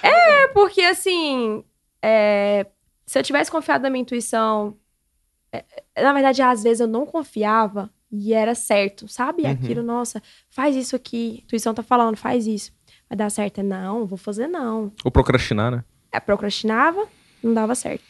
é 0.03 0.49
porque, 0.49 0.83
assim, 0.83 1.65
é, 2.03 2.67
se 3.07 3.19
eu 3.19 3.23
tivesse 3.23 3.51
confiado 3.51 3.83
na 3.83 3.91
minha 3.91 4.03
intuição, 4.03 4.77
é, 5.53 5.65
na 6.03 6.13
verdade, 6.13 6.43
às 6.43 6.63
vezes 6.63 6.81
eu 6.81 6.87
não 6.89 7.07
confiava 7.07 7.91
e 8.11 8.33
era 8.33 8.55
certo, 8.55 9.09
sabe? 9.09 9.43
Uhum. 9.43 9.51
Aquilo, 9.51 9.83
nossa, 9.83 10.23
faz 10.49 10.77
isso 10.77 10.95
aqui, 10.97 11.39
a 11.41 11.45
intuição 11.45 11.75
tá 11.75 11.83
falando, 11.83 12.17
faz 12.17 12.47
isso. 12.47 12.73
Vai 13.09 13.17
dar 13.17 13.31
certo? 13.31 13.59
É, 13.59 13.63
Não, 13.63 14.07
vou 14.07 14.17
fazer 14.19 14.47
não. 14.47 14.93
Ou 15.05 15.11
procrastinar, 15.11 15.71
né? 15.71 15.85
É, 16.11 16.21
procrastinava, 16.21 17.07
não 17.43 17.53
dava 17.53 17.75
certo. 17.75 18.03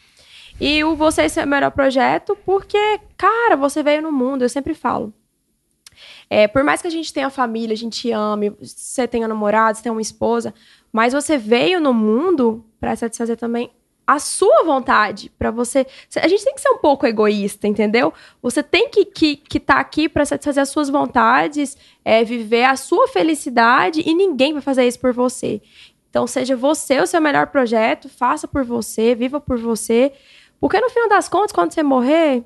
E 0.61 0.85
o 0.85 0.95
Você 0.95 1.23
é 1.41 1.45
o 1.45 1.49
melhor 1.49 1.71
projeto, 1.73 2.37
porque, 2.47 3.01
cara, 3.17 3.57
você 3.57 3.83
veio 3.83 4.03
no 4.03 4.13
mundo, 4.13 4.43
eu 4.43 4.49
sempre 4.49 4.75
falo. 4.75 5.13
É, 6.29 6.49
por 6.49 6.65
mais 6.65 6.81
que 6.81 6.89
a 6.89 6.91
gente 6.91 7.13
tenha 7.13 7.31
família, 7.31 7.75
a 7.75 7.77
gente 7.77 8.11
ame, 8.11 8.51
você 8.61 9.07
tenha 9.07 9.29
namorado, 9.29 9.77
você 9.77 9.83
tenha 9.83 9.93
uma 9.93 10.03
esposa, 10.03 10.55
mas 10.93 11.13
você 11.13 11.37
veio 11.37 11.81
no 11.81 11.93
mundo 11.93 12.65
para 12.81 12.97
satisfazer 12.97 13.37
também 13.37 13.71
a 14.07 14.19
sua 14.19 14.65
vontade, 14.65 15.31
para 15.39 15.51
você. 15.51 15.87
A 16.17 16.29
gente 16.29 16.45
tem 16.45 16.55
que 16.55 16.61
ser 16.61 16.69
um 16.69 16.79
pouco 16.79 17.07
egoísta, 17.07 17.67
entendeu? 17.67 18.13
Você 18.43 18.63
tem 18.63 18.89
que 18.91 19.01
estar 19.01 19.13
que, 19.15 19.37
que 19.37 19.61
tá 19.61 19.75
aqui 19.77 20.09
para 20.09 20.27
satisfazer 20.27 20.63
as 20.63 20.69
suas 20.69 20.91
vontades, 20.91 21.77
é, 22.05 22.23
viver 22.23 22.65
a 22.65 22.77
sua 22.77 23.09
felicidade 23.09 24.03
e 24.05 24.15
ninguém 24.15 24.53
vai 24.53 24.63
fazer 24.63 24.87
isso 24.87 25.01
por 25.01 25.13
você. 25.13 25.63
Então, 26.11 26.27
seja 26.27 26.55
você 26.55 27.01
o 27.01 27.07
seu 27.07 27.21
melhor 27.21 27.47
projeto, 27.49 28.09
faça 28.09 28.47
por 28.47 28.63
você, 28.63 29.15
viva 29.15 29.41
por 29.41 29.59
você. 29.59 30.13
Porque 30.61 30.81
no 30.81 30.89
final 30.89 31.09
das 31.09 31.29
contas, 31.29 31.53
quando 31.53 31.73
você 31.73 31.83
morrer, 31.83 32.45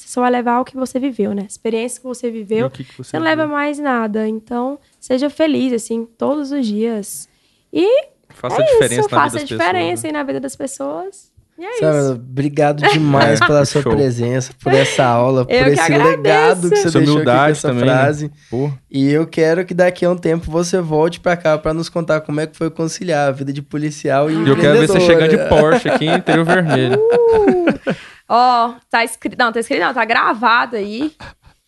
você 0.00 0.08
só 0.08 0.20
vai 0.20 0.30
levar 0.30 0.60
o 0.60 0.64
que 0.64 0.76
você 0.76 0.98
viveu, 0.98 1.32
né? 1.34 1.42
A 1.42 1.46
experiência 1.46 2.00
que 2.00 2.06
você 2.06 2.30
viveu, 2.30 2.66
o 2.66 2.70
que 2.70 2.84
que 2.84 2.96
você 2.96 3.10
você 3.10 3.18
não 3.18 3.24
leva 3.24 3.46
mais 3.46 3.78
nada. 3.78 4.26
Então, 4.28 4.78
seja 4.98 5.28
feliz, 5.30 5.72
assim, 5.72 6.06
todos 6.18 6.50
os 6.52 6.66
dias. 6.66 7.28
E 7.72 8.06
Faça 8.30 8.60
é 8.60 8.64
a 8.64 8.66
diferença 8.72 9.00
isso, 9.00 9.10
na 9.10 9.16
faça 9.16 9.24
vida 9.30 9.36
a 9.36 9.40
das 9.40 9.48
diferença 9.48 9.90
pessoas. 9.90 10.02
né? 10.02 10.12
na 10.12 10.22
vida 10.24 10.40
das 10.40 10.56
pessoas. 10.56 11.30
E 11.58 11.62
é 11.64 11.72
Samela, 11.74 12.00
isso. 12.04 12.12
obrigado 12.14 12.82
demais 12.88 13.38
pela 13.46 13.66
sua 13.66 13.82
Show. 13.82 13.92
presença, 13.92 14.50
por 14.62 14.72
essa 14.72 15.04
aula, 15.04 15.44
por 15.44 15.52
Eu 15.54 15.64
que 15.64 15.70
esse 15.72 15.80
agradeço. 15.82 16.16
legado 16.16 16.60
que 16.70 16.76
você 16.76 16.88
Essa 16.88 16.90
deixou 16.98 17.00
aqui 17.02 17.10
humildade 17.10 17.50
essa 17.58 17.68
também, 17.68 17.84
né? 17.84 17.92
frase. 17.92 18.32
Pô, 18.50 18.70
E 18.90 19.10
eu 19.12 19.26
quero 19.26 19.62
que 19.66 19.74
daqui 19.74 20.06
a 20.06 20.10
um 20.10 20.16
tempo 20.16 20.50
você 20.50 20.80
volte 20.80 21.20
pra 21.20 21.36
cá 21.36 21.58
pra 21.58 21.74
nos 21.74 21.90
contar 21.90 22.22
como 22.22 22.40
é 22.40 22.46
que 22.46 22.56
foi 22.56 22.70
conciliar 22.70 23.28
a 23.28 23.30
vida 23.30 23.52
de 23.52 23.60
policial 23.60 24.30
e 24.30 24.48
eu 24.48 24.56
quero 24.56 24.78
ver 24.80 24.86
você 24.88 25.00
chegando 25.00 25.28
de 25.28 25.36
Porsche 25.50 25.90
aqui 25.90 26.06
em 26.06 26.14
Interior 26.16 26.46
Vermelho. 26.46 26.98
Uh! 26.98 27.94
Ó, 28.32 28.74
tá 28.88 29.02
escrito. 29.04 29.36
Não, 29.38 29.52
tá 29.52 29.58
escrito, 29.60 29.80
não, 29.80 29.92
tá 29.92 30.04
gravado 30.04 30.76
aí. 30.76 31.12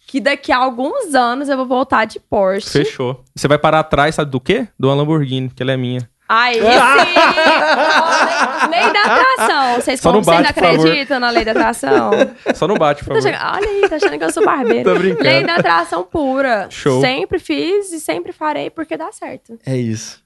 Que 0.06 0.20
daqui 0.20 0.52
a 0.52 0.58
alguns 0.58 1.14
anos 1.14 1.48
eu 1.48 1.56
vou 1.56 1.66
voltar 1.66 2.04
de 2.04 2.20
Porsche. 2.20 2.68
Fechou. 2.70 3.24
Você 3.34 3.48
vai 3.48 3.58
parar 3.58 3.80
atrás, 3.80 4.14
sabe 4.14 4.30
do 4.30 4.38
quê? 4.40 4.68
Do 4.78 4.88
uma 4.88 4.94
Lamborghini, 4.94 5.48
que 5.48 5.62
ela 5.62 5.72
é 5.72 5.76
minha. 5.76 6.08
Aí 6.28 6.54
sim! 6.54 6.60
Ó, 6.66 8.68
lei, 8.70 8.80
lei 8.82 8.92
da 8.92 9.00
atração. 9.02 9.74
Vocês, 9.80 10.00
Só 10.00 10.12
não 10.12 10.22
vocês 10.22 10.36
bate, 10.38 10.54
por 10.54 10.62
favor. 10.62 10.86
acreditam 10.86 11.20
na 11.20 11.30
lei 11.30 11.44
da 11.44 11.50
atração? 11.50 12.10
Só 12.54 12.68
não 12.68 12.76
bate, 12.76 13.02
por 13.04 13.08
favor. 13.08 13.22
chegando- 13.22 13.54
olha 13.56 13.68
aí, 13.68 13.88
tá 13.88 13.96
achando 13.96 14.18
que 14.18 14.24
eu 14.24 14.32
sou 14.32 14.44
barbeiro. 14.44 14.84
Tô 14.92 14.98
brincando. 14.98 15.24
Lei 15.24 15.44
da 15.44 15.56
atração 15.56 16.04
pura. 16.04 16.66
Show. 16.70 17.00
Sempre 17.00 17.38
fiz 17.38 17.92
e 17.92 18.00
sempre 18.00 18.32
farei 18.32 18.70
porque 18.70 18.96
dá 18.96 19.10
certo. 19.12 19.58
É 19.66 19.76
isso. 19.76 20.20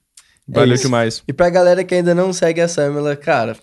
Valeu 0.48 0.74
isso. 0.74 0.84
demais. 0.84 1.22
E 1.26 1.32
pra 1.32 1.50
galera 1.50 1.82
que 1.82 1.94
ainda 1.94 2.14
não 2.14 2.32
segue 2.32 2.60
a 2.60 2.68
Samela, 2.68 3.16
cara, 3.16 3.56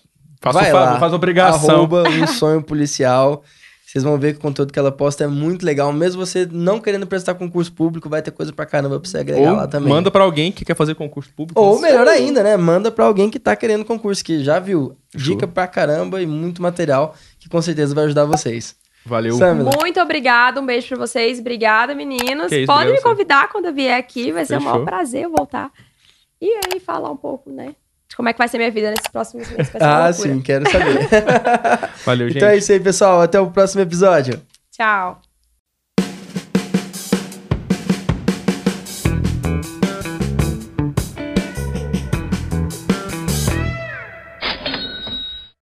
Faça 0.44 0.60
vai 0.60 0.70
o 0.70 0.72
favor, 0.72 0.94
lá, 0.94 1.00
faz 1.00 1.14
a 1.14 1.16
obrigação. 1.16 1.76
arroba 1.76 2.04
um 2.10 2.28
sonho 2.28 2.62
policial. 2.62 3.44
Vocês 3.86 4.04
vão 4.04 4.18
ver 4.18 4.34
que 4.34 4.39
o 4.39 4.41
conteúdo 4.41 4.74
que 4.74 4.80
ela 4.80 4.91
posta 4.91 5.24
é 5.24 5.28
muito 5.28 5.64
legal. 5.64 5.94
Mesmo 5.94 6.26
você 6.26 6.48
não 6.52 6.80
querendo 6.80 7.06
prestar 7.06 7.36
concurso 7.36 7.72
público, 7.72 8.10
vai 8.10 8.24
ter 8.24 8.32
coisa 8.32 8.52
pra 8.52 8.66
caramba 8.66 9.00
pra 9.00 9.08
você 9.08 9.20
agregar 9.20 9.52
Ou 9.52 9.56
lá 9.58 9.68
também. 9.68 9.88
manda 9.89 10.10
pra 10.10 10.24
alguém 10.24 10.52
que 10.52 10.66
quer 10.66 10.76
fazer 10.76 10.96
concurso 10.96 11.32
público. 11.36 11.62
Ou 11.62 11.80
melhor 11.80 12.08
ainda, 12.08 12.41
né? 12.41 12.58
Manda 12.58 12.89
pra 12.91 13.06
alguém 13.06 13.30
que 13.30 13.38
tá 13.39 13.56
querendo 13.56 13.86
concurso, 13.86 14.24
que 14.24 14.44
já 14.44 14.58
viu. 14.60 14.98
Show. 15.16 15.36
Dica 15.36 15.48
pra 15.48 15.68
caramba 15.68 16.20
e 16.22 16.26
muito 16.26 16.60
material 16.60 17.14
que 17.39 17.48
com 17.48 17.62
certeza 17.62 17.94
vai 17.94 18.06
ajudar 18.06 18.26
vocês. 18.26 18.76
Valeu. 19.06 19.36
Samela, 19.38 19.70
Muito 19.80 20.00
obrigada, 20.00 20.60
um 20.60 20.66
beijo 20.66 20.88
pra 20.88 20.98
vocês. 20.98 21.38
Obrigada, 21.39 21.94
meninos. 21.94 22.52
Isso, 22.52 22.66
Podem 22.66 22.94
me 22.94 23.02
convidar 23.02 23.50
quando 23.50 23.66
eu 23.66 23.74
vier 23.74 24.00
aqui, 24.00 24.32
vai 24.32 24.44
ser 24.46 24.56
um 24.56 24.60
Fechou. 24.60 24.74
maior 24.74 24.86
prazer 24.86 25.26
eu 25.26 25.30
voltar. 25.30 25.70
E 26.41 26.48
aí, 26.74 26.80
falar 26.80 27.12
um 27.12 27.18
pouco, 27.18 27.52
né? 27.52 27.76
De 28.14 28.18
como 28.18 28.30
é 28.30 28.34
que 28.34 28.38
vai 28.38 28.47
ser 28.47 28.59
minha 28.59 28.70
vida 28.70 28.91
nesses 28.91 29.07
próximos 29.07 29.49
meses. 29.49 29.74
Ah, 29.82 30.14
sim, 30.14 30.39
quero 30.39 30.70
saber. 30.70 31.09
Valeu, 32.05 32.28
gente. 32.28 32.38
então 32.38 32.47
é 32.47 32.57
isso 32.57 32.72
aí, 32.72 32.80
pessoal. 32.80 33.22
Até 33.24 33.39
o 33.39 33.49
próximo 33.49 33.82
episódio. 33.82 34.39
Tchau. 34.72 35.20